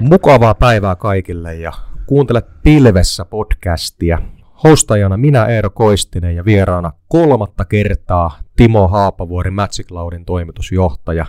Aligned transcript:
Mukavaa 0.00 0.54
päivää 0.54 0.96
kaikille 0.96 1.54
ja 1.54 1.72
kuuntelet 2.06 2.46
Pilvessä 2.62 3.24
podcastia. 3.24 4.18
Hostajana 4.64 5.16
minä 5.16 5.46
Eero 5.46 5.70
Koistinen 5.70 6.36
ja 6.36 6.44
vieraana 6.44 6.92
kolmatta 7.08 7.64
kertaa 7.64 8.38
Timo 8.56 8.88
Haapavuori 8.88 9.50
Magic 9.50 9.86
Cloudin 9.88 10.24
toimitusjohtaja. 10.24 11.26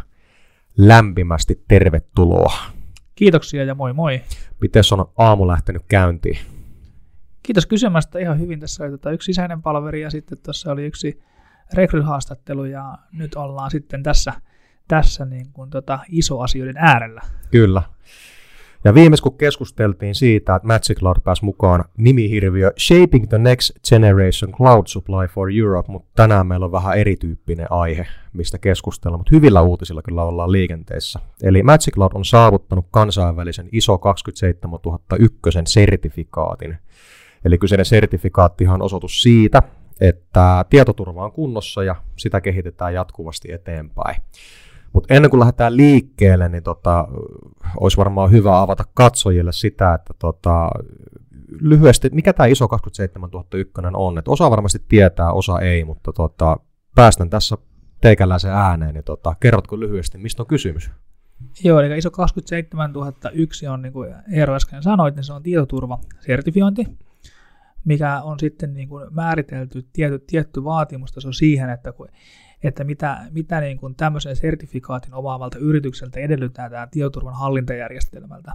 Lämpimästi 0.78 1.64
tervetuloa. 1.68 2.54
Kiitoksia 3.16 3.64
ja 3.64 3.76
moi 3.76 3.94
moi. 3.94 4.22
Miten 4.62 4.84
on 4.92 5.06
aamu 5.18 5.48
lähtenyt 5.48 5.84
käyntiin? 5.88 6.38
Kiitos 7.44 7.66
kysymästä 7.66 8.20
ihan 8.20 8.40
hyvin. 8.40 8.60
Tässä 8.60 8.84
oli 8.84 8.92
tota 8.92 9.12
yksi 9.12 9.26
sisäinen 9.26 9.62
palveri 9.62 10.02
ja 10.02 10.10
sitten 10.10 10.38
tuossa 10.38 10.72
oli 10.72 10.86
yksi 10.86 11.24
rekryhaastattelu 11.74 12.66
ja 12.66 12.98
nyt 13.14 13.36
ollaan 13.36 13.72
sitten 13.72 14.04
tässä, 14.04 14.34
tässä 14.88 15.26
niin 15.26 15.46
kuin 15.54 15.70
tota 15.70 16.00
isoasioiden 16.10 16.78
äärellä. 16.78 17.22
Kyllä. 17.52 17.82
Ja 18.84 18.94
viimeis 18.94 19.22
kun 19.22 19.38
keskusteltiin 19.38 20.16
siitä, 20.16 20.56
että 20.56 20.68
Magic 20.68 21.00
Cloud 21.00 21.18
pääsi 21.24 21.46
mukaan 21.46 21.86
nimihirviö 21.98 22.72
Shaping 22.80 23.28
the 23.30 23.38
Next 23.38 23.72
Generation 23.90 24.52
Cloud 24.52 24.84
Supply 24.88 25.28
for 25.34 25.50
Europe, 25.58 25.92
mutta 25.92 26.10
tänään 26.16 26.48
meillä 26.48 26.66
on 26.66 26.72
vähän 26.72 26.98
erityyppinen 26.98 27.72
aihe, 27.72 28.08
mistä 28.34 28.58
keskustella, 28.58 29.18
mutta 29.18 29.36
hyvillä 29.36 29.62
uutisilla 29.62 30.02
kyllä 30.02 30.24
ollaan 30.24 30.52
liikenteessä. 30.52 31.20
Eli 31.44 31.64
Magic 31.64 31.94
Cloud 31.94 32.12
on 32.14 32.26
saavuttanut 32.26 32.86
kansainvälisen 32.92 33.70
ISO 33.72 33.98
27001 33.98 35.40
sertifikaatin. 35.66 36.78
Eli 37.46 37.58
kyseinen 37.58 37.86
sertifikaattihan 37.86 38.76
on 38.76 38.86
osoitus 38.86 39.22
siitä, 39.22 39.64
että 40.02 40.66
tietoturva 40.70 41.26
on 41.26 41.32
kunnossa 41.32 41.84
ja 41.84 41.96
sitä 42.18 42.42
kehitetään 42.42 42.94
jatkuvasti 42.94 43.52
eteenpäin. 43.52 44.16
Mutta 44.94 45.14
ennen 45.14 45.30
kuin 45.30 45.40
lähdetään 45.40 45.78
liikkeelle, 45.78 46.50
niin 46.50 46.64
tota, 46.64 47.08
olisi 47.80 47.98
varmaan 47.98 48.32
hyvä 48.32 48.62
avata 48.62 48.84
katsojille 48.94 49.52
sitä, 49.52 49.94
että 49.94 50.14
tota, 50.20 50.70
lyhyesti, 51.60 52.10
mikä 52.14 52.34
tämä 52.34 52.48
ISO 52.48 52.68
27001 52.68 53.74
on. 53.94 54.18
Et 54.18 54.28
osa 54.28 54.52
varmasti 54.52 54.80
tietää, 54.88 55.32
osa 55.32 55.60
ei, 55.60 55.84
mutta 55.86 56.14
tota, 56.14 56.58
päästän 56.96 57.30
tässä 57.30 57.58
teikäläisen 58.02 58.52
ääneen, 58.52 58.94
niin 58.94 59.04
tota, 59.04 59.36
kerrotko 59.40 59.80
lyhyesti, 59.80 60.18
mistä 60.18 60.44
on 60.44 60.48
kysymys? 60.48 60.92
Joo, 61.64 61.80
eli 61.80 61.98
ISO 61.98 62.12
27001 62.12 63.68
on, 63.68 63.82
niin 63.82 63.94
kuin 63.94 64.16
Eero 64.32 64.56
äsken 64.56 64.84
sanoit, 64.84 65.16
niin 65.16 65.24
se 65.24 65.34
on 65.34 65.44
tietoturvasertifiointi, 65.44 66.88
mikä 67.86 68.22
on 68.22 68.40
sitten 68.40 68.74
niin 68.74 68.90
kuin 68.90 69.14
määritelty 69.14 69.86
tietty, 69.94 70.20
tietty 70.28 70.64
vaatimustaso 70.64 71.32
siihen, 71.32 71.70
että 71.70 71.92
kun 71.92 72.08
että 72.64 72.84
mitä, 72.84 73.28
mitä 73.32 73.62
niin 73.62 73.78
kuin 73.78 73.96
tämmöisen 73.96 74.36
sertifikaatin 74.36 75.14
omaavalta 75.14 75.58
yritykseltä 75.58 76.20
edellytetään 76.20 76.90
tietoturvan 76.92 77.34
hallintajärjestelmältä, 77.34 78.52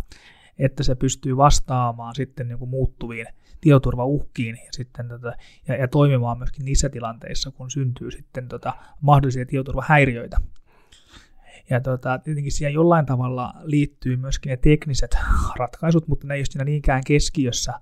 että 0.58 0.82
se 0.82 0.94
pystyy 0.94 1.36
vastaamaan 1.36 2.14
sitten 2.14 2.48
niin 2.48 2.58
kuin 2.58 2.70
muuttuviin 2.70 3.26
tietoturvauhkiin 3.60 4.58
ja, 4.64 4.72
sitten 4.72 5.08
tota, 5.08 5.32
ja, 5.68 5.76
ja 5.76 5.88
toimimaan 5.88 6.38
myöskin 6.38 6.64
niissä 6.64 6.88
tilanteissa, 6.88 7.50
kun 7.50 7.70
syntyy 7.70 8.10
sitten 8.10 8.48
tota, 8.48 8.74
mahdollisia 9.00 9.46
tietoturvahäiriöitä. 9.46 10.36
Ja 11.70 11.80
tota, 11.80 12.18
tietenkin 12.18 12.52
siihen 12.52 12.74
jollain 12.74 13.06
tavalla 13.06 13.54
liittyy 13.62 14.16
myöskin 14.16 14.50
ne 14.50 14.56
tekniset 14.56 15.18
ratkaisut, 15.58 16.08
mutta 16.08 16.26
ne 16.26 16.34
ei 16.34 16.40
ole 16.40 16.46
siinä 16.46 16.64
niinkään 16.64 17.02
keskiössä, 17.06 17.74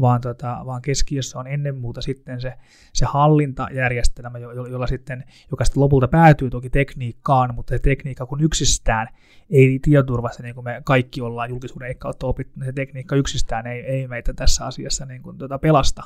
vaan, 0.00 0.20
tota, 0.20 0.62
vaan 0.66 0.82
keskiössä 0.82 1.38
on 1.38 1.46
ennen 1.46 1.76
muuta 1.76 2.02
sitten 2.02 2.40
se, 2.40 2.54
se 2.92 3.06
hallintajärjestelmä, 3.06 4.38
jolla, 4.38 4.68
jolla 4.68 4.86
sitten, 4.86 5.24
joka 5.50 5.64
sitten 5.64 5.80
lopulta 5.80 6.08
päätyy 6.08 6.50
toki 6.50 6.70
tekniikkaan, 6.70 7.54
mutta 7.54 7.74
se 7.74 7.78
tekniikka 7.78 8.26
kun 8.26 8.40
yksistään 8.40 9.08
ei 9.50 9.78
tietoturvassa, 9.82 10.42
niin 10.42 10.54
kuin 10.54 10.64
me 10.64 10.82
kaikki 10.84 11.20
ollaan 11.20 11.50
julkisuuden 11.50 11.98
kautta 11.98 12.26
opittu, 12.26 12.60
niin 12.60 12.66
se 12.66 12.72
tekniikka 12.72 13.16
yksistään 13.16 13.66
ei, 13.66 13.80
ei 13.80 14.08
meitä 14.08 14.34
tässä 14.34 14.66
asiassa 14.66 15.06
niin 15.06 15.22
kuin 15.22 15.38
tuota 15.38 15.58
pelasta, 15.58 16.02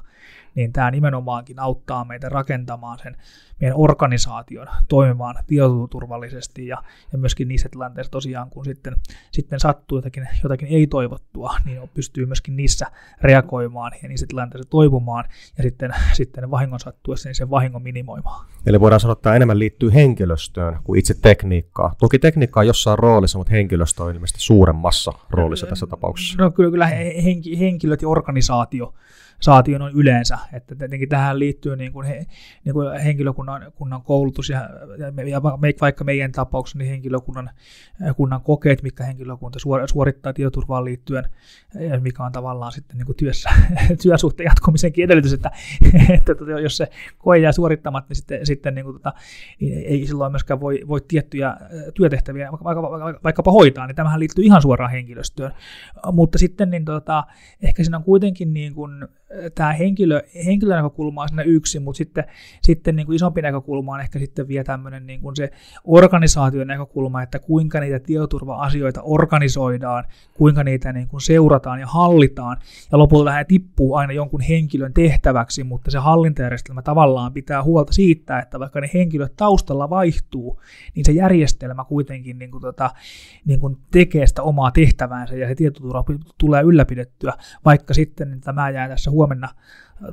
niin 0.54 0.72
tämä 0.72 0.90
nimenomaankin 0.90 1.58
auttaa 1.58 2.04
meitä 2.04 2.28
rakentamaan 2.28 2.98
sen 2.98 3.16
meidän 3.62 3.78
organisaation 3.78 4.66
toimimaan 4.88 5.34
tietoturvallisesti 5.46 6.66
ja, 6.66 6.82
ja 7.12 7.18
myöskin 7.18 7.48
niissä 7.48 7.68
tilanteissa 7.68 8.10
tosiaan, 8.10 8.50
kun 8.50 8.64
sitten, 8.64 8.96
sitten 9.32 9.60
sattuu 9.60 9.98
jotakin, 9.98 10.28
jotakin 10.42 10.68
ei-toivottua, 10.68 11.56
niin 11.64 11.90
pystyy 11.94 12.26
myöskin 12.26 12.56
niissä 12.56 12.86
reagoimaan 13.20 13.92
ja 14.02 14.08
niissä 14.08 14.26
tilanteissa 14.28 14.70
toipumaan 14.70 15.24
ja 15.58 15.62
sitten, 15.62 15.94
sitten 16.12 16.50
vahingon 16.50 16.80
sattuessa 16.80 17.28
niin 17.28 17.34
sen 17.34 17.50
vahingon 17.50 17.82
minimoimaan. 17.82 18.46
Eli 18.66 18.80
voidaan 18.80 19.00
sanoa, 19.00 19.12
että 19.12 19.22
tämä 19.22 19.36
enemmän 19.36 19.58
liittyy 19.58 19.94
henkilöstöön 19.94 20.78
kuin 20.84 20.98
itse 20.98 21.14
tekniikkaan. 21.22 21.94
Toki 21.98 22.18
tekniikka 22.18 22.60
on 22.60 22.66
jossain 22.66 22.98
roolissa, 22.98 23.38
mutta 23.38 23.52
henkilöstö 23.52 24.02
on 24.02 24.14
ilmeisesti 24.14 24.40
suuremmassa 24.40 25.12
roolissa 25.30 25.66
tässä 25.66 25.86
tapauksessa. 25.86 26.42
No 26.42 26.50
kyllä, 26.50 26.70
kyllä 26.70 26.86
henkilöt 27.58 28.02
ja 28.02 28.08
organisaatio 28.08 28.94
saation 29.42 29.82
on 29.82 29.92
yleensä. 29.94 30.38
Että 30.52 30.74
tietenkin 30.74 31.08
tähän 31.08 31.38
liittyy 31.38 31.76
niin 31.76 31.92
kuin 31.92 32.06
he, 32.06 32.26
niin 32.64 32.72
kuin 32.72 33.00
henkilökunnan 33.00 33.72
kunnan 33.74 34.02
koulutus 34.02 34.50
ja, 34.50 34.70
ja, 34.98 35.28
ja 35.28 35.42
vaikka 35.80 36.04
meidän 36.04 36.32
tapauksessa 36.32 36.78
niin 36.78 36.90
henkilökunnan 36.90 37.50
kunnan 38.16 38.42
kokeet, 38.42 38.82
mikä 38.82 39.04
henkilökunta 39.04 39.58
suorittaa 39.86 40.32
tietoturvaan 40.32 40.84
liittyen, 40.84 41.24
ja 41.74 42.00
mikä 42.00 42.24
on 42.24 42.32
tavallaan 42.32 42.72
sitten 42.72 42.98
niin 42.98 43.06
kuin 43.06 43.16
työssä, 43.16 43.50
työsuhteen 44.02 44.44
jatkumisenkin 44.44 45.04
edellytys, 45.04 45.32
että, 45.32 45.50
että 46.16 46.34
tota, 46.34 46.60
jos 46.60 46.76
se 46.76 46.88
koe 47.18 47.38
jää 47.38 47.52
suorittamatta, 47.52 48.08
niin 48.08 48.16
sitten, 48.16 48.46
sitten 48.46 48.74
niin 48.74 48.84
kuin, 48.84 48.94
tota, 48.94 49.12
niin 49.60 49.86
ei 49.86 50.06
silloin 50.06 50.32
myöskään 50.32 50.60
voi, 50.60 50.80
voi 50.88 51.00
tiettyjä 51.08 51.56
työtehtäviä 51.94 52.50
vaikka, 52.50 52.82
vaikka, 52.82 53.20
vaikkapa 53.24 53.52
hoitaa, 53.52 53.86
niin 53.86 53.96
tämähän 53.96 54.20
liittyy 54.20 54.44
ihan 54.44 54.62
suoraan 54.62 54.90
henkilöstöön. 54.90 55.52
Mutta 56.12 56.38
sitten 56.38 56.70
niin 56.70 56.84
tota, 56.84 57.24
ehkä 57.62 57.84
siinä 57.84 57.96
on 57.96 58.04
kuitenkin 58.04 58.54
niin 58.54 58.74
kuin, 58.74 59.08
tämä 59.54 59.72
henkilö, 59.72 60.22
henkilönäkökulma 60.46 61.22
on 61.22 61.28
siinä 61.28 61.42
yksi, 61.42 61.78
mutta 61.78 61.96
sitten, 61.96 62.24
sitten 62.62 62.96
niin 62.96 63.06
kuin 63.06 63.16
isompi 63.16 63.42
näkökulma 63.42 63.92
on 63.92 64.00
ehkä 64.00 64.18
sitten 64.18 64.48
vielä 64.48 64.64
tämmöinen 64.64 65.06
niin 65.06 65.20
kuin 65.20 65.36
se 65.36 65.50
organisaation 65.84 66.66
näkökulma, 66.66 67.22
että 67.22 67.38
kuinka 67.38 67.80
niitä 67.80 67.98
tietoturva-asioita 67.98 69.02
organisoidaan, 69.02 70.04
kuinka 70.34 70.64
niitä 70.64 70.92
niin 70.92 71.08
kuin 71.08 71.20
seurataan 71.20 71.80
ja 71.80 71.86
hallitaan, 71.86 72.56
ja 72.92 72.98
lopulta 72.98 73.32
hän 73.32 73.46
tippuu 73.46 73.94
aina 73.94 74.12
jonkun 74.12 74.40
henkilön 74.40 74.92
tehtäväksi, 74.92 75.64
mutta 75.64 75.90
se 75.90 75.98
hallintajärjestelmä 75.98 76.82
tavallaan 76.82 77.32
pitää 77.32 77.62
huolta 77.62 77.92
siitä, 77.92 78.38
että 78.38 78.60
vaikka 78.60 78.80
ne 78.80 78.90
henkilöt 78.94 79.36
taustalla 79.36 79.90
vaihtuu, 79.90 80.60
niin 80.94 81.04
se 81.04 81.12
järjestelmä 81.12 81.84
kuitenkin 81.84 82.38
niin 82.38 82.50
kuin 82.50 82.60
tota, 82.60 82.90
niin 83.44 83.60
kuin 83.60 83.76
tekee 83.90 84.26
sitä 84.26 84.42
omaa 84.42 84.70
tehtäväänsä, 84.70 85.36
ja 85.36 85.48
se 85.48 85.54
tietoturva 85.54 86.04
tulee 86.38 86.62
ylläpidettyä, 86.62 87.32
vaikka 87.64 87.94
sitten 87.94 88.32
että 88.32 88.52
mä 88.52 88.70
jään 88.70 88.90
tässä 88.90 89.10
huomenna 89.22 89.48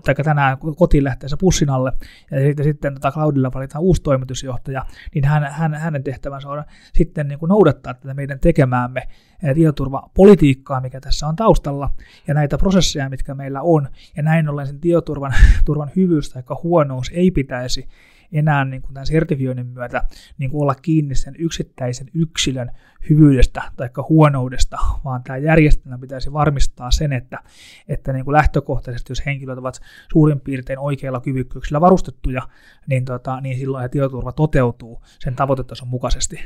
tai 0.06 0.16
tänään 0.16 0.58
kotiin 0.58 1.04
lähteessä 1.04 1.38
pussin 1.38 1.70
alle, 1.70 1.94
ja 2.32 2.48
sitten, 2.48 2.64
sitten 2.66 2.94
tota 2.94 3.12
Cloudilla 3.12 3.52
valitaan 3.54 3.84
uusi 3.84 4.02
toimitusjohtaja, 4.02 4.86
niin 5.16 5.26
hän, 5.26 5.44
hän, 5.52 5.74
hänen 5.74 6.04
tehtävänsä 6.04 6.50
on 6.50 6.64
sitten 6.94 7.28
niin 7.28 7.40
kuin 7.40 7.50
noudattaa 7.50 7.94
tätä 7.94 8.14
meidän 8.14 8.40
tekemäämme 8.40 9.02
tietoturvapolitiikkaa, 9.56 10.82
mikä 10.82 11.00
tässä 11.00 11.28
on 11.28 11.36
taustalla, 11.36 11.90
ja 12.28 12.34
näitä 12.34 12.58
prosesseja, 12.58 13.10
mitkä 13.10 13.36
meillä 13.36 13.62
on, 13.62 13.88
ja 14.18 14.24
näin 14.24 14.50
ollen 14.50 14.68
sen 14.68 14.80
tietoturvan 14.80 15.34
turvan 15.66 15.92
hyvyys 15.96 16.30
tai 16.30 16.44
huonous 16.64 17.12
ei 17.14 17.32
pitäisi 17.32 17.88
enää 18.32 18.66
niin 18.66 18.82
kuin 18.82 18.94
tämän 18.94 19.08
sertifioinnin 19.08 19.68
myötä 19.68 20.04
niin 20.38 20.52
kuin 20.52 20.62
olla 20.62 20.76
kiinni 20.76 21.16
sen 21.16 21.36
yksittäisen 21.38 22.08
yksilön 22.14 22.72
hyvyydestä 23.10 23.62
tai 23.78 23.90
huonoudesta, 24.10 24.78
vaan 25.06 25.24
tämä 25.24 25.38
järjestelmä 25.38 25.98
pitäisi 25.98 26.34
varmistaa 26.34 26.92
sen, 26.92 27.14
että, 27.14 27.40
että 27.88 28.14
niin 28.14 28.26
kuin 28.26 28.34
lähtökohtaisesti, 28.34 29.12
jos 29.12 29.26
henkilöt 29.26 29.58
ovat 29.58 29.82
suurin 30.12 30.40
piirtein 30.40 30.80
oikeilla 30.80 31.22
kyvykkyyksillä 31.22 31.82
varustettuja, 31.82 32.42
niin, 32.88 33.06
tota, 33.06 33.42
niin 33.42 33.58
silloin 33.58 33.84
se 33.84 33.90
tietoturva 33.90 34.32
toteutuu 34.32 35.02
sen 35.20 35.36
tavoitetason 35.36 35.88
mukaisesti. 35.88 36.40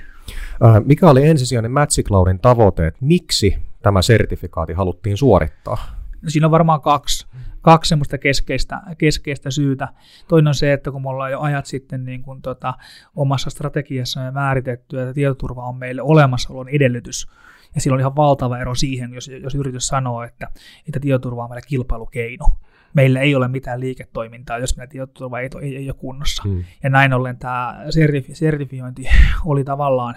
Mikä 0.86 1.10
oli 1.10 1.28
ensisijainen 1.28 1.72
Magic 1.72 2.08
Cloudin 2.08 2.40
tavoite, 2.40 2.88
että 2.88 3.06
miksi 3.06 3.58
tämä 3.82 4.02
sertifikaati 4.02 4.74
haluttiin 4.74 5.18
suorittaa? 5.18 5.78
No 6.22 6.30
siinä 6.30 6.48
on 6.48 6.52
varmaan 6.52 6.82
kaksi 6.82 7.28
kaksi 7.64 7.90
semmoista 7.90 8.18
keskeistä, 8.18 8.82
keskeistä 8.98 9.52
syytä. 9.52 9.88
Toinen 10.28 10.48
on 10.48 10.56
se, 10.56 10.74
että 10.74 10.92
kun 10.92 11.02
me 11.02 11.10
ollaan 11.10 11.32
jo 11.32 11.40
ajat 11.40 11.66
sitten 11.66 12.06
niin 12.06 12.24
kuin 12.24 12.42
tota, 12.42 12.74
omassa 13.16 13.50
strategiassa 13.50 14.32
määritetty, 14.32 15.02
että 15.02 15.14
tietoturva 15.14 15.68
on 15.68 15.76
meille 15.76 16.02
olemassaolon 16.02 16.70
edellytys, 16.70 17.28
ja 17.76 17.82
sillä 17.82 17.96
on 17.96 18.00
ihan 18.00 18.16
valtava 18.16 18.60
ero 18.60 18.76
siihen, 18.76 19.14
jos, 19.14 19.28
jos 19.28 19.56
yritys 19.56 19.88
sanoo, 19.88 20.24
että, 20.24 20.48
että 20.88 21.00
tietoturva 21.00 21.44
on 21.44 21.50
meille 21.50 21.62
kilpailukeino. 21.68 22.46
Meillä 22.94 23.20
ei 23.20 23.36
ole 23.36 23.48
mitään 23.48 23.80
liiketoimintaa, 23.80 24.58
jos 24.58 24.78
meidän 24.78 24.90
tietoturva 24.90 25.40
ei, 25.40 25.50
ei, 25.62 25.76
ei 25.76 25.90
ole 25.90 25.96
kunnossa. 26.00 26.44
Hmm. 26.44 26.64
Ja 26.84 26.90
näin 26.90 27.14
ollen 27.14 27.38
tämä 27.38 27.84
sertifi, 27.90 28.36
sertifiointi 28.36 29.04
oli 29.46 29.64
tavallaan 29.64 30.16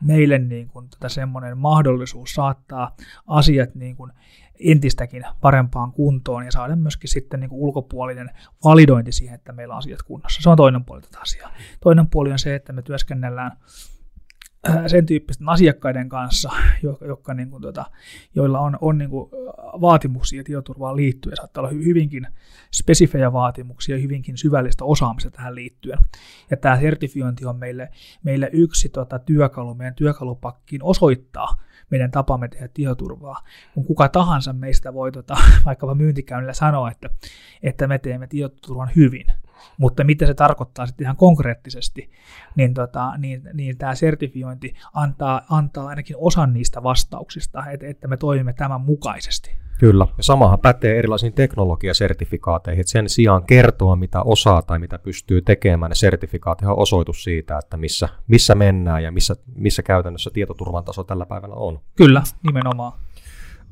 meille 0.00 0.38
niin 0.38 0.68
kuin, 0.68 0.88
tätä 0.90 1.08
semmoinen 1.08 1.58
mahdollisuus 1.58 2.34
saattaa 2.34 2.96
asiat 3.26 3.74
niin 3.74 3.96
kuin, 3.96 4.12
entistäkin 4.64 5.24
parempaan 5.40 5.92
kuntoon 5.92 6.44
ja 6.44 6.52
saada 6.52 6.76
myöskin 6.76 7.10
sitten 7.10 7.40
niin 7.40 7.50
kuin 7.50 7.60
ulkopuolinen 7.60 8.30
validointi 8.64 9.12
siihen, 9.12 9.34
että 9.34 9.52
meillä 9.52 9.74
on 9.74 9.78
asiat 9.78 10.02
kunnossa. 10.02 10.42
Se 10.42 10.50
on 10.50 10.56
toinen 10.56 10.84
puoli 10.84 11.00
tätä 11.00 11.18
asiaa. 11.20 11.52
Toinen 11.80 12.08
puoli 12.08 12.32
on 12.32 12.38
se, 12.38 12.54
että 12.54 12.72
me 12.72 12.82
työskennellään 12.82 13.52
sen 14.86 15.06
tyyppisten 15.06 15.48
asiakkaiden 15.48 16.08
kanssa, 16.08 16.50
jotka, 16.82 17.06
jotka 17.06 17.34
niin 17.34 17.50
kuin, 17.50 17.62
tota, 17.62 17.84
joilla 18.34 18.60
on, 18.60 18.78
on 18.80 18.98
niin 18.98 19.10
kuin, 19.10 19.30
vaatimuksia 19.80 20.44
tietoturvaan 20.44 20.96
liittyen. 20.96 21.36
Saattaa 21.36 21.62
olla 21.62 21.72
hyvinkin 21.72 22.26
spesifejä 22.72 23.32
vaatimuksia, 23.32 23.96
hyvinkin 23.96 24.36
syvällistä 24.36 24.84
osaamista 24.84 25.30
tähän 25.30 25.54
liittyen. 25.54 25.98
Ja 26.50 26.56
tämä 26.56 26.80
sertifiointi 26.80 27.46
on 27.46 27.56
meille, 27.56 27.88
meille 28.22 28.50
yksi 28.52 28.88
tota, 28.88 29.18
työkalu 29.18 29.74
meidän 29.74 29.94
työkalupakkiin 29.94 30.82
osoittaa 30.82 31.56
meidän 31.90 32.10
tapamme 32.10 32.48
tehdä 32.48 32.68
tietoturvaa. 32.74 33.42
Kun 33.74 33.84
kuka 33.84 34.08
tahansa 34.08 34.52
meistä 34.52 34.94
voi 34.94 35.12
tota, 35.12 35.36
vaikkapa 35.66 35.94
myyntikäynnillä 35.94 36.52
sanoa, 36.52 36.90
että, 36.90 37.10
että 37.62 37.86
me 37.86 37.98
teemme 37.98 38.26
tietoturvan 38.26 38.90
hyvin, 38.96 39.26
mutta 39.78 40.04
mitä 40.04 40.26
se 40.26 40.34
tarkoittaa 40.34 40.86
sitten 40.86 41.04
ihan 41.04 41.16
konkreettisesti, 41.16 42.10
niin, 42.56 42.74
tota, 42.74 43.18
niin, 43.18 43.42
niin 43.54 43.78
tämä 43.78 43.94
sertifiointi 43.94 44.74
antaa, 44.94 45.42
antaa 45.50 45.86
ainakin 45.86 46.16
osan 46.18 46.52
niistä 46.52 46.82
vastauksista, 46.82 47.70
että, 47.70 47.86
että 47.86 48.08
me 48.08 48.16
toimimme 48.16 48.52
tämän 48.52 48.80
mukaisesti. 48.80 49.62
Kyllä, 49.78 50.06
ja 50.16 50.22
samahan 50.22 50.58
pätee 50.58 50.98
erilaisiin 50.98 51.32
teknologiasertifikaateihin, 51.32 52.80
että 52.80 52.90
sen 52.90 53.08
sijaan 53.08 53.46
kertoa, 53.46 53.96
mitä 53.96 54.22
osaa 54.22 54.62
tai 54.62 54.78
mitä 54.78 54.98
pystyy 54.98 55.42
tekemään, 55.42 55.90
ne 55.90 55.94
sertifikaatit 55.94 56.68
on 56.68 56.78
osoitus 56.78 57.24
siitä, 57.24 57.58
että 57.58 57.76
missä, 57.76 58.08
missä 58.28 58.54
mennään 58.54 59.02
ja 59.02 59.12
missä, 59.12 59.36
missä 59.54 59.82
käytännössä 59.82 60.30
tietoturvan 60.32 60.84
taso 60.84 61.04
tällä 61.04 61.26
päivällä 61.26 61.54
on. 61.54 61.80
Kyllä, 61.96 62.22
nimenomaan. 62.46 62.92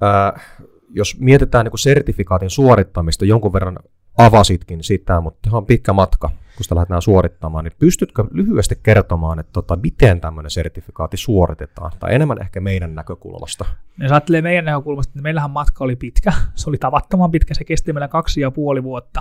Ää, 0.01 0.41
jos 0.89 1.21
mietitään 1.21 1.67
niin 1.67 1.79
sertifikaatin 1.79 2.51
suorittamista, 2.51 3.25
jonkun 3.25 3.53
verran 3.53 3.79
avasitkin 4.19 4.85
sitä, 4.85 5.21
mutta 5.21 5.51
on 5.53 5.67
pitkä 5.67 5.93
matka, 5.93 6.29
kun 6.29 6.65
sitä 6.65 6.75
lähdetään 6.75 7.03
suorittamaan, 7.03 7.65
niin 7.65 7.73
pystytkö 7.79 8.25
lyhyesti 8.31 8.81
kertomaan, 8.83 9.39
että 9.39 9.53
tota, 9.53 9.77
miten 9.77 10.21
tämmöinen 10.21 10.51
sertifikaatti 10.51 11.17
suoritetaan, 11.17 11.93
tai 12.01 12.15
enemmän 12.15 12.41
ehkä 12.41 12.61
meidän 12.61 12.95
näkökulmasta? 12.95 13.65
Jos 13.99 14.13
ajattelee 14.13 14.43
meidän 14.43 14.65
näkökulmasta, 14.65 15.13
niin 15.15 15.23
meillähän 15.23 15.51
matka 15.51 15.85
oli 15.85 15.97
pitkä, 15.97 16.33
se 16.55 16.71
oli 16.71 16.79
tavattoman 16.79 17.31
pitkä, 17.31 17.55
se 17.55 17.65
kesti 17.65 17.93
meillä 17.93 18.09
kaksi 18.09 18.41
ja 18.41 18.51
puoli 18.51 18.83
vuotta, 18.83 19.21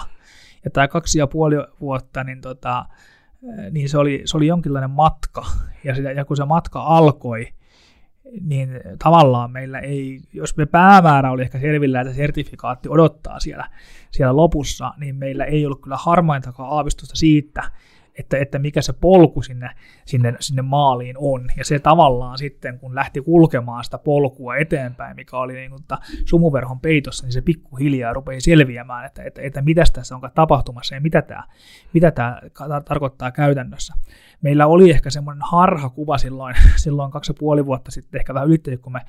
ja 0.65 0.71
tämä 0.71 0.87
kaksi 0.87 1.19
ja 1.19 1.27
puoli 1.27 1.55
vuotta, 1.81 2.23
niin, 2.23 2.41
tota, 2.41 2.85
niin 3.71 3.89
se, 3.89 3.97
oli, 3.97 4.21
se 4.25 4.37
oli 4.37 4.47
jonkinlainen 4.47 4.91
matka, 4.91 5.45
ja, 5.83 5.95
sitä, 5.95 6.11
ja 6.11 6.25
kun 6.25 6.37
se 6.37 6.45
matka 6.45 6.81
alkoi, 6.81 7.47
niin 8.41 8.69
tavallaan 9.03 9.51
meillä 9.51 9.79
ei, 9.79 10.19
jos 10.33 10.57
me 10.57 10.65
päämäärä 10.65 11.31
oli 11.31 11.41
ehkä 11.41 11.59
selvillä, 11.59 12.01
että 12.01 12.13
sertifikaatti 12.13 12.89
odottaa 12.89 13.39
siellä, 13.39 13.69
siellä 14.11 14.35
lopussa, 14.35 14.93
niin 14.97 15.15
meillä 15.15 15.45
ei 15.45 15.65
ollut 15.65 15.81
kyllä 15.81 15.97
harmaintakaan 15.97 16.69
aavistusta 16.69 17.15
siitä, 17.15 17.63
että, 18.19 18.37
että 18.37 18.59
mikä 18.59 18.81
se 18.81 18.93
polku 18.93 19.41
sinne, 19.41 19.69
sinne, 20.05 20.35
sinne 20.39 20.61
maaliin 20.61 21.15
on. 21.17 21.47
Ja 21.57 21.65
se 21.65 21.79
tavallaan 21.79 22.37
sitten, 22.37 22.79
kun 22.79 22.95
lähti 22.95 23.21
kulkemaan 23.21 23.83
sitä 23.83 23.97
polkua 23.97 24.55
eteenpäin, 24.55 25.15
mikä 25.15 25.37
oli 25.37 25.53
niin 25.53 25.71
kuin 25.71 25.83
sumuverhon 26.25 26.79
peitossa, 26.79 27.25
niin 27.25 27.33
se 27.33 27.41
pikkuhiljaa 27.41 28.13
rupesi 28.13 28.51
selviämään, 28.51 29.05
että, 29.05 29.23
että, 29.23 29.41
että 29.41 29.61
mitä 29.61 29.83
tässä 29.93 30.15
on 30.15 30.21
tapahtumassa 30.35 30.95
ja 30.95 31.01
mitä 31.01 31.21
tämä, 31.21 31.43
mitä 31.93 32.11
tämä 32.11 32.41
tarkoittaa 32.85 33.31
käytännössä 33.31 33.93
meillä 34.41 34.67
oli 34.67 34.91
ehkä 34.91 35.09
semmoinen 35.09 35.43
harhakuva 35.51 36.17
silloin, 36.17 36.55
silloin 36.75 37.11
kaksi 37.11 37.29
ja 37.31 37.35
puoli 37.39 37.65
vuotta 37.65 37.91
sitten, 37.91 38.19
ehkä 38.19 38.33
vähän 38.33 38.47
ylittäjä, 38.47 38.77
kun 38.77 38.93
me 38.93 39.01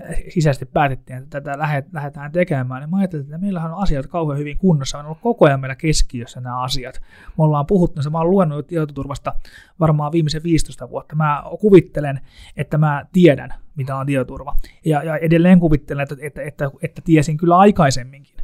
eh, 0.00 0.24
sisäisesti 0.28 0.66
päätettiin, 0.66 1.18
että 1.18 1.40
tätä 1.40 1.58
lähdetään 1.92 2.32
tekemään, 2.32 2.82
niin 2.82 2.90
mä 2.90 2.96
ajattelin, 2.96 3.24
että 3.24 3.38
meillähän 3.38 3.72
on 3.72 3.82
asiat 3.82 4.06
kauhean 4.06 4.38
hyvin 4.38 4.58
kunnossa, 4.58 4.98
on 4.98 5.04
ollut 5.04 5.20
koko 5.20 5.46
ajan 5.46 5.60
meillä 5.60 5.76
keskiössä 5.76 6.40
nämä 6.40 6.62
asiat. 6.62 7.00
Me 7.38 7.44
ollaan 7.44 7.66
puhuttu, 7.66 8.10
mä 8.10 8.18
oon 8.18 8.30
luennut 8.30 8.66
tietoturvasta 8.66 9.34
varmaan 9.80 10.12
viimeisen 10.12 10.42
15 10.42 10.90
vuotta. 10.90 11.16
Mä 11.16 11.42
kuvittelen, 11.60 12.20
että 12.56 12.78
mä 12.78 13.06
tiedän, 13.12 13.54
mitä 13.76 13.96
on 13.96 14.06
tietoturva. 14.06 14.56
Ja, 14.84 15.02
ja 15.02 15.16
edelleen 15.16 15.60
kuvittelen, 15.60 16.02
että, 16.02 16.16
että, 16.20 16.42
että, 16.42 16.70
että 16.82 17.02
tiesin 17.04 17.36
kyllä 17.36 17.58
aikaisemminkin. 17.58 18.36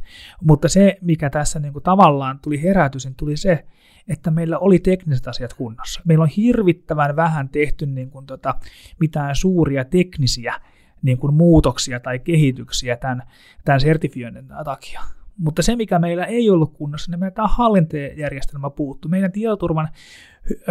Mutta 0.43 0.67
se, 0.67 0.97
mikä 1.01 1.29
tässä 1.29 1.59
niin 1.59 1.73
kuin 1.73 1.83
tavallaan 1.83 2.39
tuli 2.39 2.63
herätys, 2.63 3.07
tuli 3.17 3.37
se, 3.37 3.65
että 4.09 4.31
meillä 4.31 4.59
oli 4.59 4.79
tekniset 4.79 5.27
asiat 5.27 5.53
kunnossa. 5.53 6.01
Meillä 6.05 6.23
on 6.23 6.29
hirvittävän 6.29 7.15
vähän 7.15 7.49
tehty 7.49 7.85
niin 7.85 8.09
kuin 8.09 8.25
tota, 8.25 8.55
mitään 8.99 9.35
suuria 9.35 9.85
teknisiä 9.85 10.53
niin 11.01 11.17
kuin 11.17 11.33
muutoksia 11.33 11.99
tai 11.99 12.19
kehityksiä 12.19 12.97
tämän, 12.97 13.23
tämän 13.65 13.81
sertifioinnin 13.81 14.47
takia. 14.65 15.01
Mutta 15.39 15.61
se, 15.61 15.75
mikä 15.75 15.99
meillä 15.99 16.25
ei 16.25 16.49
ollut 16.49 16.73
kunnossa, 16.73 17.11
niin 17.11 17.19
meidän 17.19 17.33
tämä 17.33 17.47
hallintajärjestelmä 17.47 18.69
puuttu. 18.69 19.09
Meidän 19.09 19.31
tietoturvan 19.31 19.89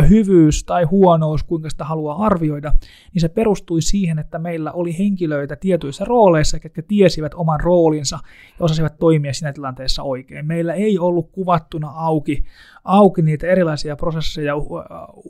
hyvyys 0.08 0.64
tai 0.64 0.84
huonous, 0.84 1.42
kuinka 1.42 1.70
sitä 1.70 1.84
haluaa 1.84 2.26
arvioida, 2.26 2.72
niin 3.14 3.20
se 3.20 3.28
perustui 3.28 3.82
siihen, 3.82 4.18
että 4.18 4.38
meillä 4.38 4.72
oli 4.72 4.98
henkilöitä 4.98 5.56
tietyissä 5.56 6.04
rooleissa, 6.04 6.58
jotka 6.64 6.82
tiesivät 6.82 7.34
oman 7.34 7.60
roolinsa 7.60 8.18
ja 8.58 8.64
osasivat 8.64 8.98
toimia 8.98 9.34
siinä 9.34 9.52
tilanteessa 9.52 10.02
oikein. 10.02 10.46
Meillä 10.46 10.74
ei 10.74 10.98
ollut 10.98 11.30
kuvattuna 11.32 11.88
auki, 11.88 12.44
auki 12.84 13.22
niitä 13.22 13.46
erilaisia 13.46 13.96
prosesseja, 13.96 14.54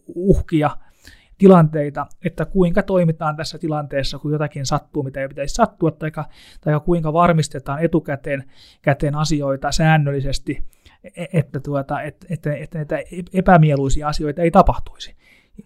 uhkia, 0.07 0.71
tilanteita, 1.39 2.07
että 2.25 2.45
kuinka 2.45 2.83
toimitaan 2.83 3.37
tässä 3.37 3.59
tilanteessa, 3.59 4.19
kun 4.19 4.33
jotakin 4.33 4.67
sattuu, 4.67 5.03
mitä 5.03 5.21
ei 5.21 5.29
pitäisi 5.29 5.55
sattua, 5.55 5.91
tai, 5.91 6.11
tai 6.61 6.81
kuinka 6.85 7.13
varmistetaan 7.13 7.85
etukäteen 7.85 8.45
käteen 8.83 9.15
asioita 9.15 9.73
säännöllisesti, 9.73 10.65
e, 11.17 11.25
että, 11.33 11.61
tuota, 11.61 12.03
että, 12.03 12.27
että, 12.31 12.55
että 12.55 12.79
näitä 12.79 12.99
epämieluisia 13.33 14.09
asioita 14.09 14.43
ei 14.43 14.51
tapahtuisi. 14.51 15.17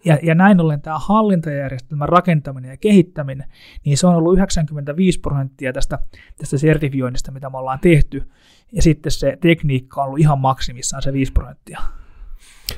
Ja, 0.05 0.17
ja 0.23 0.35
näin 0.35 0.61
ollen 0.61 0.81
tämä 0.81 0.99
hallintajärjestelmän 0.99 2.09
rakentaminen 2.09 2.71
ja 2.71 2.77
kehittäminen, 2.77 3.47
niin 3.85 3.97
se 3.97 4.07
on 4.07 4.15
ollut 4.15 4.33
95 4.33 5.19
prosenttia 5.19 5.73
tästä, 5.73 5.99
tästä 6.37 6.57
sertifioinnista, 6.57 7.31
mitä 7.31 7.49
me 7.49 7.57
ollaan 7.57 7.79
tehty, 7.79 8.23
ja 8.71 8.81
sitten 8.81 9.11
se 9.11 9.37
tekniikka 9.41 10.01
on 10.01 10.07
ollut 10.07 10.19
ihan 10.19 10.39
maksimissaan 10.39 11.01
se 11.01 11.13
5 11.13 11.31
prosenttia. 11.31 11.79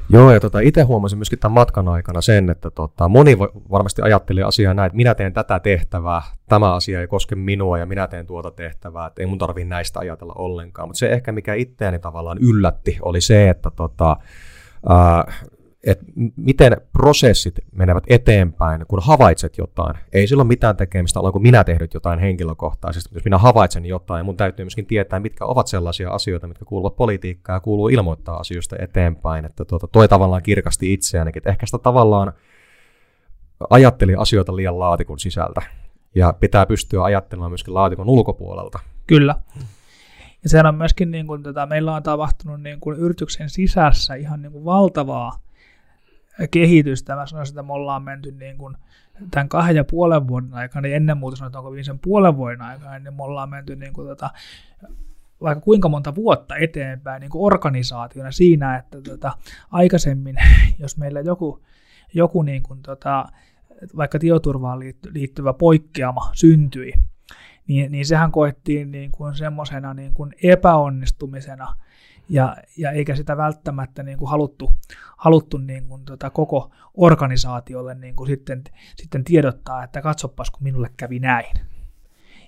Joo, 0.09 0.31
ja 0.31 0.39
tota, 0.39 0.59
itse 0.59 0.81
huomasin 0.81 1.17
myöskin 1.17 1.39
tämän 1.39 1.53
matkan 1.53 1.87
aikana 1.87 2.21
sen, 2.21 2.49
että 2.49 2.71
tota, 2.71 3.09
moni 3.09 3.37
varmasti 3.71 4.01
ajatteli 4.01 4.43
asiaa 4.43 4.73
näin, 4.73 4.87
että 4.87 4.95
minä 4.95 5.15
teen 5.15 5.33
tätä 5.33 5.59
tehtävää, 5.59 6.21
tämä 6.49 6.73
asia 6.73 7.01
ei 7.01 7.07
koske 7.07 7.35
minua 7.35 7.77
ja 7.77 7.85
minä 7.85 8.07
teen 8.07 8.27
tuota 8.27 8.51
tehtävää, 8.51 9.07
että 9.07 9.21
ei 9.21 9.25
mun 9.25 9.37
tarvitse 9.37 9.69
näistä 9.69 9.99
ajatella 9.99 10.33
ollenkaan. 10.37 10.89
Mutta 10.89 10.99
se 10.99 11.09
ehkä, 11.09 11.31
mikä 11.31 11.53
itseäni 11.53 11.99
tavallaan 11.99 12.37
yllätti, 12.37 12.97
oli 13.01 13.21
se, 13.21 13.49
että 13.49 13.71
tota, 13.75 14.17
ää, 14.89 15.33
että 15.85 16.05
miten 16.35 16.77
prosessit 16.93 17.59
menevät 17.71 18.03
eteenpäin, 18.07 18.85
kun 18.87 18.99
havaitset 19.01 19.57
jotain. 19.57 19.95
Ei 20.13 20.27
sillä 20.27 20.43
mitään 20.43 20.77
tekemistä, 20.77 21.19
olenko 21.19 21.39
minä 21.39 21.63
tehnyt 21.63 21.93
jotain 21.93 22.19
henkilökohtaisesti. 22.19 23.15
Jos 23.15 23.25
minä 23.25 23.38
havaitsen 23.38 23.86
jotain, 23.86 24.25
mun 24.25 24.38
täytyy 24.38 24.65
myöskin 24.65 24.86
tietää, 24.86 25.19
mitkä 25.19 25.45
ovat 25.45 25.67
sellaisia 25.67 26.10
asioita, 26.10 26.48
mitkä 26.48 26.65
kuuluvat 26.65 26.95
politiikkaan 26.95 27.55
ja 27.55 27.60
kuuluu 27.60 27.89
ilmoittaa 27.89 28.38
asioista 28.38 28.75
eteenpäin. 28.79 29.45
Että 29.45 29.65
tuota, 29.65 29.88
toi 29.88 30.07
tavallaan 30.07 30.43
kirkasti 30.43 30.93
itseänikin. 30.93 31.39
Että 31.39 31.50
ehkä 31.50 31.65
sitä 31.65 31.77
tavallaan 31.77 32.33
ajatteli 33.69 34.15
asioita 34.15 34.55
liian 34.55 34.79
laatikon 34.79 35.19
sisältä. 35.19 35.62
Ja 36.15 36.33
pitää 36.33 36.65
pystyä 36.65 37.03
ajattelemaan 37.03 37.51
myöskin 37.51 37.74
laatikon 37.74 38.10
ulkopuolelta. 38.10 38.79
Kyllä. 39.07 39.36
Ja 40.43 40.50
sehän 40.50 40.65
on 40.65 40.75
myöskin, 40.75 41.12
niin 41.12 41.27
kuin, 41.27 41.43
tätä, 41.43 41.65
meillä 41.65 41.95
on 41.95 42.03
tapahtunut 42.03 42.62
niin 42.62 42.79
kuin 42.79 43.00
yrityksen 43.00 43.50
sisässä 43.50 44.15
ihan 44.15 44.41
niin 44.41 44.51
kuin 44.51 44.65
valtavaa 44.65 45.44
kehitystä. 46.51 47.15
Mä 47.15 47.25
sanoisin, 47.25 47.54
että 47.54 47.63
me 47.63 47.74
ollaan 47.74 48.04
menty 48.04 48.32
niin 48.32 48.58
kuin 48.58 48.77
tämän 49.32 49.50
kahden 49.50 49.75
ja 49.75 49.84
puolen 49.84 50.27
vuoden 50.27 50.54
aikana, 50.54 50.82
niin 50.82 50.96
ennen 50.96 51.18
muuta 51.18 51.38
sanoin, 51.38 51.50
että 51.50 51.60
onko 51.60 51.72
viimeisen 51.72 52.00
puolen 52.00 52.38
vuoden 52.38 52.62
aikana, 52.62 53.00
niin 53.00 53.13
me 53.13 53.24
ollaan 53.24 53.50
menty 53.50 53.75
niin 53.75 53.94
kuin 53.94 54.08
tota, 54.08 54.30
vaikka 55.42 55.62
kuinka 55.62 55.89
monta 55.89 56.15
vuotta 56.15 56.56
eteenpäin 56.56 57.20
niin 57.22 57.32
kuin 57.32 57.46
organisaationa 57.54 58.32
siinä, 58.32 58.77
että 58.77 59.01
tota, 59.01 59.38
aikaisemmin, 59.72 60.36
jos 60.80 60.98
meillä 60.98 61.22
joku, 61.22 61.63
joku 62.13 62.42
niin 62.42 62.63
kuin 62.63 62.82
tota, 62.82 63.25
vaikka 63.98 64.20
tietoturvaan 64.20 64.80
liittyvä 65.12 65.54
poikkeama 65.54 66.32
syntyi, 66.34 66.94
niin, 67.68 67.92
niin 67.92 68.06
sehän 68.06 68.32
koettiin 68.32 68.92
niin 68.92 69.12
kuin 69.12 69.36
semmoisena 69.36 69.94
niin 69.94 70.13
kuin 70.13 70.34
epäonnistumisena, 70.44 71.75
ja, 72.29 72.58
ja 72.77 72.91
eikä 72.91 73.15
sitä 73.15 73.38
välttämättä 73.38 74.03
niin 74.03 74.17
kuin 74.17 74.29
haluttu, 74.29 74.72
haluttu 75.17 75.58
niin 75.58 75.88
kuin 75.88 76.05
tota 76.05 76.29
koko 76.29 76.72
organisaatiolle 76.94 77.96
niin 77.96 78.15
kuin 78.15 78.27
sitten, 78.27 78.63
sitten 78.96 79.24
tiedottaa, 79.24 79.84
että 79.84 80.01
katsopas 80.01 80.51
kun 80.51 80.63
minulle 80.63 80.89
kävi 80.98 81.20
näin. 81.20 81.75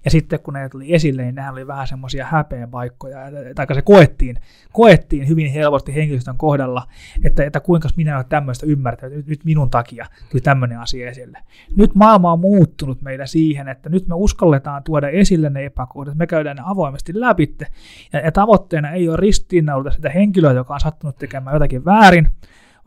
Ja 0.08 0.12
sitten 0.12 0.40
kun 0.40 0.54
ne 0.54 0.70
tuli 0.70 0.94
esille, 0.94 1.22
niin 1.22 1.36
nämä 1.36 1.52
oli 1.52 1.68
vähän 1.68 1.88
semmoisia 1.88 2.26
häpeän 2.26 2.72
paikkoja, 2.72 3.20
tai 3.56 3.76
se 3.76 3.82
koettiin, 3.82 4.36
koettiin 4.74 5.28
hyvin 5.28 5.52
helposti 5.52 5.96
henkilöstön 5.96 6.38
kohdalla, 6.38 6.88
että, 7.24 7.44
että 7.44 7.60
kuinka 7.60 7.90
minä 7.96 8.16
olen 8.16 8.26
tämmöistä 8.30 8.66
ymmärtänyt, 8.66 9.18
nyt, 9.18 9.28
nyt 9.28 9.46
minun 9.46 9.70
takia 9.70 10.06
tuli 10.32 10.42
tämmöinen 10.42 10.80
asia 10.80 11.10
esille. 11.10 11.40
Nyt 11.78 11.96
maailma 11.96 12.32
on 12.32 12.40
muuttunut 12.40 13.02
meillä 13.02 13.26
siihen, 13.26 13.68
että 13.68 13.90
nyt 13.90 14.08
me 14.08 14.16
uskalletaan 14.16 14.84
tuoda 14.84 15.10
esille 15.10 15.50
ne 15.50 15.66
epäkohdat, 15.66 16.16
me 16.16 16.28
käydään 16.28 16.58
ne 16.58 16.64
avoimesti 16.66 17.20
läpi, 17.20 17.56
ja, 18.14 18.20
ja 18.20 18.32
tavoitteena 18.32 18.92
ei 18.92 19.10
ole 19.10 19.18
ristiinnaulita 19.18 19.92
sitä 19.92 20.10
henkilöä, 20.10 20.52
joka 20.52 20.74
on 20.74 20.80
sattunut 20.80 21.18
tekemään 21.18 21.56
jotakin 21.56 21.86
väärin, 21.86 22.30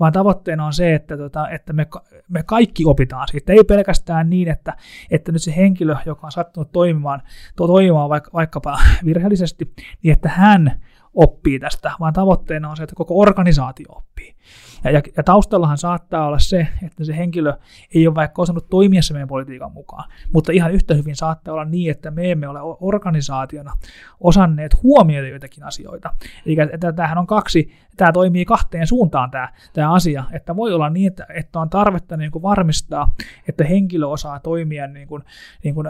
vaan 0.01 0.13
tavoitteena 0.13 0.67
on 0.67 0.73
se, 0.73 0.95
että, 0.95 1.17
tota, 1.17 1.49
että 1.49 1.73
me, 1.73 1.87
me 2.29 2.43
kaikki 2.43 2.85
opitaan 2.87 3.29
siitä. 3.29 3.53
Ei 3.53 3.65
pelkästään 3.65 4.31
niin, 4.31 4.49
että, 4.49 4.77
että 5.11 5.33
nyt 5.33 5.43
se 5.43 5.57
henkilö, 5.57 5.97
joka 6.07 6.27
on 6.27 6.33
sattunut 6.33 6.73
toimimaan, 6.73 7.23
to, 7.57 7.67
toimimaan 7.67 8.09
vaikka, 8.09 8.31
vaikkapa 8.33 8.79
virheellisesti, 9.05 9.73
niin 10.03 10.13
että 10.13 10.29
hän 10.29 10.81
oppii 11.15 11.59
tästä, 11.59 11.93
vaan 12.01 12.13
tavoitteena 12.13 12.71
on 12.71 12.77
se, 12.77 12.83
että 12.83 12.97
koko 12.97 13.19
organisaatio 13.19 13.87
oppii. 13.89 14.35
Ja, 14.85 14.91
ja, 14.91 15.03
ja 15.17 15.23
taustallahan 15.23 15.79
saattaa 15.79 16.27
olla 16.27 16.39
se, 16.39 16.69
että 16.87 17.05
se 17.05 17.17
henkilö 17.17 17.53
ei 17.95 18.07
ole 18.07 18.15
vaikka 18.15 18.43
osannut 18.43 18.69
toimia 18.71 19.03
se 19.03 19.13
meidän 19.13 19.29
politiikan 19.29 19.73
mukaan, 19.73 20.11
mutta 20.33 20.53
ihan 20.53 20.73
yhtä 20.73 20.95
hyvin 20.95 21.17
saattaa 21.17 21.55
olla 21.55 21.65
niin, 21.65 21.91
että 21.91 22.11
me 22.11 22.31
emme 22.31 22.49
ole 22.49 22.59
organisaationa 22.81 23.73
osanneet 24.21 24.83
huomioida 24.83 25.29
joitakin 25.29 25.65
asioita. 25.65 26.15
Eli 26.47 26.57
tämähän 26.97 27.19
on 27.19 27.27
kaksi, 27.27 27.73
tämä 27.97 28.13
toimii 28.13 28.45
kahteen 28.45 28.87
suuntaan 28.87 29.31
tämä, 29.31 29.49
tämä 29.73 29.93
asia, 29.93 30.25
että 30.33 30.57
voi 30.57 30.73
olla 30.73 30.91
niin, 30.91 31.07
että, 31.07 31.27
että 31.35 31.61
on 31.61 31.71
tarvetta 31.71 32.17
niin 32.17 32.31
kuin 32.31 32.43
varmistaa, 32.43 33.13
että 33.49 33.65
henkilö 33.65 34.07
osaa 34.07 34.41
toimia 34.41 34.87
niin 34.87 35.09
kuin, 35.09 35.23
niin 35.65 35.75
kuin 35.75 35.87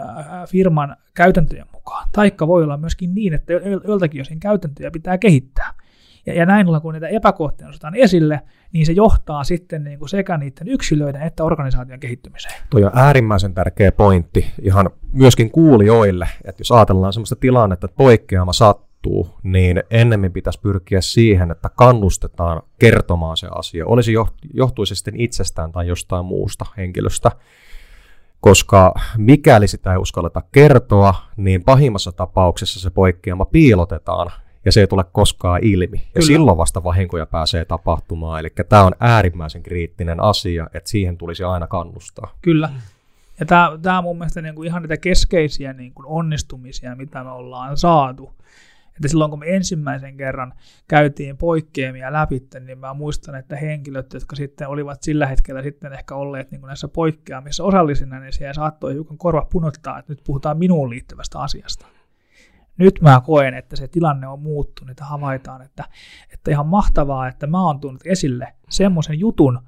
firman 0.47 0.95
käytäntöjen 1.13 1.67
mukaan. 1.73 2.07
Taikka 2.13 2.47
voi 2.47 2.63
olla 2.63 2.77
myöskin 2.77 3.15
niin, 3.15 3.33
että 3.33 3.53
joiltakin 3.87 4.21
osin 4.21 4.39
käytäntöjä 4.39 4.91
pitää 4.91 5.17
kehittää. 5.17 5.73
Ja, 6.25 6.33
ja 6.33 6.45
näin 6.45 6.67
ollen, 6.67 6.81
kun 6.81 6.93
niitä 6.93 7.07
epäkohtia 7.07 7.67
otetaan 7.67 7.95
esille, 7.95 8.41
niin 8.73 8.85
se 8.85 8.91
johtaa 8.91 9.43
sitten 9.43 9.83
niin 9.83 9.99
kuin 9.99 10.09
sekä 10.09 10.37
niiden 10.37 10.67
yksilöiden 10.67 11.21
että 11.21 11.43
organisaation 11.43 11.99
kehittymiseen. 11.99 12.53
Tuo 12.69 12.85
on 12.85 12.91
äärimmäisen 12.93 13.53
tärkeä 13.53 13.91
pointti 13.91 14.45
ihan 14.61 14.89
myöskin 15.11 15.51
kuulijoille, 15.51 16.27
että 16.45 16.61
jos 16.61 16.71
ajatellaan 16.71 17.13
sellaista 17.13 17.35
tilannetta, 17.35 17.85
että 17.85 17.97
poikkeama 17.97 18.53
sattuu, 18.53 19.29
niin 19.43 19.83
ennemmin 19.89 20.33
pitäisi 20.33 20.59
pyrkiä 20.59 21.01
siihen, 21.01 21.51
että 21.51 21.69
kannustetaan 21.75 22.61
kertomaan 22.79 23.37
se 23.37 23.47
asia, 23.55 23.85
olisi 23.85 24.13
johtuisi 24.53 24.95
sitten 24.95 25.19
itsestään 25.19 25.71
tai 25.71 25.87
jostain 25.87 26.25
muusta 26.25 26.65
henkilöstä 26.77 27.31
koska 28.41 28.93
mikäli 29.17 29.67
sitä 29.67 29.91
ei 29.91 29.97
uskalleta 29.97 30.41
kertoa, 30.51 31.15
niin 31.37 31.63
pahimmassa 31.63 32.11
tapauksessa 32.11 32.79
se 32.79 32.89
poikkeama 32.89 33.45
piilotetaan 33.45 34.31
ja 34.65 34.71
se 34.71 34.79
ei 34.79 34.87
tule 34.87 35.03
koskaan 35.11 35.63
ilmi. 35.63 35.97
Ja 35.97 36.03
Kyllä. 36.13 36.25
silloin 36.25 36.57
vasta 36.57 36.83
vahinkoja 36.83 37.25
pääsee 37.25 37.65
tapahtumaan. 37.65 38.39
Eli 38.39 38.49
tämä 38.69 38.83
on 38.83 38.95
äärimmäisen 38.99 39.63
kriittinen 39.63 40.19
asia, 40.19 40.67
että 40.73 40.89
siihen 40.89 41.17
tulisi 41.17 41.43
aina 41.43 41.67
kannustaa. 41.67 42.33
Kyllä. 42.41 42.69
Ja 43.39 43.45
tämä, 43.45 43.79
tämä 43.81 43.97
on 43.97 44.03
mun 44.03 44.17
mielestä 44.17 44.41
niin 44.41 44.55
kuin 44.55 44.67
ihan 44.67 44.81
niitä 44.81 44.97
keskeisiä 44.97 45.73
niin 45.73 45.93
kuin 45.93 46.05
onnistumisia, 46.05 46.95
mitä 46.95 47.23
me 47.23 47.31
ollaan 47.31 47.77
saatu. 47.77 48.31
Että 48.95 49.07
silloin 49.07 49.29
kun 49.29 49.39
me 49.39 49.55
ensimmäisen 49.55 50.17
kerran 50.17 50.53
käytiin 50.87 51.37
poikkeamia 51.37 52.13
läpi, 52.13 52.43
niin 52.59 52.77
mä 52.77 52.93
muistan, 52.93 53.35
että 53.35 53.55
henkilöt, 53.55 54.13
jotka 54.13 54.35
sitten 54.35 54.67
olivat 54.67 55.03
sillä 55.03 55.27
hetkellä 55.27 55.63
sitten 55.63 55.93
ehkä 55.93 56.15
olleet 56.15 56.51
niin 56.51 56.61
kuin 56.61 56.67
näissä 56.67 56.87
poikkeamissa 56.87 57.63
osallisina, 57.63 58.19
niin 58.19 58.33
siellä 58.33 58.53
saattoi 58.53 58.93
hiukan 58.93 59.17
korva 59.17 59.47
punottaa, 59.51 59.99
että 59.99 60.11
nyt 60.11 60.21
puhutaan 60.23 60.57
minuun 60.57 60.89
liittyvästä 60.89 61.39
asiasta 61.39 61.85
nyt 62.77 63.01
mä 63.01 63.21
koen, 63.25 63.53
että 63.53 63.75
se 63.75 63.87
tilanne 63.87 64.27
on 64.27 64.39
muuttunut 64.39 64.99
ja 64.99 65.05
havaitaan, 65.05 65.61
että, 65.61 65.83
että 66.33 66.51
ihan 66.51 66.67
mahtavaa, 66.67 67.27
että 67.27 67.47
mä 67.47 67.65
oon 67.65 67.79
tuonut 67.79 68.01
esille 68.05 68.53
semmoisen 68.69 69.19
jutun, 69.19 69.59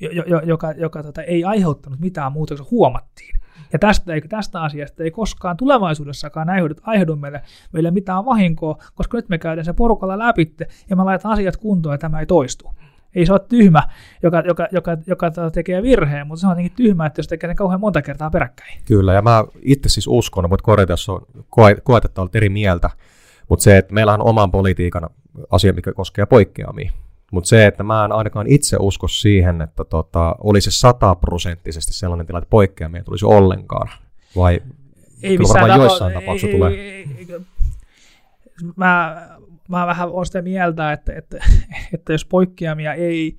joka, 0.00 0.42
joka, 0.42 0.72
joka 0.72 1.02
tota, 1.02 1.22
ei 1.22 1.44
aiheuttanut 1.44 2.00
mitään 2.00 2.32
muuta, 2.32 2.56
kun 2.56 2.66
huomattiin. 2.70 3.40
Ja 3.72 3.78
tästä, 3.78 4.12
tästä 4.28 4.62
asiasta 4.62 5.02
ei 5.02 5.10
koskaan 5.10 5.56
tulevaisuudessakaan 5.56 6.50
aiheudu, 6.50 6.74
aiheudu 6.82 7.16
meille, 7.16 7.42
meille 7.72 7.90
mitään 7.90 8.24
vahinkoa, 8.24 8.78
koska 8.94 9.18
nyt 9.18 9.28
me 9.28 9.38
käydään 9.38 9.64
se 9.64 9.72
porukalla 9.72 10.18
läpi 10.18 10.54
ja 10.90 10.96
me 10.96 11.04
laitetaan 11.04 11.34
asiat 11.34 11.56
kuntoon 11.56 11.94
ja 11.94 11.98
tämä 11.98 12.20
ei 12.20 12.26
toistu. 12.26 12.74
Ei 13.18 13.26
se 13.26 13.32
ole 13.32 13.40
tyhmä, 13.48 13.82
joka, 14.22 14.40
joka, 14.46 14.68
joka, 14.72 14.96
joka 15.06 15.30
tekee 15.52 15.82
virheen, 15.82 16.26
mutta 16.26 16.40
se 16.40 16.46
on 16.46 16.50
jotenkin 16.50 16.76
tyhmä, 16.76 17.06
että 17.06 17.18
jos 17.18 17.26
tekee 17.28 17.48
sen 17.48 17.56
kauhean 17.56 17.80
monta 17.80 18.02
kertaa 18.02 18.30
peräkkäin. 18.30 18.80
Kyllä, 18.84 19.12
ja 19.12 19.22
mä 19.22 19.44
itse 19.62 19.88
siis 19.88 20.06
uskon, 20.08 20.48
mutta 20.48 20.64
korjata, 20.64 20.92
jos 20.92 21.08
on 21.08 21.26
koet, 21.84 22.04
että 22.04 22.20
olet 22.20 22.36
eri 22.36 22.48
mieltä, 22.48 22.90
mutta 23.48 23.62
se, 23.62 23.78
että 23.78 23.94
meillä 23.94 24.14
on 24.14 24.22
oman 24.22 24.50
politiikan 24.50 25.10
asia, 25.50 25.72
mikä 25.72 25.92
koskee 25.92 26.26
poikkeamia. 26.26 26.92
Mutta 27.32 27.48
se, 27.48 27.66
että 27.66 27.82
mä 27.82 28.04
en 28.04 28.12
ainakaan 28.12 28.46
itse 28.46 28.76
usko 28.80 29.08
siihen, 29.08 29.62
että 29.62 29.84
tota, 29.84 30.34
olisi 30.38 30.70
sataprosenttisesti 30.70 31.92
sellainen 31.92 32.26
tilanne, 32.26 32.42
että 32.42 32.50
poikkeamia 32.50 33.04
tulisi 33.04 33.26
ollenkaan. 33.26 33.88
Vai 34.36 34.60
ei 35.22 35.36
kyllä 35.36 35.54
varmaan 35.54 35.80
joissain 35.80 36.14
tapauksissa 36.14 36.56
tulee. 36.56 36.70
Ei, 36.70 36.80
ei, 36.80 37.06
ei, 37.18 37.40
mä 38.76 39.28
mä 39.68 39.86
vähän 39.86 40.08
olen 40.08 40.26
sitä 40.26 40.42
mieltä, 40.42 40.92
että, 40.92 41.12
että, 41.14 41.36
että 41.94 42.12
jos 42.12 42.24
poikkeamia 42.24 42.94
ei, 42.94 43.38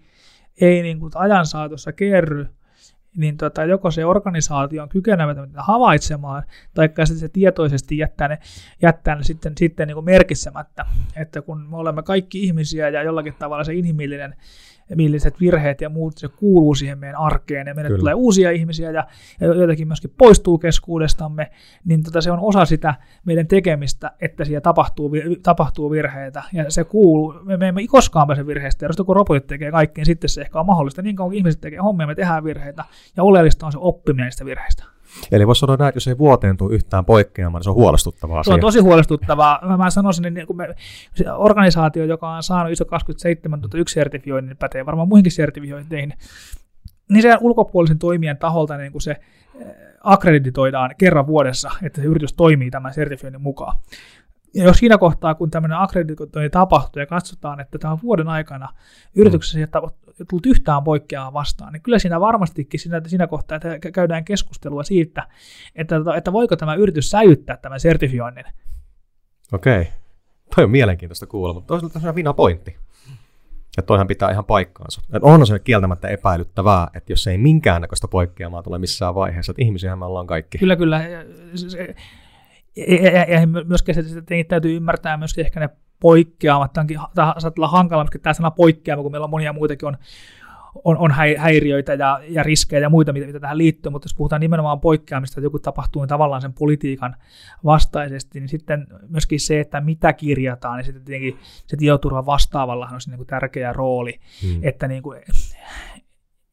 ei 0.61 0.81
niin 0.81 0.99
kuin 0.99 1.11
ajan 1.15 1.45
saatossa 1.45 1.93
kerry, 1.93 2.47
niin 3.17 3.37
tota, 3.37 3.65
joko 3.65 3.91
se 3.91 4.05
organisaatio 4.05 4.83
on 4.83 4.89
kykenemätön 4.89 5.51
havaitsemaan, 5.57 6.43
tai 6.73 6.87
sitten 6.87 7.17
se 7.17 7.29
tietoisesti 7.29 7.97
jättää 7.97 8.27
ne, 8.27 8.37
jättää 8.81 9.15
ne 9.15 9.23
sitten, 9.23 9.53
sitten 9.57 9.87
niin 9.87 9.95
kuin 9.95 10.05
merkitsemättä. 10.05 10.85
Että 11.15 11.41
kun 11.41 11.69
me 11.69 11.77
olemme 11.77 12.03
kaikki 12.03 12.43
ihmisiä 12.43 12.89
ja 12.89 13.03
jollakin 13.03 13.33
tavalla 13.39 13.63
se 13.63 13.73
inhimillinen 13.73 14.35
milliset 14.95 15.39
virheet 15.39 15.81
ja 15.81 15.89
muut, 15.89 16.17
se 16.17 16.27
kuuluu 16.27 16.75
siihen 16.75 16.99
meidän 16.99 17.19
arkeen 17.19 17.67
ja 17.67 17.75
meille 17.75 17.89
Kyllä. 17.89 17.99
tulee 17.99 18.13
uusia 18.13 18.51
ihmisiä 18.51 18.91
ja, 18.91 19.07
ja 19.41 19.47
joitakin 19.47 19.87
myöskin 19.87 20.13
poistuu 20.17 20.57
keskuudestamme, 20.57 21.51
niin 21.85 22.03
tota, 22.03 22.21
se 22.21 22.31
on 22.31 22.39
osa 22.39 22.65
sitä 22.65 22.95
meidän 23.25 23.47
tekemistä, 23.47 24.11
että 24.21 24.45
siellä 24.45 24.61
tapahtuu, 24.61 25.11
tapahtuu 25.43 25.91
virheitä 25.91 26.43
ja 26.53 26.71
se 26.71 26.83
kuuluu, 26.83 27.33
me, 27.43 27.57
me 27.57 27.67
emme 27.67 27.87
koskaan 27.87 28.27
pääse 28.27 28.47
virheistä, 28.47 28.85
ja 28.85 29.03
kun 29.05 29.15
robotit 29.15 29.47
tekee 29.47 29.71
kaikkea, 29.71 30.01
niin 30.01 30.05
sitten 30.05 30.29
se 30.29 30.41
ehkä 30.41 30.59
on 30.59 30.65
mahdollista, 30.65 31.01
niin 31.01 31.15
kauan 31.15 31.29
kuin 31.29 31.37
ihmiset 31.37 31.61
tekee 31.61 31.79
hommia, 31.79 32.07
me 32.07 32.15
tehdään 32.15 32.43
virheitä 32.43 32.83
ja 33.17 33.23
oleellista 33.23 33.65
on 33.65 33.71
se 33.71 33.77
oppiminen 33.81 34.25
niistä 34.25 34.45
virheistä. 34.45 34.98
Eli 35.31 35.47
voisi 35.47 35.59
sanoa 35.59 35.75
näin, 35.75 35.89
että 35.89 35.97
jos 35.97 36.07
ei 36.07 36.17
vuoteen 36.17 36.57
tule 36.57 36.75
yhtään 36.75 37.05
poikkeamaan, 37.05 37.59
niin 37.59 37.63
se 37.63 37.69
on 37.69 37.75
huolestuttavaa 37.75 38.43
Se 38.43 38.53
on 38.53 38.59
tosi 38.59 38.79
huolestuttavaa. 38.79 39.77
Mä 39.77 39.89
sanoisin, 39.89 40.25
että 40.25 40.39
niin 40.39 40.57
me, 40.57 40.75
se 41.15 41.31
organisaatio, 41.31 42.05
joka 42.05 42.29
on 42.29 42.43
saanut 42.43 42.73
ISO 42.73 42.85
27001 42.85 43.93
sertifioinnin, 43.93 44.57
pätee 44.57 44.85
varmaan 44.85 45.07
muihinkin 45.07 45.31
sertifiointeihin, 45.31 46.13
niin 47.09 47.21
se 47.21 47.37
ulkopuolisen 47.41 47.99
toimijan 47.99 48.37
taholta 48.37 48.77
niin 48.77 48.91
kuin 48.91 49.01
se 49.01 49.11
eh, 49.11 49.67
akkreditoidaan 50.03 50.95
kerran 50.97 51.27
vuodessa, 51.27 51.71
että 51.83 52.01
se 52.01 52.07
yritys 52.07 52.33
toimii 52.33 52.71
tämän 52.71 52.93
sertifioinnin 52.93 53.41
mukaan. 53.41 53.77
Ja 54.53 54.63
jos 54.63 54.77
siinä 54.77 54.97
kohtaa, 54.97 55.35
kun 55.35 55.51
tämmöinen 55.51 55.77
akkreditointi 55.77 56.49
tapahtuu 56.49 56.99
ja 56.99 57.05
katsotaan, 57.05 57.59
että 57.59 57.77
tämän 57.77 57.97
vuoden 58.03 58.27
aikana 58.27 58.69
yrityksessä 59.15 59.59
ei 59.59 59.65
ole 59.75 59.91
tullut 60.29 60.45
yhtään 60.45 60.83
poikkeamaa 60.83 61.33
vastaan, 61.33 61.73
niin 61.73 61.81
kyllä 61.81 61.99
siinä 61.99 62.19
varmastikin 62.19 62.79
siinä, 62.79 63.01
siinä 63.07 63.27
kohtaa 63.27 63.55
että 63.55 63.91
käydään 63.91 64.25
keskustelua 64.25 64.83
siitä, 64.83 65.27
että, 65.75 65.95
että 66.17 66.33
voiko 66.33 66.55
tämä 66.55 66.75
yritys 66.75 67.09
säilyttää 67.09 67.57
tämän 67.57 67.79
sertifioinnin. 67.79 68.45
Okei. 69.51 69.87
Toi 70.55 70.63
on 70.63 70.71
mielenkiintoista 70.71 71.27
kuulla, 71.27 71.53
mutta 71.53 71.67
toisaalta 71.67 71.99
se 71.99 72.09
on 72.09 72.15
vina 72.15 72.33
pointti. 72.33 72.77
Ja 73.77 73.83
toihan 73.83 74.07
pitää 74.07 74.31
ihan 74.31 74.45
paikkaansa. 74.45 75.01
Et 75.13 75.23
on 75.23 75.47
se 75.47 75.59
kieltämättä 75.59 76.07
epäilyttävää, 76.07 76.87
että 76.93 77.11
jos 77.11 77.27
ei 77.27 77.37
minkäännäköistä 77.37 78.07
poikkeamaa 78.07 78.63
tule 78.63 78.77
missään 78.77 79.15
vaiheessa, 79.15 79.51
että 79.51 79.61
ihmisiä 79.63 79.95
me 79.95 80.05
ollaan 80.05 80.27
kaikki. 80.27 80.57
Kyllä, 80.57 80.75
kyllä. 80.75 81.01
Se, 81.55 81.95
ja, 82.75 83.11
ja, 83.11 83.39
ja 83.39 83.47
myöskin 83.47 83.95
se, 83.95 84.01
että 84.01 84.33
täytyy 84.47 84.75
ymmärtää 84.75 85.17
myöskin 85.17 85.45
ehkä 85.45 85.59
ne 85.59 85.69
poikkeamat, 85.99 86.77
onkin 86.77 86.99
saattaa 87.15 87.53
olla 87.57 87.67
hankala 87.67 88.03
myöskin 88.03 88.21
tämä 88.21 88.33
sana 88.33 88.51
poikkeama, 88.51 89.03
kun 89.03 89.11
meillä 89.11 89.25
on 89.25 89.29
monia 89.29 89.53
muitakin 89.53 89.87
on, 89.87 89.97
on, 90.83 90.97
on 90.97 91.11
häiriöitä 91.37 91.93
ja, 91.93 92.19
ja 92.27 92.43
riskejä 92.43 92.79
ja 92.79 92.89
muita, 92.89 93.13
mitä, 93.13 93.25
mitä 93.25 93.39
tähän 93.39 93.57
liittyy, 93.57 93.89
mutta 93.89 94.05
jos 94.05 94.15
puhutaan 94.15 94.39
nimenomaan 94.39 94.79
poikkeamista, 94.79 95.39
että 95.39 95.45
joku 95.45 95.59
tapahtuu 95.59 96.01
niin 96.01 96.09
tavallaan 96.09 96.41
sen 96.41 96.53
politiikan 96.53 97.15
vastaisesti, 97.65 98.39
niin 98.39 98.49
sitten 98.49 98.87
myöskin 99.07 99.39
se, 99.39 99.59
että 99.59 99.81
mitä 99.81 100.13
kirjataan, 100.13 100.77
niin 100.77 100.85
sitten 100.85 101.05
tietenkin 101.05 101.39
se 101.67 101.77
tietoturva 101.77 102.25
vastaavalla 102.25 102.89
on 102.93 102.99
niin 103.07 103.17
kuin 103.17 103.27
tärkeä 103.27 103.73
rooli, 103.73 104.19
hmm. 104.41 104.59
että, 104.63 104.87
niin 104.87 105.03
kuin, 105.03 105.21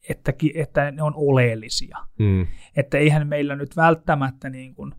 että, 0.09 0.33
että 0.55 0.91
ne 0.91 1.03
on 1.03 1.13
oleellisia. 1.15 1.97
Hmm. 2.19 2.47
Että 2.75 2.97
eihän 2.97 3.27
meillä 3.27 3.55
nyt 3.55 3.75
välttämättä 3.75 4.49
niin 4.49 4.75
kuin, 4.75 4.95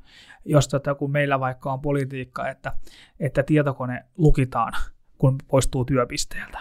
jos 0.49 0.69
tota, 0.69 0.95
kun 0.95 1.11
meillä 1.11 1.41
vaikka 1.41 1.73
on 1.73 1.81
politiikka, 1.81 2.49
että, 2.49 2.73
että 3.21 3.43
tietokone 3.43 4.05
lukitaan, 4.17 4.73
kun 5.19 5.39
poistuu 5.49 5.85
työpisteeltä. 5.85 6.59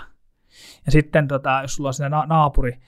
Ja 0.85 0.91
sitten 0.91 1.27
tota, 1.27 1.59
jos 1.61 1.75
sulla 1.75 1.89
on 1.89 1.93
siinä 1.93 2.25
naapuri, 2.27 2.79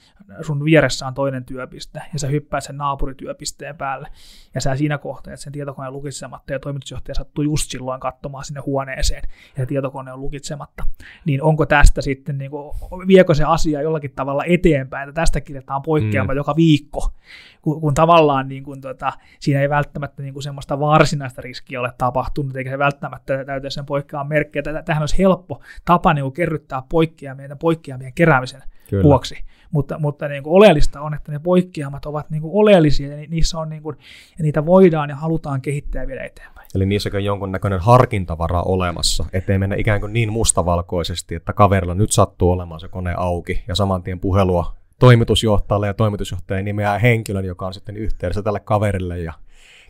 sun 0.42 0.66
vieressä 0.66 1.08
on 1.08 1.14
toinen 1.14 1.46
työpiste, 1.46 2.02
ja 2.14 2.20
sä 2.20 2.28
hyppäät 2.28 2.64
sen 2.64 2.78
naapurityöpisteen 2.78 3.78
päälle, 3.78 4.08
ja 4.56 4.62
sä 4.62 4.76
siinä 4.76 4.98
kohtaa, 4.98 5.34
että 5.34 5.44
sen 5.44 5.54
tietokoneen 5.54 5.94
lukitsematta, 5.94 6.54
ja 6.54 6.60
toimitusjohtaja 6.60 7.16
sattuu 7.16 7.44
just 7.44 7.72
silloin 7.72 8.00
katsomaan 8.00 8.44
sinne 8.44 8.62
huoneeseen, 8.62 9.24
ja 9.58 9.66
tietokone 9.66 10.14
on 10.14 10.22
lukitsematta, 10.22 10.84
niin 11.26 11.44
onko 11.44 11.66
tästä 11.66 12.02
sitten, 12.02 12.38
niin 12.38 12.52
kuin, 12.52 12.76
viekö 13.08 13.34
se 13.34 13.44
asia 13.44 13.82
jollakin 13.82 14.12
tavalla 14.16 14.44
eteenpäin, 14.46 15.10
että 15.10 15.22
tästä 15.22 15.42
kirjataan 15.42 15.82
poikkeama 15.82 16.34
mm. 16.34 16.38
joka 16.38 16.56
viikko, 16.56 17.14
kun, 17.62 17.82
kun 17.82 17.94
tavallaan 17.94 18.48
niin 18.48 18.64
kuin, 18.64 18.82
tota, 18.82 19.14
siinä 19.40 19.62
ei 19.62 19.70
välttämättä 19.70 20.24
niin 20.24 20.34
kuin 20.34 20.44
semmoista 20.44 20.80
varsinaista 20.80 21.42
riskiä 21.42 21.80
ole 21.80 21.94
tapahtunut, 21.98 22.56
eikä 22.56 22.70
se 22.70 22.80
välttämättä 22.80 23.46
täytä 23.46 23.70
sen 23.70 23.86
poikkeaman 23.86 24.28
merkkejä. 24.28 24.64
Tähän 24.86 25.04
olisi 25.04 25.18
helppo 25.18 25.62
tapa 25.86 26.14
niin 26.14 26.24
kuin 26.24 26.34
kerryttää 26.34 26.84
poikkeamien, 26.90 27.58
poikkeamien 27.58 28.14
keräämisen 28.14 28.62
Kyllä. 28.90 29.04
vuoksi. 29.04 29.36
Mutta, 29.72 30.00
mutta 30.00 30.28
niin 30.28 30.44
kuin 30.44 30.54
oleellista 30.54 31.02
on, 31.02 31.14
että 31.14 31.32
ne 31.32 31.40
poikkeamat 31.40 32.06
ovat 32.06 32.30
niin 32.30 32.42
kuin 32.42 32.52
oleellisia 32.54 33.18
ja 33.18 33.28
niissä 33.30 33.60
on 33.60 33.70
niin 33.70 33.84
kuin, 33.84 33.98
ja 34.38 34.44
niitä 34.44 34.66
voidaan 34.66 35.10
ja 35.10 35.16
halutaan 35.16 35.62
kehittää 35.62 36.02
ja 36.02 36.08
viedä 36.08 36.24
eteenpäin. 36.24 36.68
Eli 36.76 36.86
niissä 36.86 37.10
on 37.14 37.24
jonkunnäköinen 37.24 37.80
harkintavara 37.80 38.62
olemassa, 38.62 39.26
ettei 39.34 39.58
mennä 39.58 39.76
ikään 39.76 40.00
kuin 40.00 40.14
niin 40.14 40.32
mustavalkoisesti, 40.34 41.36
että 41.36 41.54
kaverilla 41.54 41.96
nyt 41.96 42.12
sattuu 42.12 42.52
olemaan 42.52 42.80
se 42.80 42.88
kone 42.88 43.14
auki 43.18 43.64
ja 43.68 43.76
saman 43.76 44.04
tien 44.04 44.20
puhelua 44.20 44.74
toimitusjohtajalle 45.00 45.88
ja 45.88 45.94
toimitusjohtaja 45.94 46.64
nimeää 46.64 47.00
henkilön, 47.00 47.46
joka 47.46 47.68
on 47.68 47.74
sitten 47.74 47.98
yhteydessä 47.98 48.42
tälle 48.42 48.60
kaverille 48.60 49.20
ja 49.20 49.34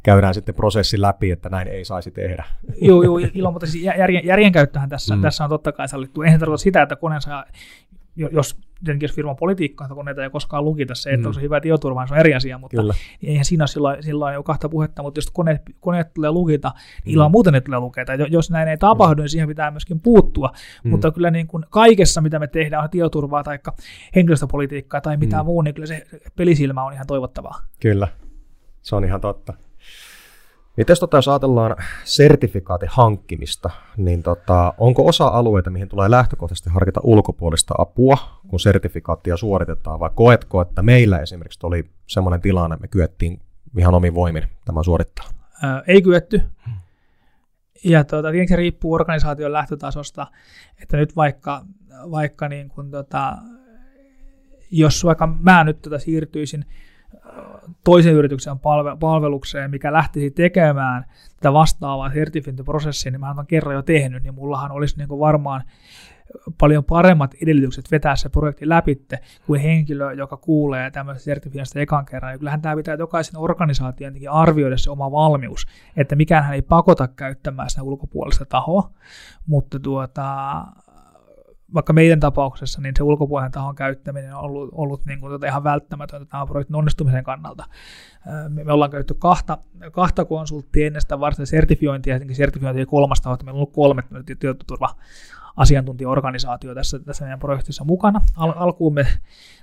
käydään 0.04 0.34
sitten 0.34 0.56
prosessi 0.56 1.02
läpi, 1.02 1.32
että 1.32 1.50
näin 1.50 1.68
ei 1.68 1.86
saisi 1.86 2.12
tehdä. 2.12 2.46
Joo, 2.82 3.04
joo 3.04 3.20
ilman 3.34 3.54
muuta 3.54 3.68
siis 3.68 3.84
järjen, 3.84 4.26
järjen 4.26 4.52
käyttöhän 4.52 4.90
tässä, 4.90 5.16
mm. 5.16 5.22
tässä 5.22 5.44
on 5.44 5.50
totta 5.50 5.72
kai 5.72 5.88
sallittu. 5.88 6.22
Eihän 6.22 6.40
tarkoita 6.40 6.64
sitä, 6.64 6.82
että 6.82 6.96
kone 6.96 7.22
saa, 7.22 7.46
jos 8.32 8.58
tietenkin 8.84 9.08
jos 9.08 9.16
firman 9.16 9.36
politiikka, 9.36 9.86
että 9.86 9.96
koneita 9.96 10.24
ei 10.24 10.30
koskaan 10.30 10.66
lukita 10.66 10.96
se, 10.96 11.10
että 11.10 11.22
mm. 11.22 11.28
on 11.28 11.34
se 11.34 11.42
hyvä 11.42 11.62
tietoturva, 11.62 12.08
se 12.08 12.14
on 12.14 12.20
eri 12.20 12.34
asia, 12.34 12.58
mutta 12.58 12.78
Kyllä. 12.78 12.94
eihän 13.24 13.46
siinä 13.46 13.62
ole 13.62 13.68
silloin, 13.68 14.04
silloin 14.04 14.34
jo 14.34 14.44
kahta 14.44 14.70
puhetta, 14.70 15.04
mutta 15.04 15.18
jos 15.18 15.32
koneet, 15.32 15.62
koneet 15.80 16.14
tulee 16.14 16.32
lukita, 16.32 16.72
niin 17.06 17.14
ilman 17.14 17.30
mm. 17.30 17.32
muuten 17.32 17.54
ne 17.54 17.62
tulee 17.62 17.80
lukita. 17.80 18.14
Jos 18.14 18.52
näin 18.52 18.68
ei 18.68 18.78
tapahdu, 18.78 19.16
mm. 19.16 19.22
niin 19.22 19.30
siihen 19.30 19.48
pitää 19.48 19.72
myöskin 19.72 20.00
puuttua, 20.02 20.52
mm. 20.84 20.90
mutta 20.90 21.12
kyllä 21.12 21.32
niin 21.32 21.48
kuin 21.48 21.66
kaikessa, 21.70 22.22
mitä 22.22 22.40
me 22.40 22.48
tehdään, 22.48 22.84
on 22.84 22.90
tietoturvaa 22.90 23.44
tai 23.44 23.60
henkilöstöpolitiikkaa 24.16 25.02
tai 25.02 25.18
mitään 25.18 25.44
mm. 25.44 25.46
muu, 25.46 25.62
niin 25.62 25.74
kyllä 25.74 25.88
se 25.88 26.04
pelisilmä 26.36 26.84
on 26.84 26.94
ihan 26.94 27.08
toivottavaa. 27.08 27.62
Kyllä, 27.80 28.08
se 28.82 28.96
on 28.96 29.06
ihan 29.06 29.22
totta. 29.22 29.54
Mites 30.80 31.00
tota, 31.00 31.18
jos 31.18 31.28
ajatellaan 31.28 31.76
sertifikaatin 32.04 32.90
hankkimista, 32.92 33.70
niin 33.98 34.24
tota, 34.24 34.74
onko 34.78 35.08
osa 35.08 35.28
alueita, 35.28 35.70
mihin 35.70 35.90
tulee 35.90 36.12
lähtökohtaisesti 36.12 36.70
harkita 36.70 37.00
ulkopuolista 37.04 37.76
apua, 37.78 38.18
kun 38.48 38.60
sertifikaattia 38.60 39.38
suoritetaan, 39.38 40.00
vai 40.00 40.10
koetko, 40.16 40.62
että 40.62 40.82
meillä 40.82 41.20
esimerkiksi 41.20 41.60
oli 41.64 41.90
semmoinen 42.08 42.42
tilanne, 42.42 42.74
että 42.74 42.82
me 42.82 42.88
kyettiin 42.88 43.40
ihan 43.78 43.96
omin 43.96 44.16
voimin 44.16 44.44
tämä 44.66 44.84
suorittaa? 44.84 45.26
Ää, 45.64 45.84
ei 45.88 46.02
kyetty. 46.02 46.42
Ja 47.84 48.04
tuota, 48.04 48.32
tietenkin 48.32 48.54
se 48.54 48.56
riippuu 48.56 48.94
organisaation 48.94 49.54
lähtötasosta, 49.54 50.28
että 50.82 50.98
nyt 50.98 51.16
vaikka, 51.16 51.66
vaikka 52.12 52.50
niin 52.50 52.70
kun, 52.70 52.92
tota, 52.92 53.38
jos 54.72 55.06
vaikka 55.06 55.28
mä 55.28 55.64
nyt 55.64 55.82
tota 55.82 56.00
siirtyisin 56.00 56.66
toisen 57.84 58.14
yrityksen 58.14 58.60
palve- 58.60 58.98
palvelukseen, 59.00 59.72
mikä 59.72 59.94
lähtisi 59.94 60.32
tekemään 60.32 61.06
tätä 61.36 61.54
vastaavaa 61.54 62.14
sertifiointiprosessia, 62.14 63.12
niin 63.12 63.20
mä 63.20 63.32
olen 63.32 63.48
kerran 63.48 63.76
jo 63.76 63.82
tehnyt, 63.82 64.24
niin 64.24 64.34
mullahan 64.34 64.72
olisi 64.72 64.98
niin 64.98 65.08
kuin 65.08 65.20
varmaan 65.20 65.62
paljon 66.58 66.84
paremmat 66.84 67.36
edellytykset 67.42 67.92
vetää 67.92 68.16
se 68.16 68.30
projekti 68.30 68.70
läpitte 68.70 69.20
kuin 69.46 69.62
henkilö, 69.62 70.14
joka 70.14 70.38
kuulee 70.38 70.92
tämmöisestä 70.92 71.26
sertifioinnista 71.26 71.80
ekan 71.80 72.06
kerran. 72.06 72.32
Ja 72.32 72.38
kyllähän 72.38 72.62
tämä 72.62 72.76
pitää 72.76 72.96
jokaisen 72.96 73.38
organisaation 73.38 74.14
arvioida 74.30 74.78
se 74.78 74.92
oma 74.92 75.12
valmius, 75.12 75.68
että 75.98 76.16
mikään 76.16 76.44
hän 76.44 76.56
ei 76.56 76.62
pakota 76.62 77.08
käyttämään 77.08 77.70
sitä 77.70 77.84
ulkopuolista 77.84 78.46
tahoa, 78.46 78.92
mutta 79.48 79.80
tuota, 79.80 80.64
vaikka 81.74 81.94
meidän 81.94 82.20
tapauksessa 82.20 82.82
niin 82.82 82.94
se 82.98 83.04
ulkopuolisen 83.04 83.52
tahon 83.52 83.76
käyttäminen 83.76 84.36
on 84.36 84.42
ollut, 84.42 84.70
ollut 84.72 85.06
niin 85.06 85.20
kuin, 85.20 85.32
tota 85.32 85.48
ihan 85.48 85.64
välttämätöntä 85.64 86.26
tämän 86.26 86.48
projektin 86.48 86.76
onnistumisen 86.76 87.24
kannalta. 87.24 87.66
Me, 88.50 88.64
me 88.64 88.74
ollaan 88.74 88.92
käytetty 88.92 89.14
kahta, 89.14 89.58
kahta 89.92 90.26
konsulttia 90.26 90.88
ennen 90.88 91.02
sitä 91.02 91.20
varsinaista 91.20 91.52
sertifiointia, 91.52 92.18
ja 92.18 92.36
sertifiointia 92.36 92.86
kolmasta 92.86 93.24
tahoa, 93.24 93.38
meillä 93.44 93.52
on 93.52 93.56
ollut 93.56 93.74
kolme 93.74 94.04
tietoturva 94.40 94.96
asiantuntijaorganisaatio 95.56 96.76
tässä, 96.76 97.00
tässä 97.00 97.24
meidän 97.26 97.40
projektissa 97.40 97.84
mukana. 97.84 98.22
Al- 98.36 98.54
alkuun 98.56 98.94
me 98.94 99.08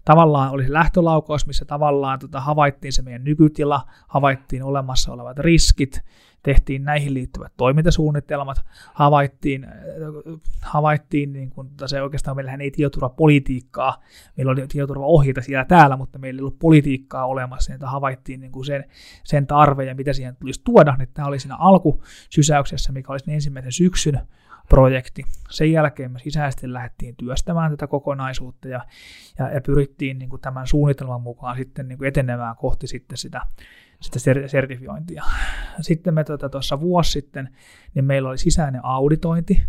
tavallaan 0.06 0.52
oli 0.52 0.64
se 0.64 0.72
lähtölaukaus, 0.72 1.46
missä 1.46 1.64
tavallaan 1.64 2.18
tota, 2.18 2.40
havaittiin 2.40 2.92
se 2.92 3.02
meidän 3.02 3.24
nykytila, 3.24 3.86
havaittiin 4.08 4.62
olemassa 4.62 5.12
olevat 5.12 5.38
riskit, 5.38 6.00
tehtiin 6.42 6.84
näihin 6.84 7.14
liittyvät 7.14 7.52
toimintasuunnitelmat, 7.56 8.60
havaittiin, 8.94 9.66
havaittiin 10.62 11.32
niin 11.32 11.50
kuin, 11.50 11.68
tota, 11.68 11.88
se 11.88 12.02
oikeastaan 12.02 12.36
meillähän 12.36 12.60
ei 12.60 12.70
tietoturvapolitiikkaa, 12.70 14.02
meillä 14.36 14.52
oli 14.52 14.66
tietoturvaohjeita 14.68 15.42
siellä 15.42 15.64
täällä, 15.64 15.96
mutta 15.96 16.18
meillä 16.18 16.38
ei 16.38 16.42
ollut 16.42 16.58
politiikkaa 16.58 17.26
olemassa, 17.26 17.72
niin 17.72 17.88
havaittiin 17.88 18.40
niin 18.40 18.64
sen, 18.66 18.84
sen 19.24 19.46
tarve 19.46 19.84
ja 19.84 19.94
mitä 19.94 20.12
siihen 20.12 20.36
tulisi 20.36 20.60
tuoda, 20.64 20.96
niin 20.96 21.08
tämä 21.14 21.28
oli 21.28 21.38
siinä 21.38 21.56
alkusysäyksessä, 21.56 22.92
mikä 22.92 23.12
oli 23.12 23.18
ensimmäisen 23.28 23.72
syksyn 23.72 24.20
projekti. 24.68 25.24
Sen 25.50 25.72
jälkeen 25.72 26.12
me 26.12 26.18
sisäisesti 26.18 26.72
lähdettiin 26.72 27.16
työstämään 27.16 27.70
tätä 27.70 27.86
kokonaisuutta 27.86 28.68
ja, 28.68 28.80
ja, 29.38 29.50
ja 29.50 29.60
pyrittiin 29.96 30.18
niin 30.18 30.30
kuin 30.30 30.42
tämän 30.42 30.66
suunnitelman 30.66 31.22
mukaan 31.22 31.56
sitten 31.56 31.88
niin 31.88 31.98
kuin 31.98 32.08
etenemään 32.08 32.56
kohti 32.56 32.86
sitten 32.86 33.18
sitä, 33.18 33.40
sitä 34.00 34.18
sertifiointia. 34.46 35.24
Sitten 35.80 36.14
me 36.14 36.24
tuota, 36.24 36.48
tuossa 36.48 36.80
vuosi 36.80 37.10
sitten, 37.10 37.48
niin 37.94 38.04
meillä 38.04 38.28
oli 38.28 38.38
sisäinen 38.38 38.84
auditointi, 38.84 39.62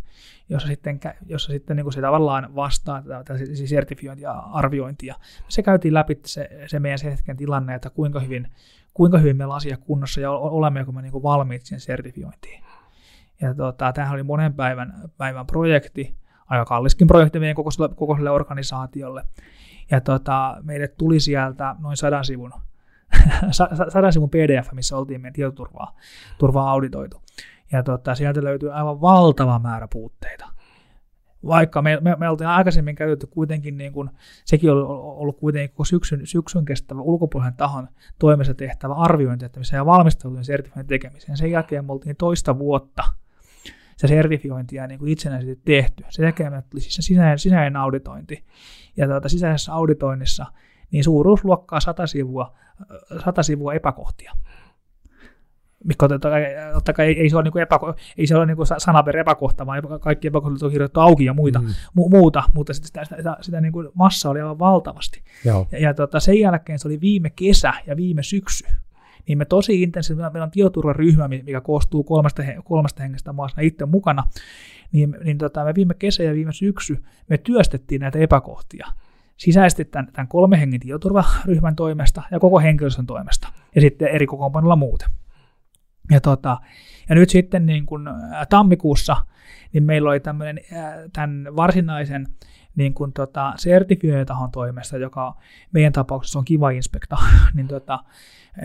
jossa 0.49 0.67
sitten, 0.67 0.99
jossa 1.25 1.51
sitten 1.51 1.75
niin 1.75 1.85
kuin 1.85 1.93
se 1.93 2.01
tavallaan 2.01 2.55
vastaa 2.55 3.01
tätä 3.01 3.33
sertifiointia 3.65 4.31
arviointia. 4.31 5.15
Se 5.47 5.63
käytiin 5.63 5.93
läpi 5.93 6.19
se, 6.25 6.49
se 6.67 6.79
meidän 6.79 6.99
sen 6.99 7.11
hetken 7.11 7.37
tilanne, 7.37 7.75
että 7.75 7.89
kuinka 7.89 8.19
hyvin, 8.19 8.47
kuinka 8.93 9.17
hyvin 9.17 9.37
meillä 9.37 9.51
on 9.51 9.57
asia 9.57 9.77
kunnossa 9.77 10.21
ja 10.21 10.31
olemmeko 10.31 10.91
me 10.91 11.01
niin 11.01 11.11
kuin 11.11 11.23
valmiit 11.23 11.65
siihen 11.65 11.81
sertifiointiin. 11.81 12.63
Ja 13.41 13.53
tota, 13.53 13.93
tämähän 13.93 14.13
oli 14.13 14.23
monen 14.23 14.53
päivän, 14.53 14.93
päivän 15.17 15.47
projekti, 15.47 16.15
aika 16.47 16.65
kalliskin 16.65 17.07
projekti 17.07 17.39
meidän 17.39 17.55
kokoiselle, 17.55 17.89
kokoiselle 17.95 18.31
organisaatiolle. 18.31 19.23
Ja 19.91 20.01
tota, 20.01 20.57
meille 20.63 20.87
tuli 20.87 21.19
sieltä 21.19 21.75
noin 21.79 21.97
sadan 21.97 22.25
sivun, 22.25 22.53
sadan 23.93 24.13
sivun 24.13 24.29
pdf, 24.29 24.71
missä 24.71 24.97
oltiin 24.97 25.21
meidän 25.21 25.33
tietoturvaa 25.33 25.95
turvaa 26.37 26.71
auditoitu. 26.71 27.21
Ja 27.71 27.83
tota, 27.83 28.15
sieltä 28.15 28.43
löytyy 28.43 28.73
aivan 28.73 29.01
valtava 29.01 29.59
määrä 29.59 29.87
puutteita. 29.93 30.47
Vaikka 31.45 31.81
me, 31.81 31.97
me, 32.01 32.15
me 32.15 32.29
oltiin 32.29 32.47
aikaisemmin 32.47 32.95
käytetty 32.95 33.27
kuitenkin, 33.27 33.77
niin 33.77 33.93
kuin, 33.93 34.09
sekin 34.45 34.71
oli 34.71 34.81
ollut 34.87 35.39
kuitenkin 35.39 35.69
koko 35.69 35.85
syksyn, 35.85 36.27
syksyn 36.27 36.65
kestävä 36.65 37.01
ulkopuolisen 37.01 37.53
tahon 37.53 37.87
toimessa 38.19 38.53
tehtävä 38.53 38.93
arviointi, 38.93 39.45
että 39.45 39.59
missä 39.59 39.75
ja 39.75 39.85
valmistautuin 39.85 40.45
sertifioinnin 40.45 40.87
tekemiseen. 40.87 41.37
Sen 41.37 41.51
jälkeen 41.51 41.85
me 41.85 41.91
oltiin 41.91 42.15
toista 42.15 42.59
vuotta– 42.59 43.03
se 43.97 44.07
sertifiointia 44.07 44.87
niin 44.87 44.99
kuin 44.99 45.11
itsenäisesti 45.11 45.61
tehty. 45.65 46.03
Jälkeen 46.19 46.53
me 46.53 46.63
tuli 46.69 46.81
siis 46.81 46.95
sisäinen, 46.95 47.39
sisäinen 47.39 47.75
auditointi. 47.75 48.43
Ja 48.97 49.07
tuota, 49.07 49.29
sisäisessä 49.29 49.73
auditoinnissa 49.73 50.45
niin 50.91 51.03
suuruusluokkaa 51.03 51.79
100 51.79 52.07
sivua, 52.07 52.55
100 53.25 53.43
sivua 53.43 53.73
epäkohtia. 53.73 54.33
Mikä 55.83 56.07
totta 56.07 56.29
kai, 56.29 56.45
totta 56.73 56.93
kai 56.93 57.05
ei, 57.05 57.19
ei, 57.19 57.29
se 57.29 57.35
ole, 57.35 57.43
niin 57.43 57.57
epä, 57.57 57.79
ei 58.17 58.27
se 58.27 58.35
ole 58.35 58.45
niin 58.45 58.57
sana 58.77 59.03
per 59.03 59.17
epäkohta, 59.17 59.65
vaan 59.65 59.83
kaikki 60.01 60.27
epäkohdat 60.27 60.63
on 60.63 60.71
kirjoitettu 60.71 60.99
auki 60.99 61.25
ja 61.25 61.33
muita, 61.33 61.61
mm. 61.61 61.67
mu, 61.93 62.09
muuta, 62.09 62.43
mutta 62.53 62.73
sitä, 62.73 63.03
sitä, 63.03 63.15
sitä, 63.17 63.37
sitä 63.41 63.61
niin 63.61 63.71
kuin 63.71 63.89
massa 63.93 64.29
oli 64.29 64.41
aivan 64.41 64.59
valtavasti. 64.59 65.23
Joo. 65.45 65.67
Ja, 65.71 65.79
ja 65.79 65.93
tota, 65.93 66.19
sen 66.19 66.39
jälkeen 66.39 66.79
se 66.79 66.87
oli 66.87 67.01
viime 67.01 67.29
kesä 67.29 67.73
ja 67.87 67.97
viime 67.97 68.23
syksy, 68.23 68.67
niin 69.27 69.37
me 69.37 69.45
tosi 69.45 69.81
intensiivisesti, 69.81 70.33
meillä 70.33 70.45
on 70.45 70.51
tietoturvaryhmä, 70.51 71.27
mikä 71.27 71.61
koostuu 71.61 72.03
kolmesta, 72.03 72.43
kolmesta 72.63 73.03
hengestä 73.03 73.33
maassa 73.33 73.61
itse 73.61 73.85
mukana, 73.85 74.23
niin, 74.91 75.17
niin 75.23 75.37
tota, 75.37 75.65
me 75.65 75.75
viime 75.75 75.93
kesä 75.93 76.23
ja 76.23 76.33
viime 76.33 76.53
syksy 76.53 77.03
me 77.29 77.37
työstettiin 77.37 78.01
näitä 78.01 78.19
epäkohtia. 78.19 78.87
Sisäisesti 79.37 79.85
tämän, 79.85 80.07
tämän 80.13 80.27
kolme 80.27 80.59
hengen 80.59 80.79
tietoturvaryhmän 80.79 81.75
toimesta 81.75 82.23
ja 82.31 82.39
koko 82.39 82.59
henkilöstön 82.59 83.05
toimesta. 83.05 83.47
Ja 83.75 83.81
sitten 83.81 84.07
eri 84.07 84.27
kokoonpanolla 84.27 84.75
muuten. 84.75 85.09
Ja, 86.11 86.21
tota, 86.21 86.57
ja 87.09 87.15
nyt 87.15 87.29
sitten 87.29 87.65
niin 87.65 87.85
kun, 87.85 88.09
tammikuussa 88.49 89.15
niin 89.73 89.83
meillä 89.83 90.09
oli 90.09 90.19
tämmöinen, 90.19 90.59
tämän 91.13 91.47
varsinaisen 91.55 92.27
niin 92.77 92.93
kuin 92.93 93.13
tota, 93.13 93.53
sertifiointahon 93.57 94.51
toimesta, 94.51 94.97
joka 94.97 95.35
meidän 95.71 95.93
tapauksessa 95.93 96.39
on 96.39 96.45
Kiva 96.45 96.69
Inspekta, 96.69 97.17
niin, 97.53 97.67
tota, 97.67 98.03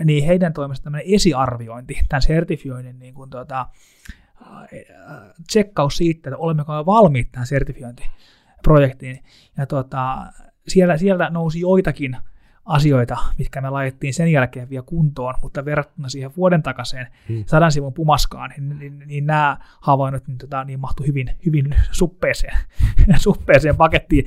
niin 0.03 0.25
heidän 0.25 0.53
toimesta 0.53 0.83
tämmöinen 0.83 1.13
esiarviointi, 1.15 1.99
tämän 2.09 2.21
sertifioinnin 2.21 2.99
niin 2.99 3.13
kuin, 3.13 3.29
tota, 3.29 3.67
tsekkaus 5.47 5.97
siitä, 5.97 6.29
että 6.29 6.37
olemmeko 6.37 6.85
valmiit 6.85 7.31
tähän 7.31 7.47
sertifiointiprojektiin. 7.47 9.23
Ja 9.57 9.65
tota, 9.65 10.17
siellä, 10.67 10.97
siellä 10.97 11.29
nousi 11.29 11.59
joitakin 11.59 12.17
asioita, 12.65 13.17
mitkä 13.37 13.61
me 13.61 13.69
laitettiin 13.69 14.13
sen 14.13 14.31
jälkeen 14.31 14.69
vielä 14.69 14.83
kuntoon, 14.85 15.33
mutta 15.41 15.65
verrattuna 15.65 16.09
siihen 16.09 16.31
vuoden 16.37 16.63
takaisin 16.63 17.07
hmm. 17.29 17.43
sadan 17.47 17.71
sivun 17.71 17.93
pumaskaan, 17.93 18.49
niin, 18.49 18.79
niin, 18.79 19.03
niin 19.05 19.25
nämä 19.25 19.57
havainnot 19.81 20.27
niin, 20.27 20.37
tota, 20.37 20.63
niin 20.63 20.79
mahtui 20.79 21.07
hyvin, 21.07 21.29
hyvin 21.45 21.75
suppeeseen, 21.91 22.57
suppeeseen 23.17 23.75
pakettiin. 23.75 24.25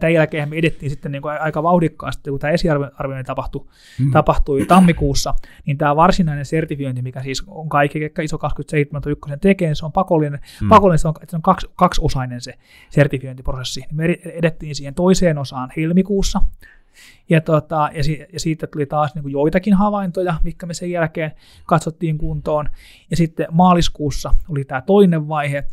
Tämän 0.00 0.14
jälkeen 0.14 0.48
me 0.48 0.56
edettiin 0.56 0.90
sitten 0.90 1.12
niin 1.12 1.22
kuin 1.22 1.40
aika 1.40 1.62
vauhdikkaasti, 1.62 2.30
kun 2.30 2.38
tämä 2.38 2.52
esiarviointi 2.52 3.26
tapahtui, 3.26 3.66
hmm. 3.98 4.10
tapahtui 4.10 4.64
tammikuussa, 4.66 5.34
niin 5.66 5.78
tämä 5.78 5.96
varsinainen 5.96 6.44
sertifiointi, 6.44 7.02
mikä 7.02 7.22
siis 7.22 7.44
on 7.46 7.68
kaikki, 7.68 8.00
ketkä 8.00 8.22
ISO 8.22 8.38
271 8.38 9.30
tekee, 9.40 9.74
se 9.74 9.86
on 9.86 9.92
pakollinen, 9.92 10.40
hmm. 10.60 10.68
pakollinen 10.68 10.98
se 10.98 11.08
on, 11.08 11.14
se 11.28 11.36
on 11.36 11.42
kaksi, 11.42 11.66
kaksiosainen 11.76 12.40
se 12.40 12.54
sertifiointiprosessi. 12.90 13.84
Me 13.92 14.04
edettiin 14.24 14.74
siihen 14.74 14.94
toiseen 14.94 15.38
osaan 15.38 15.72
helmikuussa, 15.76 16.40
ja, 17.28 17.40
tota, 17.40 17.90
ja, 17.94 18.04
si, 18.04 18.26
ja 18.32 18.40
siitä 18.40 18.66
tuli 18.66 18.86
taas 18.86 19.14
niin 19.14 19.22
kuin 19.22 19.32
joitakin 19.32 19.74
havaintoja, 19.74 20.34
mitkä 20.42 20.66
me 20.66 20.74
sen 20.74 20.90
jälkeen 20.90 21.32
katsottiin 21.66 22.18
kuntoon. 22.18 22.68
Ja 23.10 23.16
sitten 23.16 23.46
maaliskuussa 23.50 24.34
oli 24.48 24.64
tämä 24.64 24.80
toinen 24.80 25.28
vaihe, 25.28 25.64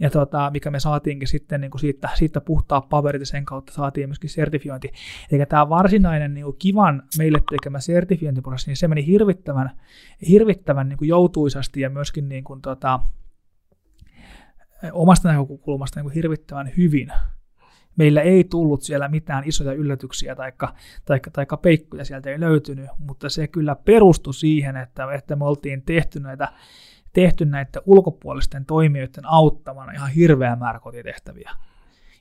ja 0.00 0.10
tota, 0.10 0.50
mikä 0.50 0.70
me 0.70 0.80
saatiinkin 0.80 1.28
sitten 1.28 1.60
niin 1.60 1.70
kuin 1.70 1.80
siitä, 1.80 2.08
siitä 2.14 2.40
puhtaa 2.40 2.80
paperit 2.80 3.20
ja 3.20 3.26
sen 3.26 3.44
kautta 3.44 3.72
saatiin 3.72 4.08
myöskin 4.08 4.30
sertifiointi. 4.30 4.92
Eli 5.32 5.46
tämä 5.46 5.68
varsinainen 5.68 6.34
niin 6.34 6.44
kuin 6.44 6.56
kivan 6.58 7.02
meille 7.18 7.42
tekemä 7.50 7.80
sertifiointiprosessi, 7.80 8.70
niin 8.70 8.76
se 8.76 8.88
meni 8.88 9.06
hirvittävän, 9.06 9.70
hirvittävän 10.28 10.88
niin 10.88 10.96
kuin 10.96 11.08
joutuisasti 11.08 11.80
ja 11.80 11.90
myöskin 11.90 12.28
niin 12.28 12.44
kuin, 12.44 12.62
tota, 12.62 13.00
omasta 14.92 15.28
näkökulmasta 15.28 16.00
niin 16.00 16.04
kuin 16.04 16.14
hirvittävän 16.14 16.70
hyvin 16.76 17.12
meillä 17.96 18.22
ei 18.22 18.44
tullut 18.44 18.82
siellä 18.82 19.08
mitään 19.08 19.44
isoja 19.46 19.72
yllätyksiä 19.72 20.34
tai 20.34 20.52
taikka, 21.04 21.30
taikka 21.30 21.56
peikkoja 21.56 22.04
sieltä 22.04 22.30
ei 22.30 22.40
löytynyt, 22.40 22.90
mutta 22.98 23.28
se 23.28 23.48
kyllä 23.48 23.76
perustui 23.76 24.34
siihen, 24.34 24.76
että, 24.76 25.12
että 25.12 25.36
me 25.36 25.44
oltiin 25.44 25.82
tehty 25.82 26.20
näitä, 26.20 26.52
tehty 27.12 27.44
näitä 27.44 27.80
ulkopuolisten 27.86 28.64
toimijoiden 28.64 29.26
auttamana 29.26 29.92
ihan 29.92 30.10
hirveä 30.10 30.56
määrä 30.56 30.80
kotitehtäviä. 30.80 31.50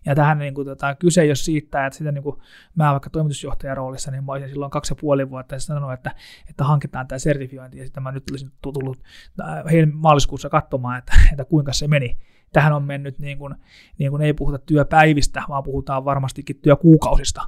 Ja 0.05 0.15
tähän 0.15 0.39
niin 0.39 0.53
kuin, 0.53 0.67
tota, 0.67 0.95
kyse 0.95 1.25
jos 1.25 1.45
siitä, 1.45 1.85
että 1.85 1.97
sitä, 1.97 2.11
niin 2.11 2.23
kuin, 2.23 2.35
mä 2.75 2.91
vaikka 2.91 3.09
toimitusjohtajan 3.09 3.77
roolissa, 3.77 4.11
niin 4.11 4.23
mä 4.23 4.31
olisin 4.31 4.49
silloin 4.49 4.71
kaksi 4.71 4.91
ja 4.91 4.97
puoli 5.01 5.29
vuotta 5.29 5.59
sanonut, 5.59 5.93
että, 5.93 6.11
että 6.49 6.63
hankitaan 6.63 7.07
tämä 7.07 7.19
sertifiointi, 7.19 7.77
ja 7.77 7.83
sitten 7.83 8.03
mä 8.03 8.11
nyt 8.11 8.31
olisin 8.31 8.51
tullut 8.61 8.99
äh, 9.41 9.63
maaliskuussa 9.93 10.49
katsomaan, 10.49 10.97
että, 10.97 11.13
että 11.31 11.45
kuinka 11.45 11.73
se 11.73 11.87
meni 11.87 12.17
tähän 12.53 12.73
on 12.73 12.83
mennyt, 12.83 13.19
niin 13.19 13.37
kuin, 13.37 13.55
niin 13.97 14.11
kuin 14.11 14.21
ei 14.21 14.33
puhuta 14.33 14.57
työpäivistä, 14.57 15.43
vaan 15.49 15.63
puhutaan 15.63 16.05
varmastikin 16.05 16.59
työkuukausista, 16.61 17.41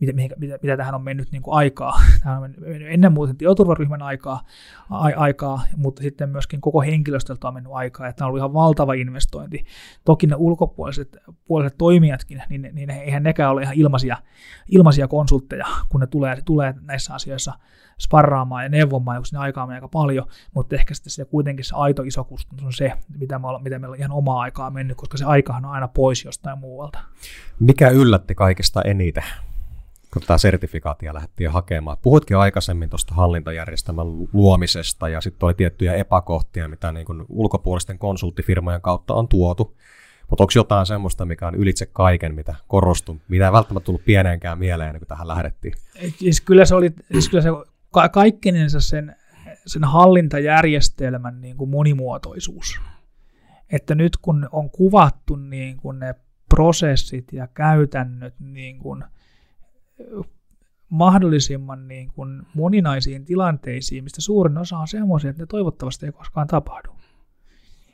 mitä, 0.00 0.12
mitä, 0.12 0.58
mitä 0.62 0.76
tähän 0.76 0.94
on 0.94 1.02
mennyt 1.02 1.32
niin 1.32 1.42
kuin 1.42 1.54
aikaa. 1.54 2.00
Tähän 2.22 2.42
on 2.42 2.54
mennyt 2.58 2.88
ennen 2.90 3.12
muuta 3.12 3.34
tietoturvaryhmän 3.34 4.02
aikaa, 4.02 4.42
a, 4.90 4.98
aikaa, 5.16 5.62
mutta 5.76 6.02
sitten 6.02 6.28
myöskin 6.28 6.60
koko 6.60 6.80
henkilöstöltä 6.80 7.48
on 7.48 7.54
mennyt 7.54 7.72
aikaa, 7.72 8.08
että 8.08 8.18
tämä 8.18 8.26
on 8.26 8.28
ollut 8.28 8.40
ihan 8.40 8.54
valtava 8.54 8.94
investointi. 8.94 9.64
Toki 10.04 10.26
ne 10.26 10.36
ulkopuoliset 10.38 11.16
puoliset 11.46 11.78
toimijatkin, 11.78 12.42
niin, 12.48 12.70
niin 12.72 12.90
eihän 12.90 13.22
nekään 13.22 13.50
ole 13.50 13.62
ihan 13.62 13.74
ilmaisia, 13.74 14.16
ilmaisia 14.68 15.08
konsultteja, 15.08 15.66
kun 15.88 16.00
ne 16.00 16.06
tulee, 16.06 16.38
tulee 16.44 16.74
näissä 16.82 17.14
asioissa 17.14 17.52
sparraamaan 18.00 18.64
ja 18.64 18.68
neuvomaan, 18.68 19.18
kun 19.18 19.26
sinne 19.26 19.40
aikaa 19.40 19.66
menee 19.66 19.76
aika 19.76 19.88
paljon, 19.88 20.26
mutta 20.54 20.76
ehkä 20.76 20.94
sitten 20.94 21.10
se 21.10 21.24
kuitenkin 21.24 21.64
se 21.64 21.74
aito 21.76 22.02
iso 22.02 22.24
kustannus 22.24 22.64
on 22.64 22.72
se, 22.72 22.92
mitä, 23.18 23.38
me 23.38 23.46
olla, 23.46 23.58
mitä 23.58 23.78
meillä 23.78 23.94
on 23.94 23.98
ihan 23.98 24.12
omaa 24.12 24.40
aikaa 24.40 24.70
mennyt, 24.70 24.96
koska 24.96 25.16
se 25.16 25.24
aikahan 25.24 25.64
on 25.64 25.70
aina 25.70 25.88
pois 25.88 26.24
jostain 26.24 26.58
muualta. 26.58 26.98
Mikä 27.60 27.88
yllätti 27.90 28.34
kaikista 28.34 28.82
eniten? 28.82 29.24
Kun 30.12 30.22
tämä 30.26 30.38
sertifikaatia 30.38 31.14
lähdettiin 31.14 31.50
hakemaan. 31.50 31.96
Puhutkin 32.02 32.36
aikaisemmin 32.36 32.90
tuosta 32.90 33.14
hallintajärjestelmän 33.14 34.06
luomisesta 34.32 35.08
ja 35.08 35.20
sitten 35.20 35.46
oli 35.46 35.54
tiettyjä 35.54 35.94
epäkohtia, 35.94 36.68
mitä 36.68 36.92
niin 36.92 37.06
kuin 37.06 37.24
ulkopuolisten 37.28 37.98
konsulttifirmojen 37.98 38.80
kautta 38.80 39.14
on 39.14 39.28
tuotu. 39.28 39.76
Mutta 40.30 40.42
onko 40.42 40.52
jotain 40.54 40.86
semmoista, 40.86 41.24
mikä 41.24 41.48
on 41.48 41.54
ylitse 41.54 41.86
kaiken, 41.86 42.34
mitä 42.34 42.54
korostui, 42.68 43.16
mitä 43.28 43.46
ei 43.46 43.52
välttämättä 43.52 43.84
tullut 43.84 44.04
pieneenkään 44.04 44.58
mieleen, 44.58 44.98
kun 44.98 45.08
tähän 45.08 45.28
lähdettiin? 45.28 45.74
Siis 46.18 46.40
kyllä 46.40 46.64
se 46.64 46.74
oli, 46.74 46.92
siis 47.12 47.28
kyllä 47.28 47.42
se 47.42 47.48
ka- 47.90 48.08
kaikkinensa 48.08 48.80
sen, 48.80 49.16
sen 49.66 49.84
hallintajärjestelmän 49.84 51.40
niin 51.40 51.56
kuin 51.56 51.70
monimuotoisuus. 51.70 52.80
Että 53.72 53.94
nyt 53.94 54.16
kun 54.16 54.48
on 54.52 54.70
kuvattu 54.70 55.36
niin 55.36 55.76
kuin 55.76 55.98
ne 55.98 56.14
prosessit 56.48 57.32
ja 57.32 57.46
käytännöt 57.46 58.34
niin 58.40 58.78
kuin 58.78 59.04
mahdollisimman 60.88 61.88
niin 61.88 62.12
kuin 62.12 62.42
moninaisiin 62.54 63.24
tilanteisiin, 63.24 64.04
mistä 64.04 64.20
suurin 64.20 64.58
osa 64.58 64.78
on 64.78 64.88
semmoisia, 64.88 65.30
että 65.30 65.42
ne 65.42 65.46
toivottavasti 65.46 66.06
ei 66.06 66.12
koskaan 66.12 66.46
tapahdu. 66.46 66.90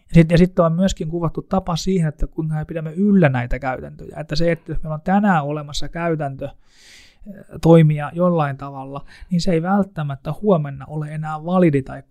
Ja 0.09 0.15
sitten, 0.15 0.39
sitten 0.39 0.65
on 0.65 0.73
myöskin 0.73 1.09
kuvattu 1.09 1.43
tapa 1.43 1.77
siihen, 1.77 2.09
että 2.09 2.27
kuinka 2.27 2.55
me 2.55 2.65
pidämme 2.65 2.93
yllä 2.93 3.29
näitä 3.29 3.59
käytäntöjä. 3.59 4.17
Että 4.21 4.37
se, 4.37 4.53
että 4.53 4.73
jos 4.73 4.83
meillä 4.83 4.95
on 4.95 5.01
tänään 5.01 5.45
olemassa 5.45 5.89
käytäntö, 5.89 6.49
toimia 7.63 8.11
jollain 8.15 8.57
tavalla, 8.57 9.05
niin 9.31 9.41
se 9.41 9.53
ei 9.53 9.63
välttämättä 9.63 10.35
huomenna 10.43 10.87
ole 10.87 11.09
enää 11.09 11.45
validi 11.45 11.83
tai, 11.83 12.03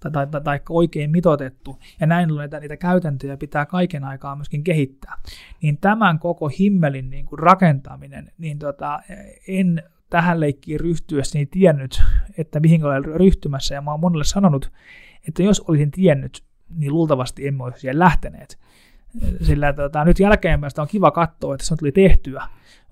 tai, 0.00 0.26
tai, 0.26 0.40
tai, 0.44 0.60
oikein 0.68 1.10
mitotettu. 1.10 1.78
Ja 2.00 2.06
näin 2.06 2.32
ollen 2.32 2.44
niitä, 2.44 2.60
niitä 2.60 2.76
käytäntöjä 2.76 3.36
pitää 3.36 3.66
kaiken 3.66 4.04
aikaa 4.04 4.36
myöskin 4.36 4.64
kehittää. 4.64 5.14
Niin 5.62 5.78
tämän 5.78 6.18
koko 6.18 6.48
himmelin 6.48 7.10
niin 7.10 7.26
kuin 7.26 7.38
rakentaminen, 7.38 8.32
niin 8.38 8.58
tota, 8.58 9.00
en 9.48 9.82
tähän 10.10 10.40
leikkiin 10.40 10.80
ryhtyessä 10.80 11.38
niin 11.38 11.48
tiennyt, 11.48 12.02
että 12.38 12.60
mihin 12.60 12.84
olen 12.84 13.04
ryhtymässä, 13.04 13.74
ja 13.74 13.80
mä 13.80 13.90
oon 13.90 14.00
monelle 14.00 14.24
sanonut, 14.24 14.72
että 15.28 15.42
jos 15.42 15.60
olisin 15.60 15.90
tiennyt, 15.90 16.44
niin 16.68 16.92
luultavasti 16.92 17.46
emme 17.46 17.64
olisi 17.64 17.80
siihen 17.80 17.98
lähteneet. 17.98 18.58
Sillä 19.42 19.72
tota, 19.72 20.04
nyt 20.04 20.20
jälkeenpäin 20.20 20.72
on 20.78 20.88
kiva 20.88 21.10
katsoa, 21.10 21.54
että 21.54 21.66
se 21.66 21.76
tuli 21.76 21.92
tehtyä, 21.92 22.42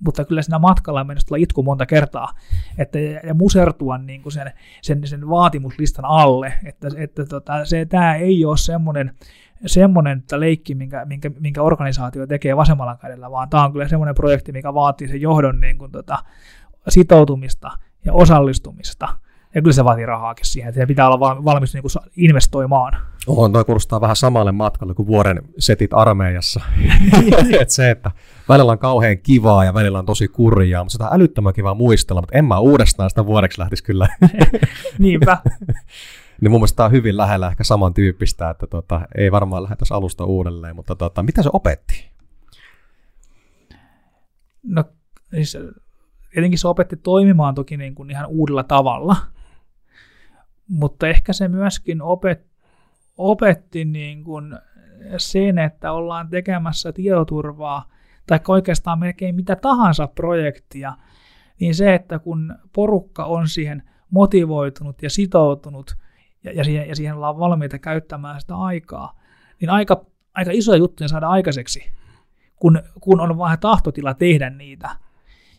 mutta 0.00 0.24
kyllä 0.24 0.42
siinä 0.42 0.58
matkalla 0.58 1.00
on 1.00 1.06
mennyt 1.06 1.24
itku 1.38 1.62
monta 1.62 1.86
kertaa, 1.86 2.32
että, 2.78 2.98
ja 2.98 3.34
musertua 3.34 3.98
niin 3.98 4.22
kuin 4.22 4.32
sen, 4.32 4.52
sen, 4.82 5.06
sen 5.06 5.28
vaatimuslistan 5.28 6.04
alle, 6.04 6.54
että, 6.64 6.88
että 6.96 7.24
tota, 7.24 7.64
se, 7.64 7.86
tämä 7.86 8.14
ei 8.14 8.44
ole 8.44 8.56
semmoinen, 8.56 9.12
semmoinen 9.66 10.18
että 10.18 10.40
leikki, 10.40 10.74
minkä, 10.74 11.04
minkä, 11.04 11.30
minkä 11.40 11.62
organisaatio 11.62 12.26
tekee 12.26 12.56
vasemmalla 12.56 12.96
kädellä, 12.96 13.30
vaan 13.30 13.48
tämä 13.48 13.64
on 13.64 13.72
kyllä 13.72 13.88
semmoinen 13.88 14.14
projekti, 14.14 14.52
mikä 14.52 14.74
vaatii 14.74 15.08
sen 15.08 15.20
johdon 15.20 15.60
niin 15.60 15.78
kuin, 15.78 15.92
tota, 15.92 16.18
sitoutumista 16.88 17.70
ja 18.04 18.12
osallistumista. 18.12 19.08
Ja 19.54 19.62
kyllä 19.62 19.72
se 19.72 19.84
vaatii 19.84 20.06
rahaakin 20.06 20.46
siihen, 20.46 20.68
että 20.68 20.86
pitää 20.86 21.08
olla 21.08 21.44
valmis 21.44 21.74
niin 21.74 21.82
kuin 21.82 22.04
investoimaan. 22.16 22.96
On, 23.26 23.52
toi 23.52 23.64
kuulostaa 23.64 24.00
vähän 24.00 24.16
samalle 24.16 24.52
matkalle 24.52 24.94
kuin 24.94 25.06
vuoden 25.06 25.42
setit 25.58 25.94
armeijassa. 25.94 26.60
et 27.60 27.70
se, 27.70 27.90
että 27.90 28.10
välillä 28.48 28.72
on 28.72 28.78
kauhean 28.78 29.18
kivaa 29.18 29.64
ja 29.64 29.74
välillä 29.74 29.98
on 29.98 30.06
tosi 30.06 30.28
kurjaa, 30.28 30.84
mutta 30.84 30.92
sitä 30.92 31.08
on 31.08 31.14
älyttömän 31.14 31.54
kivaa 31.54 31.74
muistella, 31.74 32.20
mutta 32.20 32.38
en 32.38 32.44
mä 32.44 32.58
uudestaan 32.58 33.10
sitä 33.10 33.26
vuodeksi 33.26 33.60
lähtisi 33.60 33.84
kyllä. 33.84 34.08
Niinpä. 34.98 35.38
niin 36.40 36.50
mun 36.50 36.60
mielestä 36.60 36.76
tämä 36.76 36.84
on 36.84 36.92
hyvin 36.92 37.16
lähellä 37.16 37.48
ehkä 37.48 37.64
samantyyppistä, 37.64 38.50
että 38.50 38.66
tota, 38.66 39.00
ei 39.14 39.32
varmaan 39.32 39.62
lähdettäisi 39.62 39.94
alusta 39.94 40.24
uudelleen, 40.24 40.76
mutta 40.76 40.96
tota, 40.96 41.22
mitä 41.22 41.42
se 41.42 41.50
opetti? 41.52 42.10
No 44.62 44.84
siis 45.34 45.58
tietenkin 46.32 46.58
se 46.58 46.68
opetti 46.68 46.96
toimimaan 46.96 47.54
toki 47.54 47.76
niin 47.76 47.94
kuin 47.94 48.10
ihan 48.10 48.26
uudella 48.26 48.62
tavalla– 48.62 49.16
mutta 50.68 51.08
ehkä 51.08 51.32
se 51.32 51.48
myöskin 51.48 52.02
opet, 52.02 52.46
opetti 53.18 53.84
niin 53.84 54.24
kuin 54.24 54.58
sen, 55.16 55.58
että 55.58 55.92
ollaan 55.92 56.28
tekemässä 56.28 56.92
tietoturvaa 56.92 57.88
tai 58.26 58.40
oikeastaan 58.48 58.98
melkein 58.98 59.34
mitä 59.34 59.56
tahansa 59.56 60.06
projektia, 60.06 60.92
niin 61.60 61.74
se, 61.74 61.94
että 61.94 62.18
kun 62.18 62.54
porukka 62.72 63.24
on 63.24 63.48
siihen 63.48 63.82
motivoitunut 64.10 65.02
ja 65.02 65.10
sitoutunut 65.10 65.96
ja, 66.44 66.52
ja, 66.52 66.64
siihen, 66.64 66.88
ja 66.88 66.96
siihen 66.96 67.14
ollaan 67.14 67.38
valmiita 67.38 67.78
käyttämään 67.78 68.40
sitä 68.40 68.56
aikaa, 68.56 69.20
niin 69.60 69.70
aika, 69.70 70.06
aika 70.34 70.50
isoja 70.54 70.78
juttuja 70.78 71.08
saada 71.08 71.28
aikaiseksi, 71.28 71.92
kun, 72.56 72.82
kun 73.00 73.20
on 73.20 73.38
vähän 73.38 73.58
tahtotila 73.58 74.14
tehdä 74.14 74.50
niitä. 74.50 74.90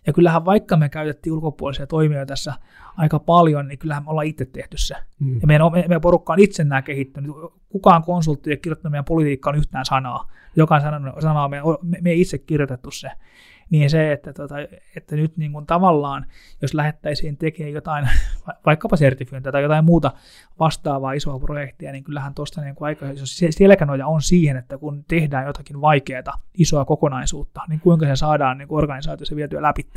Ja 0.07 0.13
kyllähän 0.13 0.45
vaikka 0.45 0.77
me 0.77 0.89
käytettiin 0.89 1.33
ulkopuolisia 1.33 1.87
toimijoita 1.87 2.25
tässä 2.25 2.53
aika 2.97 3.19
paljon, 3.19 3.67
niin 3.67 3.79
kyllähän 3.79 4.03
me 4.03 4.09
ollaan 4.09 4.27
itse 4.27 4.45
tehty 4.45 4.77
se. 4.77 4.95
Mm. 5.19 5.39
Ja 5.41 5.47
meidän, 5.47 5.71
meidän 5.71 6.01
porukka 6.01 6.33
on 6.33 6.39
itse 6.39 6.63
nämä 6.63 6.81
kehittänyt. 6.81 7.31
Kukaan 7.69 8.03
konsultti 8.03 8.49
ei 8.49 8.57
kirjoittanut 8.57 8.91
meidän 8.91 9.05
politiikkaan 9.05 9.55
yhtään 9.55 9.85
sanaa. 9.85 10.31
Jokainen 10.55 10.91
sanoo, 10.91 11.21
sanoo 11.21 11.49
me, 11.49 11.57
me, 11.81 11.97
me 12.01 12.13
itse 12.13 12.37
kirjoitettu 12.37 12.91
se 12.91 13.11
niin 13.69 13.89
se, 13.89 14.11
että, 14.11 14.33
tota, 14.33 14.55
että 14.95 15.15
nyt 15.15 15.37
niin 15.37 15.51
kuin 15.51 15.65
tavallaan, 15.65 16.25
jos 16.61 16.73
lähettäisiin 16.73 17.37
tekemään 17.37 17.73
jotain, 17.73 18.09
vaikkapa 18.65 18.95
sertifiointia 18.95 19.51
tai 19.51 19.63
jotain 19.63 19.85
muuta 19.85 20.11
vastaavaa 20.59 21.13
isoa 21.13 21.39
projektia, 21.39 21.91
niin 21.91 22.03
kyllähän 22.03 22.33
tuosta 22.33 22.61
niin 22.61 22.75
aika 22.79 23.05
jos 23.05 23.41
selkänoja 23.49 24.07
on 24.07 24.21
siihen, 24.21 24.57
että 24.57 24.77
kun 24.77 25.05
tehdään 25.07 25.45
jotakin 25.45 25.81
vaikeaa, 25.81 26.41
isoa 26.57 26.85
kokonaisuutta, 26.85 27.61
niin 27.67 27.79
kuinka 27.79 28.05
se 28.05 28.15
saadaan 28.15 28.57
niin 28.57 28.67
kuin 28.67 28.77
organisaatiossa 28.77 29.35
vietyä 29.35 29.61
läpi. 29.61 29.87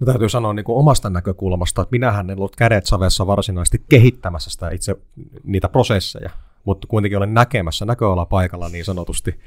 No, 0.00 0.04
täytyy 0.06 0.28
sanoa 0.28 0.54
niin 0.54 0.64
kuin 0.64 0.78
omasta 0.78 1.10
näkökulmasta, 1.10 1.82
että 1.82 1.92
minähän 1.92 2.30
en 2.30 2.38
ollut 2.38 2.56
kädet 2.56 2.86
savessa 2.86 3.26
varsinaisesti 3.26 3.84
kehittämässä 3.88 4.50
sitä 4.50 4.70
itse 4.70 4.96
niitä 5.44 5.68
prosesseja, 5.68 6.30
mutta 6.64 6.86
kuitenkin 6.86 7.18
olen 7.18 7.34
näkemässä 7.34 7.84
näköala 7.84 8.26
paikalla 8.26 8.68
niin 8.68 8.84
sanotusti. 8.84 9.40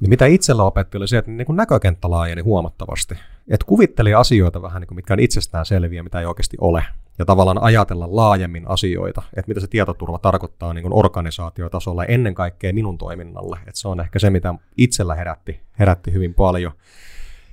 Niin 0.00 0.10
mitä 0.10 0.26
itsellä 0.26 0.64
opetti 0.64 0.96
oli 0.96 1.08
se, 1.08 1.18
että 1.18 1.30
niin 1.30 1.46
kuin 1.46 1.56
näkökenttä 1.56 2.10
laajeni 2.10 2.42
huomattavasti. 2.42 3.14
Että 3.48 3.66
kuvitteli 3.66 4.14
asioita 4.14 4.62
vähän, 4.62 4.80
niin 4.80 4.88
kuin, 4.88 4.96
mitkä 4.96 5.14
on 5.14 5.20
itsestään 5.20 5.66
selviä, 5.66 6.02
mitä 6.02 6.20
ei 6.20 6.26
oikeasti 6.26 6.56
ole. 6.60 6.84
Ja 7.18 7.24
tavallaan 7.24 7.62
ajatella 7.62 8.08
laajemmin 8.10 8.68
asioita, 8.68 9.22
että 9.36 9.48
mitä 9.48 9.60
se 9.60 9.66
tietoturva 9.66 10.18
tarkoittaa 10.18 10.74
niin 10.74 10.82
kuin 10.82 10.94
organisaatiotasolla 10.94 12.04
ennen 12.04 12.34
kaikkea 12.34 12.72
minun 12.72 12.98
toiminnalle. 12.98 13.58
Että 13.60 13.80
se 13.80 13.88
on 13.88 14.00
ehkä 14.00 14.18
se, 14.18 14.30
mitä 14.30 14.54
itsellä 14.76 15.14
herätti, 15.14 15.60
herätti 15.78 16.12
hyvin 16.12 16.34
paljon. 16.34 16.72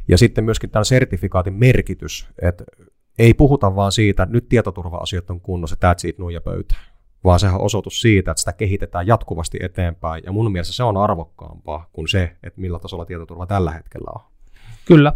Ja 0.08 0.18
sitten 0.18 0.44
myöskin 0.44 0.70
tämän 0.70 0.86
sertifikaatin 0.86 1.54
merkitys, 1.54 2.28
että 2.42 2.64
ei 3.20 3.34
puhuta 3.34 3.76
vaan 3.76 3.92
siitä, 3.92 4.24
että 4.24 4.34
nyt 4.34 4.50
tietoturva-asiat 4.50 5.30
on 5.30 5.42
kunnossa, 5.42 5.76
that's 5.76 6.10
it, 6.10 6.18
nuija 6.18 6.42
pöytä, 6.42 6.76
vaan 7.26 7.40
sehän 7.40 7.56
on 7.56 7.66
osoitus 7.66 8.02
siitä, 8.02 8.32
että 8.32 8.40
sitä 8.40 8.54
kehitetään 8.54 9.08
jatkuvasti 9.08 9.58
eteenpäin, 9.62 10.24
ja 10.26 10.32
mun 10.32 10.52
mielestä 10.52 10.74
se 10.74 10.84
on 10.84 10.98
arvokkaampaa 10.98 11.90
kuin 11.94 12.08
se, 12.08 12.38
että 12.44 12.62
millä 12.62 12.80
tasolla 12.80 13.06
tietoturva 13.06 13.46
tällä 13.46 13.72
hetkellä 13.72 14.12
on. 14.16 14.22
Kyllä. 14.86 15.14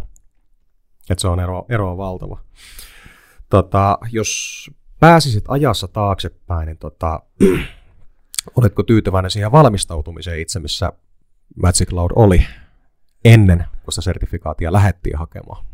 Että 1.10 1.20
se 1.20 1.28
on 1.28 1.40
ero, 1.40 1.66
ero 1.68 1.90
on 1.90 1.96
valtava. 1.96 2.40
Tota, 3.48 3.98
jos 4.12 4.70
pääsisit 5.00 5.44
ajassa 5.48 5.88
taaksepäin, 5.88 6.66
niin 6.66 6.78
tota, 6.78 7.22
oletko 8.58 8.82
tyytyväinen 8.82 9.30
siihen 9.30 9.52
valmistautumiseen 9.52 10.40
itse, 10.40 10.60
missä 10.60 10.92
Magic 11.62 11.88
Cloud 11.88 12.10
oli 12.16 12.46
ennen, 13.24 13.64
kun 13.84 13.92
sitä 13.92 14.02
sertifikaatia 14.02 14.72
lähettiin 14.72 15.18
hakemaan? 15.18 15.64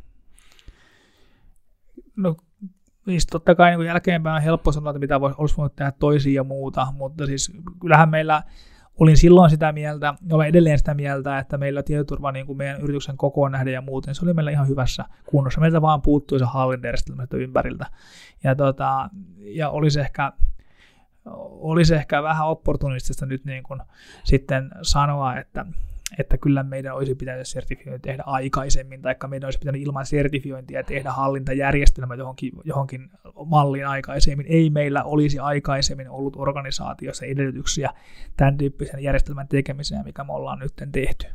No 2.16 2.36
Siis 3.06 3.26
totta 3.26 3.54
kai 3.54 3.76
niin 3.76 3.86
jälkeenpäin 3.86 4.36
on 4.36 4.42
helppo 4.42 4.72
sanoa, 4.72 4.90
että 4.90 5.00
mitä 5.00 5.20
olisi 5.38 5.56
voinut 5.56 5.76
tehdä 5.76 5.92
toisin 5.92 6.34
ja 6.34 6.44
muuta, 6.44 6.86
mutta 6.92 7.26
siis 7.26 7.52
kyllähän 7.80 8.08
meillä 8.08 8.42
olin 9.00 9.16
silloin 9.16 9.50
sitä 9.50 9.72
mieltä, 9.72 10.14
olen 10.32 10.48
edelleen 10.48 10.78
sitä 10.78 10.94
mieltä, 10.94 11.38
että 11.38 11.58
meillä 11.58 11.82
tietoturva 11.82 12.32
niin 12.32 12.46
kuin 12.46 12.58
meidän 12.58 12.80
yrityksen 12.80 13.16
kokoon 13.16 13.52
nähden 13.52 13.74
ja 13.74 13.80
muuten, 13.80 14.14
se 14.14 14.24
oli 14.24 14.34
meillä 14.34 14.50
ihan 14.50 14.68
hyvässä 14.68 15.04
kunnossa. 15.26 15.60
Meiltä 15.60 15.82
vaan 15.82 16.02
puuttui 16.02 16.38
se 16.38 16.44
hallintajärjestelmä 16.44 17.26
ympäriltä. 17.32 17.86
Ja, 18.44 18.54
tota, 18.54 19.10
ja 19.38 19.70
olisi 19.70 20.00
ehkä 20.00 20.32
olisi 21.50 21.94
ehkä 21.94 22.22
vähän 22.22 22.48
opportunistista 22.48 23.26
nyt 23.26 23.44
niin 23.44 23.62
kuin 23.62 23.80
sitten 24.24 24.70
sanoa, 24.82 25.36
että 25.36 25.66
että 26.18 26.38
kyllä 26.38 26.62
meidän 26.62 26.94
olisi 26.94 27.14
pitänyt 27.14 27.48
sertifiointi 27.48 28.08
tehdä 28.08 28.22
aikaisemmin, 28.26 29.02
tai 29.02 29.14
meidän 29.28 29.46
olisi 29.46 29.58
pitänyt 29.58 29.82
ilman 29.82 30.06
sertifiointia 30.06 30.82
tehdä 30.82 31.12
hallintajärjestelmä 31.12 32.14
johonkin, 32.14 32.52
johonkin 32.64 33.10
malliin 33.46 33.86
aikaisemmin. 33.86 34.46
Ei 34.48 34.70
meillä 34.70 35.04
olisi 35.04 35.38
aikaisemmin 35.38 36.10
ollut 36.10 36.36
organisaatiossa 36.36 37.26
edellytyksiä 37.26 37.90
tämän 38.36 38.58
tyyppisen 38.58 39.02
järjestelmän 39.02 39.48
tekemiseen, 39.48 40.04
mikä 40.04 40.24
me 40.24 40.32
ollaan 40.32 40.58
nyt 40.58 40.72
tehty. 40.92 41.26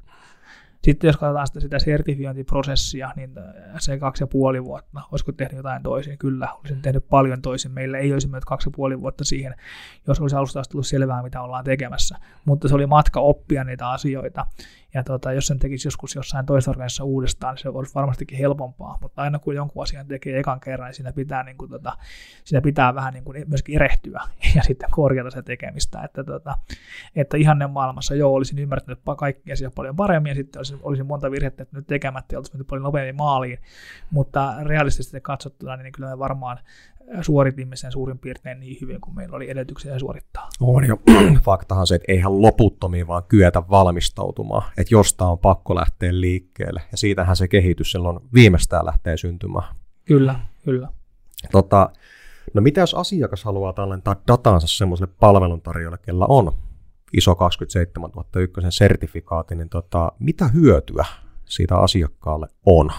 Sitten 0.84 1.08
jos 1.08 1.18
katsotaan 1.18 1.48
sitä, 1.48 1.60
sitä 1.60 1.80
sertifiointiprosessia, 1.80 3.14
niin 3.16 3.32
se 3.80 4.00
kaksi 4.00 4.24
ja 4.24 4.28
puoli 4.28 4.64
vuotta, 4.64 5.02
olisiko 5.12 5.32
tehnyt 5.32 5.58
jotain 5.58 5.84
toisin? 5.84 6.18
Kyllä, 6.18 6.48
olisin 6.54 6.82
tehnyt 6.82 7.08
paljon 7.10 7.42
toisin. 7.42 7.72
Meillä 7.72 7.98
ei 7.98 8.14
olisi 8.14 8.28
mennyt 8.28 8.46
kaksi 8.46 8.68
ja 8.70 8.72
puoli 8.76 9.02
vuotta 9.02 9.24
siihen, 9.24 9.56
jos 10.08 10.20
olisi 10.22 10.36
alusta 10.36 10.60
asti 10.60 10.72
tullut 10.72 10.88
selvää, 10.88 11.24
mitä 11.24 11.42
ollaan 11.42 11.64
tekemässä. 11.64 12.18
Mutta 12.46 12.68
se 12.68 12.76
oli 12.76 12.86
matka 12.86 13.20
oppia 13.20 13.64
niitä 13.64 13.90
asioita. 13.90 14.46
Ja 14.94 15.04
tota, 15.04 15.34
jos 15.34 15.48
sen 15.48 15.60
tekisi 15.60 15.88
joskus 15.88 16.16
jossain 16.16 16.46
toisessa 16.46 16.72
organisaatiossa 16.72 17.04
uudestaan, 17.04 17.54
niin 17.54 17.62
se 17.62 17.70
olisi 17.70 17.96
varmastikin 17.96 18.38
helpompaa. 18.38 18.98
Mutta 19.02 19.22
aina 19.22 19.40
kun 19.40 19.56
jonkun 19.56 19.84
asian 19.84 20.08
tekee 20.08 20.40
ekan 20.40 20.60
kerran, 20.60 20.88
niin 20.88 20.96
siinä 20.96 21.14
pitää, 21.14 21.44
niin 21.44 21.58
kuin, 21.58 21.72
tota, 21.72 21.98
siinä 22.44 22.62
pitää 22.62 22.96
vähän 22.96 23.14
niin 23.14 23.24
kuin 23.24 23.46
myöskin 23.48 23.76
erehtyä 23.76 24.22
ja 24.56 24.64
sitten 24.64 24.90
korjata 24.92 25.32
se 25.32 25.42
tekemistä. 25.42 26.02
Että, 26.04 26.24
tota, 26.24 26.58
että 27.16 27.38
ihanne 27.38 27.68
maailmassa, 27.68 28.16
joo, 28.16 28.34
olisin 28.34 28.60
ymmärtänyt 28.60 29.00
kaikki 29.18 29.52
asiat 29.52 29.76
paljon 29.76 29.96
paremmin 29.96 30.30
ja 30.30 30.36
sitten 30.36 30.60
olisin, 30.60 30.80
olisin 30.82 31.06
monta 31.06 31.32
virhettä 31.32 31.66
nyt 31.72 31.88
tekemättä 31.88 32.36
ja 32.36 32.42
mennyt 32.54 32.68
paljon 32.68 32.84
nopeammin 32.84 33.16
maaliin. 33.16 33.60
Mutta 34.12 34.56
realistisesti 34.64 35.22
katsottuna, 35.22 35.76
niin 35.76 35.92
kyllä 35.92 36.10
me 36.10 36.20
varmaan 36.20 36.60
suoritimme 37.22 37.76
sen 37.76 37.92
suurin 37.92 38.20
piirtein 38.20 38.60
niin 38.60 38.78
hyvin 38.82 39.02
kuin 39.02 39.16
meillä 39.16 39.36
oli 39.36 39.50
edellytyksiä 39.50 40.00
suorittaa. 40.00 40.50
On 40.62 40.88
jo. 40.88 40.98
Faktahan 41.46 41.88
se, 41.88 41.96
että 41.96 42.12
eihän 42.12 42.42
loputtomiin 42.42 43.08
vaan 43.08 43.24
kyetä 43.28 43.64
valmistautumaan, 43.70 44.64
että 44.78 44.94
jostain 44.94 45.32
on 45.32 45.40
pakko 45.40 45.76
lähteä 45.76 46.22
liikkeelle, 46.22 46.82
ja 46.92 46.98
siitähän 46.98 47.36
se 47.36 47.48
kehitys 47.48 47.92
silloin 47.92 48.20
viimeistään 48.34 48.86
lähtee 48.86 49.18
syntymään. 49.18 49.76
Kyllä, 50.06 50.40
kyllä. 50.66 50.90
Tota, 51.52 51.90
no 52.54 52.62
mitä 52.62 52.82
jos 52.82 52.94
asiakas 52.94 53.44
haluaa 53.44 53.74
tallentaa 53.74 54.16
datansa 54.28 54.68
semmoiselle 54.68 55.14
palveluntarjoajalle, 55.20 55.98
kella 55.98 56.26
on 56.30 56.54
ISO 57.14 57.36
27001 57.36 58.62
sertifikaatti, 58.70 59.56
niin 59.56 59.70
tota, 59.70 60.12
mitä 60.20 60.48
hyötyä 60.48 61.06
siitä 61.46 61.78
asiakkaalle 61.78 62.48
on? 62.66 62.92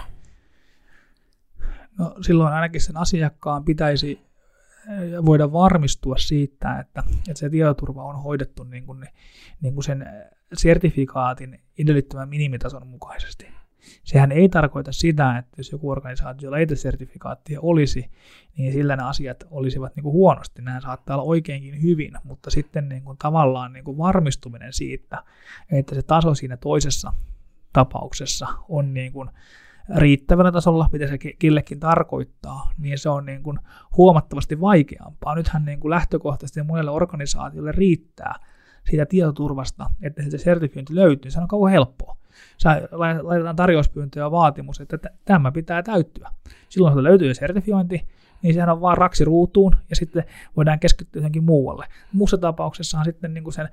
No, 1.98 2.14
silloin 2.20 2.52
ainakin 2.52 2.80
sen 2.80 2.96
asiakkaan 2.96 3.64
pitäisi 3.64 4.20
eh, 4.88 5.24
voida 5.26 5.52
varmistua 5.52 6.16
siitä, 6.18 6.78
että, 6.78 7.02
että 7.28 7.40
se 7.40 7.50
tietoturva 7.50 8.04
on 8.04 8.22
hoidettu 8.22 8.64
niin 8.64 8.86
kuin, 8.86 9.08
niin 9.60 9.74
kuin 9.74 9.84
sen 9.84 10.06
sertifikaatin 10.52 11.60
edellyttämän 11.78 12.28
minimitason 12.28 12.86
mukaisesti. 12.86 13.48
Sehän 14.04 14.32
ei 14.32 14.48
tarkoita 14.48 14.92
sitä, 14.92 15.38
että 15.38 15.54
jos 15.56 15.72
joku 15.72 15.90
organisaatio 15.90 16.54
ei 16.54 16.76
sertifikaattia 16.76 17.60
olisi, 17.62 18.10
niin 18.56 18.72
sillä 18.72 18.96
ne 18.96 19.02
asiat 19.02 19.44
olisivat 19.50 19.96
niin 19.96 20.02
kuin 20.02 20.12
huonosti. 20.12 20.62
Nämä 20.62 20.80
saattaa 20.80 21.16
olla 21.16 21.28
oikeinkin 21.28 21.82
hyvin, 21.82 22.12
mutta 22.24 22.50
sitten 22.50 22.88
niin 22.88 23.02
kuin 23.02 23.18
tavallaan 23.18 23.72
niin 23.72 23.84
kuin 23.84 23.98
varmistuminen 23.98 24.72
siitä, 24.72 25.24
että 25.72 25.94
se 25.94 26.02
taso 26.02 26.34
siinä 26.34 26.56
toisessa 26.56 27.12
tapauksessa 27.72 28.46
on 28.68 28.94
niin 28.94 29.12
kuin 29.12 29.30
riittävällä 29.96 30.52
tasolla, 30.52 30.88
mitä 30.92 31.06
se 31.06 31.18
killekin 31.18 31.80
tarkoittaa, 31.80 32.70
niin 32.78 32.98
se 32.98 33.08
on 33.08 33.26
niin 33.26 33.42
kuin 33.42 33.58
huomattavasti 33.96 34.60
vaikeampaa. 34.60 35.34
Nythän 35.34 35.64
niin 35.64 35.80
kuin 35.80 35.90
lähtökohtaisesti 35.90 36.62
monelle 36.62 36.90
organisaatiolle 36.90 37.72
riittää 37.72 38.34
siitä 38.90 39.06
tietoturvasta, 39.06 39.90
että 40.02 40.22
se 40.30 40.38
sertifiointi 40.38 40.94
löytyy. 40.94 41.30
Se 41.30 41.40
on 41.40 41.48
kauan 41.48 41.70
helppoa. 41.70 42.16
Sä 42.58 42.88
laitetaan 43.22 43.56
tarjouspyyntö 43.56 44.20
ja 44.20 44.30
vaatimus, 44.30 44.80
että 44.80 44.98
tämä 45.24 45.52
pitää 45.52 45.82
täyttyä. 45.82 46.30
Silloin 46.68 46.94
se 46.94 47.02
löytyy 47.02 47.34
sertifiointi, 47.34 48.08
niin 48.42 48.54
sehän 48.54 48.70
on 48.70 48.80
vaan 48.80 48.98
raksi 48.98 49.24
ruutuun 49.24 49.76
ja 49.90 49.96
sitten 49.96 50.24
voidaan 50.56 50.78
keskittyä 50.78 51.20
johonkin 51.20 51.44
muualle. 51.44 51.86
Muussa 52.12 52.38
tapauksessahan 52.38 53.04
sitten 53.04 53.34
niin 53.34 53.44
kuin 53.44 53.54
sen 53.54 53.68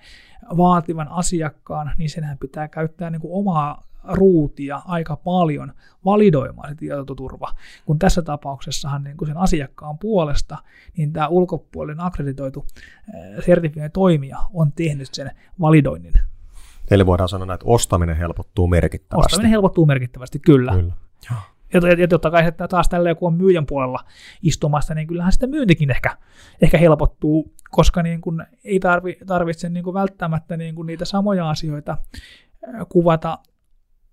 vaativan 0.57 1.07
asiakkaan, 1.07 1.91
niin 1.97 2.09
senhän 2.09 2.37
pitää 2.37 2.67
käyttää 2.67 3.09
niin 3.09 3.21
kuin 3.21 3.33
omaa 3.33 3.89
ruutia 4.03 4.81
aika 4.85 5.15
paljon 5.15 5.73
validoimaan 6.05 6.69
se 6.69 6.75
tietoturva, 6.75 7.53
kun 7.85 7.99
tässä 7.99 8.21
tapauksessahan 8.21 9.03
niin 9.03 9.17
kuin 9.17 9.27
sen 9.27 9.37
asiakkaan 9.37 9.97
puolesta 9.97 10.57
niin 10.97 11.13
tämä 11.13 11.27
ulkopuolinen 11.27 12.05
akkreditoitu 12.05 12.65
sertifioinnin 13.45 13.91
toimija 13.91 14.37
on 14.53 14.71
tehnyt 14.71 15.07
sen 15.11 15.31
validoinnin. 15.59 16.13
Eli 16.91 17.05
voidaan 17.05 17.29
sanoa, 17.29 17.53
että 17.53 17.65
ostaminen 17.67 18.17
helpottuu 18.17 18.67
merkittävästi. 18.67 19.25
Ostaminen 19.25 19.51
helpottuu 19.51 19.85
merkittävästi, 19.85 20.39
kyllä. 20.39 20.71
kyllä. 20.71 20.93
Ja, 21.29 21.35
ja, 21.73 21.93
ja 21.97 22.07
totta 22.07 22.31
kai 22.31 22.47
että 22.47 22.67
taas 22.67 22.89
tällä 22.89 23.15
kun 23.15 23.27
on 23.27 23.37
myyjän 23.37 23.65
puolella 23.65 23.99
istumassa, 24.41 24.93
niin 24.93 25.07
kyllähän 25.07 25.31
sitä 25.31 25.47
myyntikin 25.47 25.91
ehkä, 25.91 26.17
ehkä 26.61 26.77
helpottuu, 26.77 27.53
koska 27.71 28.03
niin 28.03 28.21
kun 28.21 28.45
ei 28.63 28.79
tarvi, 28.79 29.17
tarvitse 29.27 29.69
niin 29.69 29.83
kun 29.83 29.93
välttämättä 29.93 30.57
niin 30.57 30.75
kun 30.75 30.85
niitä 30.85 31.05
samoja 31.05 31.49
asioita 31.49 31.97
kuvata 32.89 33.37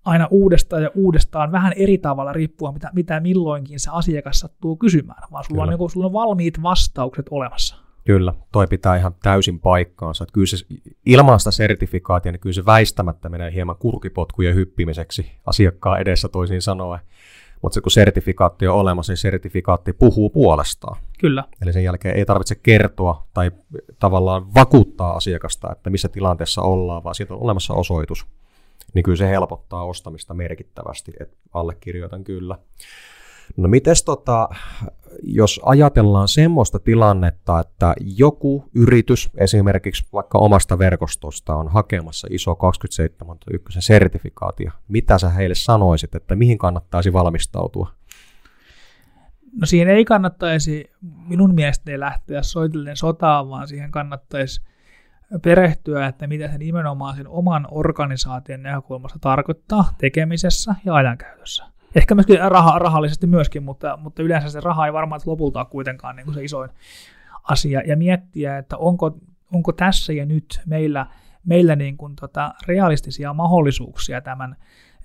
aina 0.05 0.27
uudestaan 0.31 0.83
ja 0.83 0.91
uudestaan 0.95 1.51
vähän 1.51 1.73
eri 1.75 1.97
tavalla 1.97 2.33
riippuen, 2.33 2.73
mitä, 2.73 2.89
mitä 2.93 3.19
milloinkin 3.19 3.79
se 3.79 3.89
asiakas 3.93 4.39
sattuu 4.39 4.75
kysymään, 4.75 5.23
vaan 5.31 5.43
sulla 5.43 5.63
on, 5.63 5.69
niin 5.69 5.77
kuin, 5.77 5.89
sulla 5.89 6.05
on 6.05 6.13
valmiit 6.13 6.63
vastaukset 6.63 7.25
olemassa. 7.31 7.75
Kyllä, 8.05 8.33
toi 8.51 8.67
pitää 8.67 8.95
ihan 8.95 9.15
täysin 9.23 9.59
paikkaansa. 9.59 10.23
Että 10.23 10.33
kyllä 10.33 10.47
se, 10.47 10.57
ilman 11.05 11.39
sitä 11.39 11.51
sertifikaatia, 11.51 12.31
niin 12.31 12.39
kyllä 12.39 12.53
se 12.53 12.65
väistämättä 12.65 13.29
menee 13.29 13.53
hieman 13.53 13.75
kurkipotkujen 13.79 14.55
hyppimiseksi 14.55 15.31
asiakkaan 15.45 16.01
edessä 16.01 16.27
toisin 16.29 16.61
sanoen. 16.61 16.99
Mutta 17.61 17.73
se 17.73 17.81
kun 17.81 17.91
sertifikaatti 17.91 18.67
on 18.67 18.75
olemassa, 18.75 19.11
niin 19.11 19.17
sertifikaatti 19.17 19.93
puhuu 19.93 20.29
puolestaan. 20.29 20.97
Kyllä. 21.19 21.43
Eli 21.61 21.73
sen 21.73 21.83
jälkeen 21.83 22.15
ei 22.15 22.25
tarvitse 22.25 22.55
kertoa 22.55 23.27
tai 23.33 23.51
tavallaan 23.99 24.53
vakuuttaa 24.53 25.13
asiakasta, 25.13 25.71
että 25.71 25.89
missä 25.89 26.09
tilanteessa 26.09 26.61
ollaan, 26.61 27.03
vaan 27.03 27.15
siitä 27.15 27.33
on 27.33 27.41
olemassa 27.41 27.73
osoitus 27.73 28.27
niin 28.93 29.03
kyllä 29.03 29.17
se 29.17 29.29
helpottaa 29.29 29.83
ostamista 29.83 30.33
merkittävästi, 30.33 31.13
että 31.19 31.37
allekirjoitan 31.53 32.23
kyllä. 32.23 32.57
No 33.57 33.67
mites 33.67 34.03
tota, 34.03 34.49
jos 35.23 35.61
ajatellaan 35.65 36.27
semmoista 36.27 36.79
tilannetta, 36.79 37.59
että 37.59 37.95
joku 38.17 38.69
yritys 38.75 39.29
esimerkiksi 39.37 40.07
vaikka 40.13 40.37
omasta 40.37 40.79
verkostosta 40.79 41.55
on 41.55 41.67
hakemassa 41.67 42.27
ISO 42.31 42.55
271 42.55 43.81
sertifikaatia, 43.81 44.71
mitä 44.87 45.17
sä 45.17 45.29
heille 45.29 45.55
sanoisit, 45.55 46.15
että 46.15 46.35
mihin 46.35 46.57
kannattaisi 46.57 47.13
valmistautua? 47.13 47.91
No 49.61 49.65
siihen 49.65 49.87
ei 49.87 50.05
kannattaisi 50.05 50.91
minun 51.27 51.55
mielestäni 51.55 51.99
lähteä 51.99 52.41
soitellen 52.41 52.97
sotaan, 52.97 53.49
vaan 53.49 53.67
siihen 53.67 53.91
kannattaisi 53.91 54.61
perehtyä, 55.41 56.07
että 56.07 56.27
mitä 56.27 56.51
se 56.51 56.57
nimenomaan 56.57 57.15
sen 57.15 57.27
oman 57.27 57.67
organisaation 57.71 58.63
näkökulmasta 58.63 59.19
tarkoittaa 59.21 59.93
tekemisessä 59.97 60.75
ja 60.85 60.95
ajankäytössä. 60.95 61.65
Ehkä 61.97 62.15
myöskin 62.15 62.39
rah- 62.39 62.77
rahallisesti 62.77 63.27
myöskin, 63.27 63.63
mutta, 63.63 63.97
mutta 64.01 64.23
yleensä 64.23 64.49
se 64.49 64.59
raha 64.59 64.85
ei 64.85 64.93
varmaan 64.93 65.21
lopulta 65.25 65.59
ole 65.59 65.67
kuitenkaan 65.71 66.15
niin 66.15 66.25
kuin 66.25 66.35
se 66.35 66.43
isoin 66.43 66.69
asia. 67.43 67.81
Ja 67.85 67.97
miettiä, 67.97 68.57
että 68.57 68.77
onko, 68.77 69.17
onko 69.53 69.71
tässä 69.71 70.13
ja 70.13 70.25
nyt 70.25 70.61
meillä, 70.65 71.05
meillä 71.45 71.75
niin 71.75 71.97
kuin 71.97 72.15
tota 72.15 72.53
realistisia 72.67 73.33
mahdollisuuksia 73.33 74.21
tämän 74.21 74.55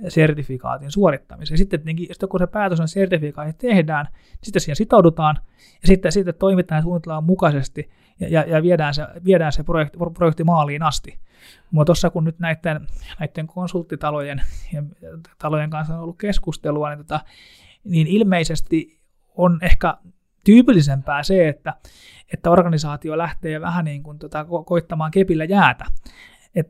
sertifikaatin 0.08 0.90
suorittamiseen. 0.90 1.58
Sitten, 1.58 1.80
sitten 2.10 2.28
kun 2.28 2.40
se 2.40 2.46
päätös 2.46 2.80
on 2.80 2.88
sertifikaatti 2.88 3.68
tehdään, 3.68 4.06
niin 4.12 4.38
sitten 4.42 4.60
siihen 4.60 4.76
sitoudutaan 4.76 5.38
ja 5.82 5.88
sitten, 5.88 6.12
sitten 6.12 6.34
toimitaan 6.34 6.82
suunnitellaan 6.82 7.24
mukaisesti 7.24 7.90
ja, 8.20 8.44
ja, 8.46 8.62
viedään, 8.62 8.94
se, 8.94 9.02
viedään 9.24 9.52
se 9.52 9.62
projekti, 9.62 9.98
projekti 10.14 10.44
maaliin 10.44 10.82
asti. 10.82 11.18
Mutta 11.70 11.86
tuossa 11.86 12.10
kun 12.10 12.24
nyt 12.24 12.38
näiden, 12.38 12.86
näiden 13.20 13.46
konsulttitalojen 13.46 14.42
ja 14.72 14.82
talojen 15.38 15.70
kanssa 15.70 15.94
on 15.94 16.00
ollut 16.00 16.18
keskustelua, 16.18 16.88
niin, 16.88 16.98
tota, 16.98 17.20
niin 17.84 18.06
ilmeisesti 18.06 19.00
on 19.36 19.58
ehkä 19.62 19.96
tyypillisempää 20.44 21.22
se, 21.22 21.48
että, 21.48 21.74
että 22.32 22.50
organisaatio 22.50 23.18
lähtee 23.18 23.60
vähän 23.60 23.84
niin 23.84 24.02
kuin 24.02 24.18
tota, 24.18 24.42
ko- 24.42 24.64
koittamaan 24.64 25.10
kepillä 25.10 25.44
jäätä 25.44 25.84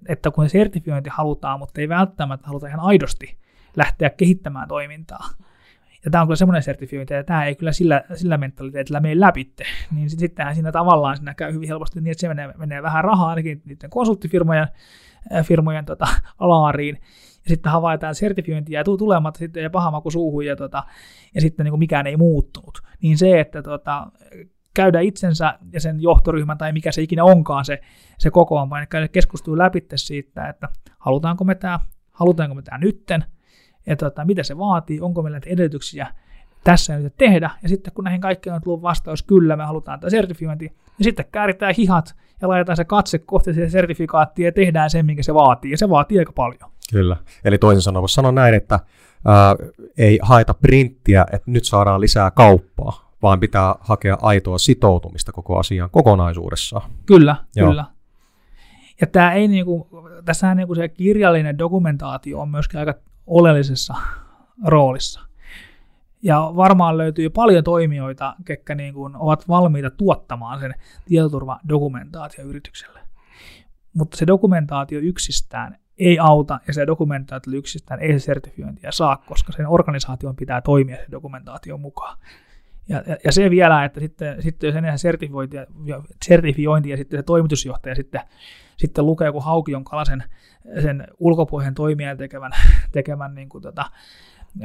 että 0.08 0.30
kun 0.30 0.48
sertifiointi 0.48 1.10
halutaan, 1.12 1.58
mutta 1.58 1.80
ei 1.80 1.88
välttämättä 1.88 2.46
haluta 2.46 2.66
ihan 2.66 2.80
aidosti 2.80 3.38
lähteä 3.76 4.10
kehittämään 4.10 4.68
toimintaa. 4.68 5.28
Ja 6.04 6.10
tämä 6.10 6.22
on 6.22 6.28
kyllä 6.28 6.36
semmoinen 6.36 6.62
sertifiointi, 6.62 7.14
että 7.14 7.26
tämä 7.26 7.44
ei 7.44 7.54
kyllä 7.54 7.72
sillä, 7.72 8.04
sillä 8.14 8.38
mentaliteetillä 8.38 9.00
mene 9.00 9.20
läpi. 9.20 9.52
Niin 9.94 10.10
sittenhän 10.10 10.54
siinä 10.54 10.72
tavallaan 10.72 11.16
siinä 11.16 11.34
käy 11.34 11.52
hyvin 11.52 11.68
helposti 11.68 12.00
niin, 12.00 12.12
että 12.12 12.20
se 12.20 12.28
menee, 12.28 12.54
menee 12.56 12.82
vähän 12.82 13.04
rahaa 13.04 13.28
ainakin 13.28 13.62
niiden 13.64 13.90
konsulttifirmojen 13.90 14.68
firmojen 15.42 15.84
tota, 15.84 16.06
alaariin. 16.38 16.98
Ja 17.44 17.48
sitten 17.48 17.72
havaitaan, 17.72 18.10
että 18.10 18.18
sertifiointi 18.18 18.72
jää 18.72 18.84
tulematta 18.84 19.38
sitten 19.38 19.62
ja 19.62 19.70
paha 19.70 19.90
maku 19.90 20.10
suuhun 20.10 20.46
ja, 20.46 20.56
tota, 20.56 20.82
ja 21.34 21.40
sitten 21.40 21.64
niin 21.64 21.78
mikään 21.78 22.06
ei 22.06 22.16
muuttunut. 22.16 22.82
Niin 23.02 23.18
se, 23.18 23.40
että 23.40 23.62
tota, 23.62 24.06
käydä 24.74 25.00
itsensä 25.00 25.58
ja 25.72 25.80
sen 25.80 26.02
johtoryhmän 26.02 26.58
tai 26.58 26.72
mikä 26.72 26.92
se 26.92 27.02
ikinä 27.02 27.24
onkaan 27.24 27.64
se, 27.64 27.80
se 28.18 28.30
kokoonpano, 28.30 28.78
eli 28.78 28.86
käydä 28.86 29.08
keskustelua 29.08 29.58
läpi 29.58 29.84
siitä, 29.94 30.48
että 30.48 30.68
halutaanko 30.98 31.44
me 31.44 31.54
tämä, 31.54 31.80
halutaanko 32.10 32.54
me 32.54 32.62
tämä 32.62 32.78
nytten, 32.78 33.24
ja 33.86 33.96
tota, 33.96 34.24
mitä 34.24 34.42
se 34.42 34.58
vaatii, 34.58 35.00
onko 35.00 35.22
meillä 35.22 35.40
edellytyksiä 35.46 36.06
tässä 36.64 36.98
nyt 36.98 37.16
tehdä, 37.16 37.50
ja 37.62 37.68
sitten 37.68 37.92
kun 37.92 38.04
näihin 38.04 38.20
kaikkiin 38.20 38.54
on 38.54 38.62
tullut 38.62 38.82
vastaus, 38.82 39.22
kyllä 39.22 39.56
me 39.56 39.64
halutaan 39.64 40.00
tämä 40.00 40.10
sertifiointi, 40.10 40.64
niin 40.66 41.04
sitten 41.04 41.26
kääritään 41.32 41.74
hihat 41.78 42.14
ja 42.40 42.48
laitetaan 42.48 42.76
se 42.76 42.84
katse 42.84 43.18
kohti 43.18 43.54
se 43.54 43.70
sertifikaattia 43.70 44.48
ja 44.48 44.52
tehdään 44.52 44.90
sen, 44.90 45.06
minkä 45.06 45.22
se 45.22 45.34
vaatii, 45.34 45.70
ja 45.70 45.78
se 45.78 45.88
vaatii 45.88 46.18
aika 46.18 46.32
paljon. 46.32 46.70
Kyllä, 46.92 47.16
eli 47.44 47.58
toisin 47.58 47.82
sanoen 47.82 48.02
voisi 48.02 48.14
sanoa 48.14 48.32
näin, 48.32 48.54
että 48.54 48.80
ää, 49.24 49.56
ei 49.98 50.18
haeta 50.22 50.54
printtiä, 50.54 51.26
että 51.32 51.50
nyt 51.50 51.64
saadaan 51.64 52.00
lisää 52.00 52.30
kauppaa, 52.30 53.12
vaan 53.22 53.40
pitää 53.40 53.74
hakea 53.80 54.18
aitoa 54.22 54.58
sitoutumista 54.58 55.32
koko 55.32 55.58
asiaan 55.58 55.90
kokonaisuudessaan. 55.90 56.90
Kyllä, 57.06 57.36
Joo. 57.56 57.68
kyllä. 57.68 57.84
Ja 59.00 59.06
tämä 59.06 59.32
ei 59.32 59.48
niinku, 59.48 59.88
tässähän 60.24 60.56
niinku 60.56 60.74
se 60.74 60.88
kirjallinen 60.88 61.58
dokumentaatio 61.58 62.40
on 62.40 62.48
myöskin 62.48 62.80
aika 62.80 62.94
oleellisessa 63.26 63.94
roolissa. 64.66 65.20
Ja 66.22 66.52
varmaan 66.56 66.98
löytyy 66.98 67.30
paljon 67.30 67.64
toimijoita, 67.64 68.36
ketkä 68.44 68.74
niinku 68.74 69.10
ovat 69.14 69.48
valmiita 69.48 69.90
tuottamaan 69.90 70.60
sen 70.60 70.74
tietoturvadokumentaatio 71.04 72.44
yritykselle. 72.44 73.00
Mutta 73.94 74.16
se 74.16 74.26
dokumentaatio 74.26 75.00
yksistään 75.00 75.78
ei 75.98 76.18
auta, 76.18 76.60
ja 76.66 76.74
se 76.74 76.86
dokumentaatio 76.86 77.52
yksistään 77.52 78.00
ei 78.00 78.12
se 78.12 78.18
sertifiointia 78.18 78.92
saa, 78.92 79.16
koska 79.16 79.52
sen 79.52 79.66
organisaation 79.66 80.36
pitää 80.36 80.60
toimia 80.60 80.96
se 80.96 81.10
dokumentaation 81.10 81.80
mukaan. 81.80 82.18
Ja, 82.88 83.02
ja, 83.06 83.16
ja 83.24 83.32
se 83.32 83.50
vielä, 83.50 83.84
että 83.84 84.00
sitten, 84.00 84.42
sitten 84.42 84.68
jos 84.68 84.76
enää 84.76 84.96
sertifiointi 84.96 85.56
ja, 85.56 85.66
sertifiointi 86.24 86.90
ja 86.90 86.96
sitten 86.96 87.18
se 87.18 87.22
toimitusjohtaja 87.22 87.94
sitten, 87.94 88.20
sitten 88.82 89.06
lukee 89.06 89.26
joku 89.26 89.40
Haukion 89.40 89.84
kalasen 89.84 90.24
sen 90.82 91.08
ulkopuolen 91.18 91.74
toimijan 91.74 92.16
tekemän, 92.16 92.52
tekemän 92.92 93.34
niin 93.34 93.48
kuin 93.48 93.62
tota, 93.62 93.84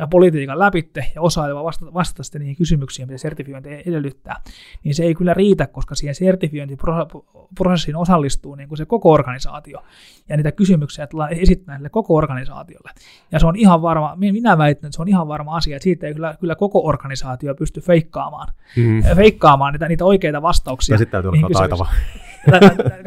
politiikan 0.09 0.59
läpitte 0.59 1.11
ja 1.15 1.21
osaa 1.21 1.63
vastata, 1.63 1.93
vastata 1.93 2.23
sitten 2.23 2.39
niihin 2.39 2.55
kysymyksiin, 2.55 3.07
mitä 3.07 3.17
sertifiointi 3.17 3.69
edellyttää, 3.73 4.41
niin 4.83 4.95
se 4.95 5.03
ei 5.03 5.15
kyllä 5.15 5.33
riitä, 5.33 5.67
koska 5.67 5.95
siihen 5.95 6.15
sertifiointiprosessiin 6.15 7.95
osallistuu 7.95 8.55
niin 8.55 8.69
kuin 8.69 8.77
se 8.77 8.85
koko 8.85 9.11
organisaatio. 9.11 9.83
Ja 10.29 10.37
niitä 10.37 10.51
kysymyksiä 10.51 11.07
tullaan 11.07 11.33
esittämään 11.33 11.79
sille 11.79 11.89
koko 11.89 12.15
organisaatiolle. 12.15 12.91
Ja 13.31 13.39
se 13.39 13.47
on 13.47 13.55
ihan 13.55 13.81
varma, 13.81 14.15
minä 14.15 14.57
väitän, 14.57 14.87
että 14.87 14.95
se 14.95 15.01
on 15.01 15.07
ihan 15.07 15.27
varma 15.27 15.55
asia, 15.55 15.75
että 15.75 15.83
siitä 15.83 16.07
ei 16.07 16.13
kyllä, 16.13 16.35
kyllä 16.39 16.55
koko 16.55 16.85
organisaatio 16.85 17.55
pysty 17.55 17.81
feikkaamaan, 17.81 18.53
mm. 18.77 19.03
feikkaamaan 19.15 19.73
niitä, 19.73 19.87
niitä 19.87 20.05
oikeita 20.05 20.41
vastauksia. 20.41 20.93
Ja 20.93 20.97
sitten 20.97 21.23
täytyy 21.23 21.29
olla 21.29 21.49
taitava. 21.53 21.87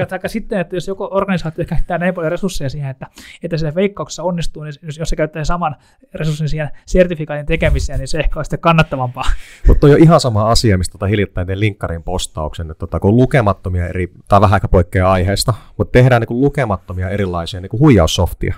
tai 0.08 0.18
sitten, 0.26 0.60
että 0.60 0.76
jos 0.76 0.88
joku 0.88 1.08
organisaatio 1.10 1.64
käyttää 1.64 1.98
näin 1.98 2.14
paljon 2.14 2.32
resursseja 2.32 2.70
siihen, 2.70 2.90
että, 2.90 3.06
että 3.42 3.56
se 3.56 3.74
veikkauksessa 3.74 4.22
onnistuu, 4.22 4.62
niin 4.62 4.72
jos, 4.82 4.98
jos 4.98 5.08
se 5.08 5.16
käyttää 5.16 5.44
saman 5.44 5.76
resurssin 6.14 6.48
siihen 6.48 6.69
sertifikaatin 6.86 7.46
tekemiseen, 7.46 7.98
niin 7.98 8.08
se 8.08 8.18
ehkä 8.18 8.38
on 8.38 8.44
sitten 8.44 8.60
kannattavampaa. 8.60 9.24
Mutta 9.68 9.86
on 9.86 9.90
jo 9.90 9.96
ihan 9.96 10.20
sama 10.20 10.50
asia, 10.50 10.78
mistä 10.78 10.92
tota 10.92 11.06
hiljattain 11.06 11.46
tein 11.46 11.60
linkkarin 11.60 12.02
postauksen, 12.02 12.70
että 12.70 12.78
tota, 12.78 13.00
kun 13.00 13.16
lukemattomia 13.16 13.86
eri, 13.86 14.12
tai 14.28 14.40
vähän 14.40 14.54
aika 14.54 14.68
poikkeaa 14.68 15.12
aiheesta, 15.12 15.54
mutta 15.78 15.92
tehdään 15.92 16.22
niin 16.22 16.40
lukemattomia 16.40 17.08
erilaisia 17.08 17.60
niin 17.60 17.80
huijaussoftia, 17.80 18.54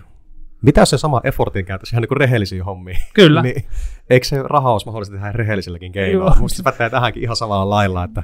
mitä 0.62 0.85
se 0.85 0.98
sama 0.98 1.20
effortin 1.25 1.64
käytössä 1.64 1.96
ihan 1.96 2.03
niin 2.03 2.16
rehellisiä 2.16 2.64
hommia? 2.64 2.98
Kyllä. 3.14 3.42
niin, 3.42 3.64
eikö 4.11 4.27
se 4.27 4.42
raha 4.42 4.72
olisi 4.72 4.87
mahdollista 4.87 5.14
tehdä 5.14 5.33
rehellisilläkin 5.33 5.92
keinoilla? 5.92 6.35
Minusta 6.35 6.57
se 6.57 6.62
pätee 6.62 6.90
tähänkin 6.90 7.22
ihan 7.22 7.37
samalla 7.37 7.70
lailla, 7.70 8.05
että 8.05 8.22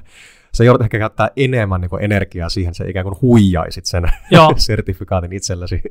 sä 0.55 0.65
joudut 0.65 0.83
ehkä 0.83 0.99
käyttää 0.99 1.31
enemmän 1.37 1.81
niin 1.81 2.03
energiaa 2.05 2.49
siihen, 2.49 2.71
että 2.71 2.79
sä 2.79 2.91
ikään 2.91 3.05
kuin 3.05 3.19
huijaisit 3.23 3.85
sen 3.85 4.05
Joo. 4.31 4.53
sertifikaatin 4.67 5.33
itsellesi. 5.33 5.83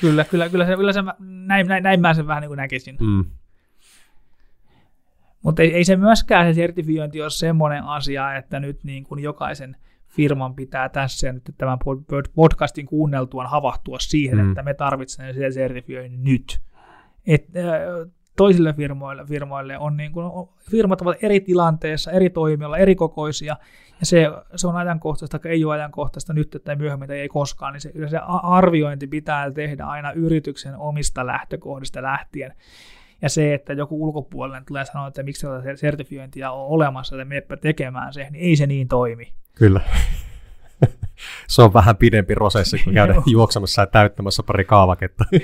Kyllä, 0.00 0.24
kyllä, 0.24 0.48
kyllä, 0.48 0.66
se, 0.66 0.76
kyllä 0.76 0.92
se, 0.92 1.00
näin, 1.18 1.66
näin, 1.66 1.82
näin 1.82 2.00
mä 2.00 2.14
sen 2.14 2.26
vähän 2.26 2.40
niin 2.40 2.48
kuin 2.48 2.56
näkisin. 2.56 2.96
Mm. 3.00 3.24
Mutta 5.42 5.62
ei, 5.62 5.74
ei 5.74 5.84
se 5.84 5.96
myöskään 5.96 6.46
se 6.46 6.54
sertifiointi 6.54 7.22
ole 7.22 7.30
semmoinen 7.30 7.84
asia, 7.84 8.36
että 8.36 8.60
nyt 8.60 8.84
niin 8.84 9.04
kuin 9.04 9.22
jokaisen 9.22 9.76
firman 10.08 10.54
pitää 10.54 10.88
tässä 10.88 11.26
ja 11.26 11.32
nyt 11.32 11.42
tämän 11.58 11.78
podcastin 12.34 12.86
kuunneltuaan 12.86 13.50
havahtua 13.50 13.98
siihen, 13.98 14.38
mm. 14.38 14.48
että 14.48 14.62
me 14.62 14.74
tarvitsemme 14.74 15.32
sen 15.32 15.52
sertifioinnin 15.52 16.24
nyt. 16.24 16.60
Et, 17.26 17.46
toisille 18.40 18.72
firmoille, 18.72 19.24
firmoille 19.26 19.78
on 19.78 19.96
niin 19.96 20.12
kuin, 20.12 20.48
firmat 20.70 21.00
ovat 21.00 21.16
eri 21.24 21.40
tilanteessa, 21.40 22.10
eri 22.10 22.30
toimijoilla, 22.30 22.78
eri 22.78 22.94
kokoisia, 22.94 23.56
ja 24.00 24.06
se, 24.06 24.26
se 24.56 24.66
on 24.66 24.76
ajankohtaista, 24.76 25.38
tai 25.38 25.50
ei 25.50 25.64
ole 25.64 25.74
ajankohtaista 25.74 26.32
nyt 26.32 26.56
tai 26.64 26.76
myöhemmin 26.76 27.08
tai 27.08 27.18
ei 27.18 27.28
koskaan, 27.28 27.72
niin 27.72 27.80
se, 27.80 27.92
se 28.10 28.18
arviointi 28.42 29.06
pitää 29.06 29.50
tehdä 29.50 29.84
aina 29.84 30.12
yrityksen 30.12 30.76
omista 30.76 31.26
lähtökohdista 31.26 32.02
lähtien. 32.02 32.54
Ja 33.22 33.28
se, 33.28 33.54
että 33.54 33.72
joku 33.72 34.04
ulkopuolinen 34.04 34.64
tulee 34.64 34.84
sanoa, 34.84 35.08
että 35.08 35.22
miksi 35.22 35.46
tätä 35.46 35.76
sertifiointia 35.76 36.50
on 36.50 36.66
olemassa, 36.66 37.16
että 37.16 37.24
meppä 37.24 37.56
tekemään 37.56 38.12
se, 38.12 38.30
niin 38.30 38.44
ei 38.44 38.56
se 38.56 38.66
niin 38.66 38.88
toimi. 38.88 39.32
Kyllä. 39.54 39.80
se 41.48 41.62
on 41.62 41.74
vähän 41.74 41.96
pidempi 41.96 42.34
prosessi, 42.34 42.78
kun 42.84 42.94
käydä 43.00 43.14
juoksemassa 43.26 43.82
ja 43.82 43.86
täyttämässä 43.86 44.42
pari 44.42 44.64
kaavaketta. 44.64 45.24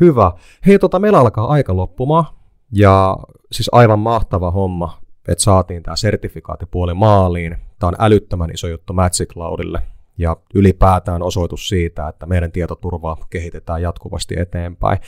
Hyvä. 0.00 0.32
Hei, 0.66 0.78
tota, 0.78 0.98
meillä 0.98 1.18
alkaa 1.18 1.46
aika 1.46 1.76
loppumaan. 1.76 2.24
Ja 2.72 3.16
siis 3.52 3.68
aivan 3.72 3.98
mahtava 3.98 4.50
homma, 4.50 4.98
että 5.28 5.44
saatiin 5.44 5.82
tämä 5.82 5.96
sertifikaatipuoli 5.96 6.94
maaliin. 6.94 7.56
Tämä 7.78 7.88
on 7.88 7.94
älyttömän 7.98 8.50
iso 8.54 8.68
juttu 8.68 8.92
Magic 8.92 9.32
Cloudille 9.32 9.82
ja 10.18 10.36
ylipäätään 10.54 11.22
osoitus 11.22 11.68
siitä, 11.68 12.08
että 12.08 12.26
meidän 12.26 12.52
tietoturvaa 12.52 13.16
kehitetään 13.30 13.82
jatkuvasti 13.82 14.34
eteenpäin. 14.38 14.98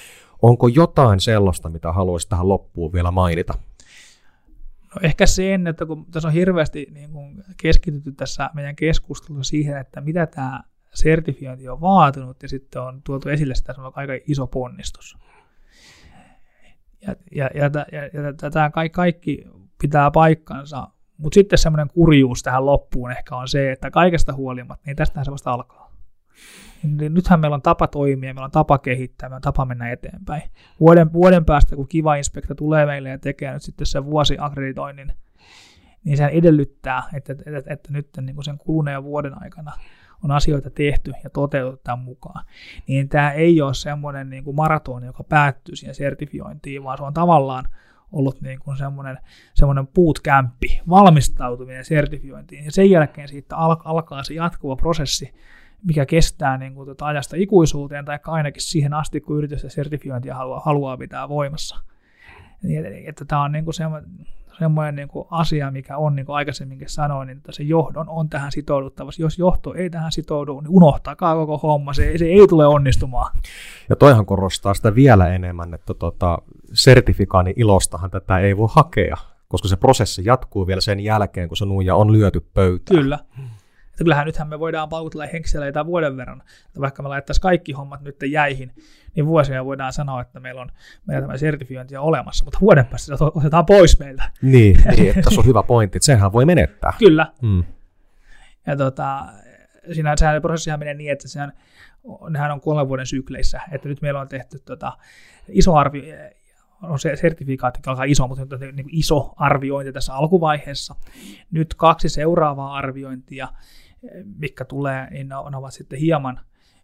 Onko 0.43 0.69
jotain 0.69 1.21
sellaista, 1.21 1.69
mitä 1.69 1.93
haluaisit 1.93 2.29
tähän 2.29 2.49
loppuun 2.49 2.93
vielä 2.93 3.11
mainita? 3.11 3.55
No 4.95 5.01
ehkä 5.03 5.27
sen, 5.27 5.67
että 5.67 5.87
kun 5.87 6.07
tässä 6.07 6.29
on 6.29 6.35
hirveästi 6.35 6.87
niin 6.91 7.11
keskitytty 7.57 8.13
tässä 8.13 8.51
meidän 8.55 8.77
keskustelussa 8.77 9.51
siihen, 9.51 9.79
että 9.79 10.01
mitä 10.01 10.27
tämä 10.27 10.63
sertifiointi 10.95 11.69
on 11.69 11.81
vaatinut, 11.81 12.43
ja 12.43 12.49
sitten 12.49 12.83
on 12.83 13.03
tuotu 13.03 13.29
esille 13.29 13.55
sitä, 13.55 13.73
että 13.73 13.83
on 13.83 13.93
aika 13.95 14.13
iso 14.27 14.47
ponnistus. 14.47 15.19
Ja, 17.07 17.17
ja, 17.35 17.51
ja, 17.55 17.71
ja, 17.93 18.03
ja 18.03 18.33
tätä 18.37 18.71
kaikki 18.93 19.45
pitää 19.81 20.11
paikkansa, 20.11 20.89
mutta 21.19 21.35
sitten 21.35 21.59
semmoinen 21.59 21.89
kurjuus 21.89 22.43
tähän 22.43 22.67
loppuun 22.67 23.11
ehkä 23.11 23.37
on 23.37 23.49
se, 23.49 23.73
että 23.73 23.91
kaikesta 23.91 24.33
huolimatta, 24.33 24.83
niin 24.87 24.97
tästähän 24.97 25.25
se 25.25 25.31
vasta 25.31 25.53
alkaa. 25.53 25.93
niin 26.83 27.15
nythän 27.15 27.41
meillä 27.41 27.55
on 27.55 27.63
tapa 27.63 27.87
toimia, 27.87 28.35
meillä 28.35 28.45
on 28.45 28.51
tapa 28.51 28.79
kehittää, 28.79 29.29
meillä 29.29 29.37
on 29.37 29.43
tapa 29.43 29.65
mennä 29.65 29.91
eteenpäin. 29.91 30.43
Vuoden, 30.81 31.13
vuoden 31.13 31.45
päästä, 31.45 31.77
kun 31.77 31.89
Kiva 31.89 32.15
Inspekta 32.15 32.55
tulee 32.55 32.87
meille 32.87 33.09
ja 33.09 33.19
tekee 33.19 33.53
nyt 33.53 33.63
sitten 33.63 33.87
sen 33.87 34.05
vuosiakkreditoinnin, 34.05 35.13
niin 36.05 36.17
se 36.17 36.27
edellyttää, 36.27 37.03
että, 37.15 37.33
että, 37.33 37.59
että, 37.59 37.73
että 37.73 37.93
nyt 37.93 38.09
niin 38.21 38.45
sen 38.45 38.59
kuluneen 38.59 39.05
vuoden 39.05 39.43
aikana 39.43 39.73
on 40.25 40.31
asioita 40.31 40.71
tehty 40.71 41.13
ja 41.25 41.31
toteutettu 41.31 41.81
tämän 41.85 41.99
mukaan, 41.99 42.45
niin 42.87 43.09
tämä 43.09 43.33
ei 43.33 43.61
ole 43.63 43.75
semmoinen 43.75 44.31
niin 44.31 44.45
kuin 44.45 44.57
maraton, 44.57 45.03
joka 45.03 45.25
päättyy 45.25 45.77
siihen 45.77 45.95
sertifiointiin, 45.95 46.85
vaan 46.85 46.99
se 46.99 47.05
on 47.05 47.15
tavallaan 47.15 47.65
ollut 48.13 48.41
niin 48.41 48.59
kuin 48.59 48.77
semmoinen, 48.77 49.19
semmoinen 49.55 49.87
bootcampi, 49.87 50.81
valmistautuminen 50.89 51.85
sertifiointiin, 51.85 52.65
ja 52.65 52.73
sen 52.73 52.91
jälkeen 52.91 53.29
siitä 53.29 53.57
alkaa 53.57 54.23
se 54.23 54.35
jatkuva 54.35 54.77
prosessi, 54.77 55.35
mikä 55.85 56.07
kestää 56.07 56.59
niin 56.59 56.75
kuin 56.75 56.87
tuota 56.87 57.07
ajasta 57.07 57.37
ikuisuuteen, 57.37 58.05
tai 58.05 58.19
ainakin 58.27 58.63
siihen 58.63 58.95
asti, 58.95 59.21
kun 59.21 59.39
yritys 59.39 59.63
ja 59.63 59.71
sertifiointia 59.71 60.35
haluaa, 60.35 60.61
haluaa 60.61 60.97
pitää 60.97 61.29
voimassa. 61.29 61.77
Niin, 62.63 62.87
että 63.09 63.25
tämä 63.25 63.43
on 63.43 63.53
niin 63.53 63.65
kuin 63.65 63.75
semmoinen, 63.75 64.11
semmoinen 64.59 64.97
niin 64.97 65.09
kuin 65.09 65.27
asia, 65.31 65.71
mikä 65.71 65.97
on, 65.97 66.17
niin 66.17 66.27
kuin 66.27 66.37
aikaisemminkin 66.37 66.89
sanoin, 66.89 67.27
niin 67.27 67.39
että 67.39 67.53
se 67.53 67.63
johdon 67.63 68.09
on 68.09 68.29
tähän 68.29 68.53
sitouduttava. 68.53 69.11
Jos 69.19 69.39
johto 69.39 69.75
ei 69.75 69.91
tähän 69.91 70.13
sitoudu, 70.13 70.61
niin 70.61 70.71
unohtakaa 70.71 71.35
koko 71.35 71.59
homma, 71.59 71.93
se, 71.93 72.19
se 72.19 72.25
ei 72.25 72.49
tule 72.49 72.67
onnistumaan. 72.67 73.37
Ja 73.89 73.97
toihan 73.97 74.27
korostaa 74.27 74.75
sitä 74.75 74.95
vielä 74.95 75.29
enemmän, 75.29 75.75
että 75.75 75.95
tota, 75.95 76.39
sertifikaani 76.73 77.53
ilostahan 77.57 78.11
tätä 78.11 78.39
ei 78.39 78.57
voi 78.57 78.69
hakea, 78.71 79.17
koska 79.49 79.69
se 79.69 79.77
prosessi 79.77 80.23
jatkuu 80.25 80.67
vielä 80.67 80.81
sen 80.81 81.01
jälkeen, 81.01 81.49
kun 81.49 81.57
se 81.57 81.65
nuija 81.65 81.95
on 81.95 82.13
lyöty 82.13 82.41
pöytään. 82.55 83.01
Kyllä. 83.01 83.19
Että 83.99 84.05
kyllähän 84.05 84.27
nythän 84.27 84.49
me 84.49 84.59
voidaan 84.59 84.89
paukutella 84.89 85.27
henkseleitä 85.27 85.87
vuoden 85.87 86.17
verran, 86.17 86.43
että 86.67 86.81
vaikka 86.81 87.03
me 87.03 87.09
laittaisiin 87.09 87.43
kaikki 87.43 87.73
hommat 87.73 88.01
nyt 88.01 88.17
jäihin, 88.31 88.73
niin 89.15 89.27
vuosia 89.27 89.65
voidaan 89.65 89.93
sanoa, 89.93 90.21
että 90.21 90.41
meillä 90.41 90.61
on 90.61 90.69
meillä 91.07 91.27
tämä 91.27 91.37
sertifiointi 91.37 91.97
on 91.97 92.05
olemassa, 92.05 92.45
mutta 92.45 92.59
vuoden 92.61 92.87
päästä 92.87 93.17
se 93.17 93.25
otetaan 93.25 93.67
pois 93.67 93.99
meiltä. 93.99 94.31
Niin, 94.43 94.83
niin 94.97 95.19
että 95.19 95.31
se 95.31 95.41
on 95.41 95.47
hyvä 95.47 95.63
pointti, 95.63 95.99
että 95.99 96.07
senhän 96.07 96.33
voi 96.33 96.45
menettää. 96.45 96.93
Kyllä. 96.99 97.33
Mm. 97.43 97.65
Ja 98.67 98.77
tota, 98.77 99.27
siinä 99.93 100.17
sehän 100.17 100.43
prosessihan 100.43 100.79
menee 100.79 100.95
niin, 100.95 101.13
että 101.13 101.29
sehän, 101.29 101.53
nehän 102.31 102.51
on 102.51 102.61
kolmen 102.61 102.89
vuoden 102.89 103.07
sykleissä, 103.07 103.61
että 103.73 103.89
nyt 103.89 104.03
meillä 104.03 104.21
on 104.21 104.29
tehty 104.29 104.59
tota, 104.59 104.93
iso 105.49 105.75
arvio, 105.75 106.15
on 106.83 106.99
se 106.99 107.17
sertifikaatti 107.17 107.81
alkaa 107.87 108.05
iso, 108.05 108.29
mutta 108.29 108.45
nyt 108.45 108.53
on 108.53 108.61
niin 108.61 108.87
iso 108.93 109.33
arviointi 109.37 109.93
tässä 109.93 110.15
alkuvaiheessa. 110.15 110.95
Nyt 111.51 111.75
kaksi 111.75 112.09
seuraavaa 112.09 112.75
arviointia, 112.75 113.49
mikä 114.39 114.65
tulee, 114.65 115.11
niin 115.11 115.29
ne 115.29 115.57
ovat 115.57 115.73
sitten 115.73 115.99
hieman, 115.99 116.41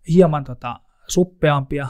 hieman 0.09 0.45
tota, 0.45 0.81
suppeampia, 1.09 1.89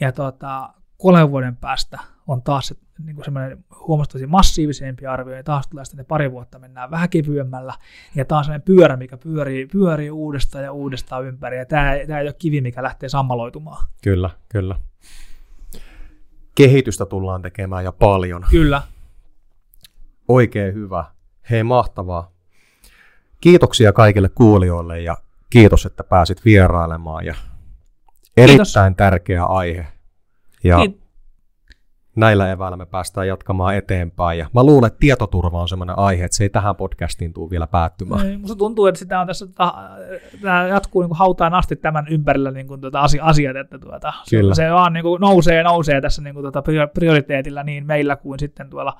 ja 0.00 0.12
tota, 0.12 0.74
kolmen 0.98 1.30
vuoden 1.30 1.56
päästä 1.56 1.98
on 2.26 2.42
taas 2.42 2.74
niin 3.04 3.14
kuin 3.14 3.24
semmoinen 3.24 3.64
huomattavasti 3.88 4.26
massiivisempi 4.26 5.06
arvio, 5.06 5.36
ja 5.36 5.44
taas 5.44 5.68
tulee 5.68 5.84
sitten 5.84 6.06
pari 6.06 6.32
vuotta 6.32 6.58
mennään 6.58 6.90
vähän 6.90 7.08
kevyemmällä, 7.08 7.74
ja 8.14 8.24
taas 8.24 8.46
semmoinen 8.46 8.64
pyörä, 8.64 8.96
mikä 8.96 9.16
pyörii, 9.16 9.66
pyörii 9.66 10.10
uudestaan 10.10 10.64
ja 10.64 10.72
uudestaan 10.72 11.24
ympäri, 11.24 11.58
ja 11.58 11.66
tämä, 11.66 11.92
tämä 12.06 12.20
ei 12.20 12.26
ole 12.26 12.34
kivi, 12.38 12.60
mikä 12.60 12.82
lähtee 12.82 13.08
sammaloitumaan. 13.08 13.86
Kyllä, 14.02 14.30
kyllä. 14.48 14.76
Kehitystä 16.54 17.06
tullaan 17.06 17.42
tekemään 17.42 17.84
ja 17.84 17.92
paljon. 17.92 18.44
Kyllä. 18.50 18.82
Oikein 20.28 20.74
hyvä. 20.74 21.04
Hei, 21.50 21.62
mahtavaa. 21.62 22.33
Kiitoksia 23.44 23.92
kaikille 23.92 24.28
kuulijoille 24.28 25.00
ja 25.00 25.16
kiitos, 25.50 25.86
että 25.86 26.04
pääsit 26.04 26.44
vierailemaan. 26.44 27.26
Ja 27.26 27.34
erittäin 28.36 28.56
kiitos. 28.58 28.96
tärkeä 28.96 29.44
aihe. 29.44 29.86
Ja 30.64 30.78
Kiit- 30.78 31.00
näillä 32.16 32.50
eväillä 32.50 32.76
me 32.76 32.86
päästään 32.86 33.28
jatkamaan 33.28 33.74
eteenpäin. 33.74 34.38
Ja 34.38 34.46
mä 34.54 34.64
luulen, 34.64 34.86
että 34.86 34.98
tietoturva 34.98 35.60
on 35.62 35.68
sellainen 35.68 35.98
aihe, 35.98 36.24
että 36.24 36.36
se 36.36 36.44
ei 36.44 36.48
tähän 36.48 36.76
podcastiin 36.76 37.32
tule 37.32 37.50
vielä 37.50 37.66
päättymään. 37.66 38.26
Ei, 38.26 38.36
musta 38.36 38.56
tuntuu, 38.56 38.86
että 38.86 38.98
sitä 38.98 39.20
on 39.20 39.26
tässä, 39.26 39.46
tämä 40.42 40.66
jatkuu 40.68 41.02
niin 41.02 41.08
kuin 41.08 41.18
hautaan 41.18 41.54
asti 41.54 41.76
tämän 41.76 42.06
ympärillä 42.08 42.50
niin 42.50 42.68
kuin 42.68 42.80
tuota 42.80 43.00
asiat, 43.22 43.56
että 43.56 43.78
tuota, 43.78 44.12
Kyllä. 44.30 44.54
se 44.54 44.70
vaan 44.70 44.92
niin 44.92 45.04
kuin 45.04 45.20
nousee 45.20 45.56
ja 45.56 45.62
nousee 45.62 46.00
tässä 46.00 46.22
niin 46.22 46.34
kuin 46.34 46.44
tuota 46.44 46.62
prioriteetilla 46.94 47.62
niin 47.62 47.86
meillä 47.86 48.16
kuin 48.16 48.38
sitten 48.38 48.70
tuolla 48.70 48.96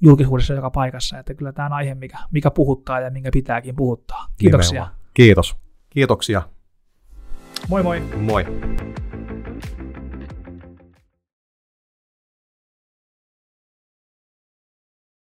julkisuudessa 0.00 0.54
joka 0.54 0.70
paikassa, 0.70 1.18
että 1.18 1.34
kyllä 1.34 1.52
tämä 1.52 1.66
on 1.66 1.72
aihe, 1.72 1.94
mikä, 1.94 2.18
mikä 2.30 2.50
puhuttaa 2.50 3.00
ja 3.00 3.10
minkä 3.10 3.30
pitääkin 3.32 3.76
puhuttaa. 3.76 4.26
Kiitoksia. 4.38 4.72
Nimenomaan. 4.72 5.00
Kiitos. 5.14 5.56
Kiitoksia. 5.90 6.42
Moi 7.68 7.82
moi. 7.82 8.00
Moi. 8.00 8.46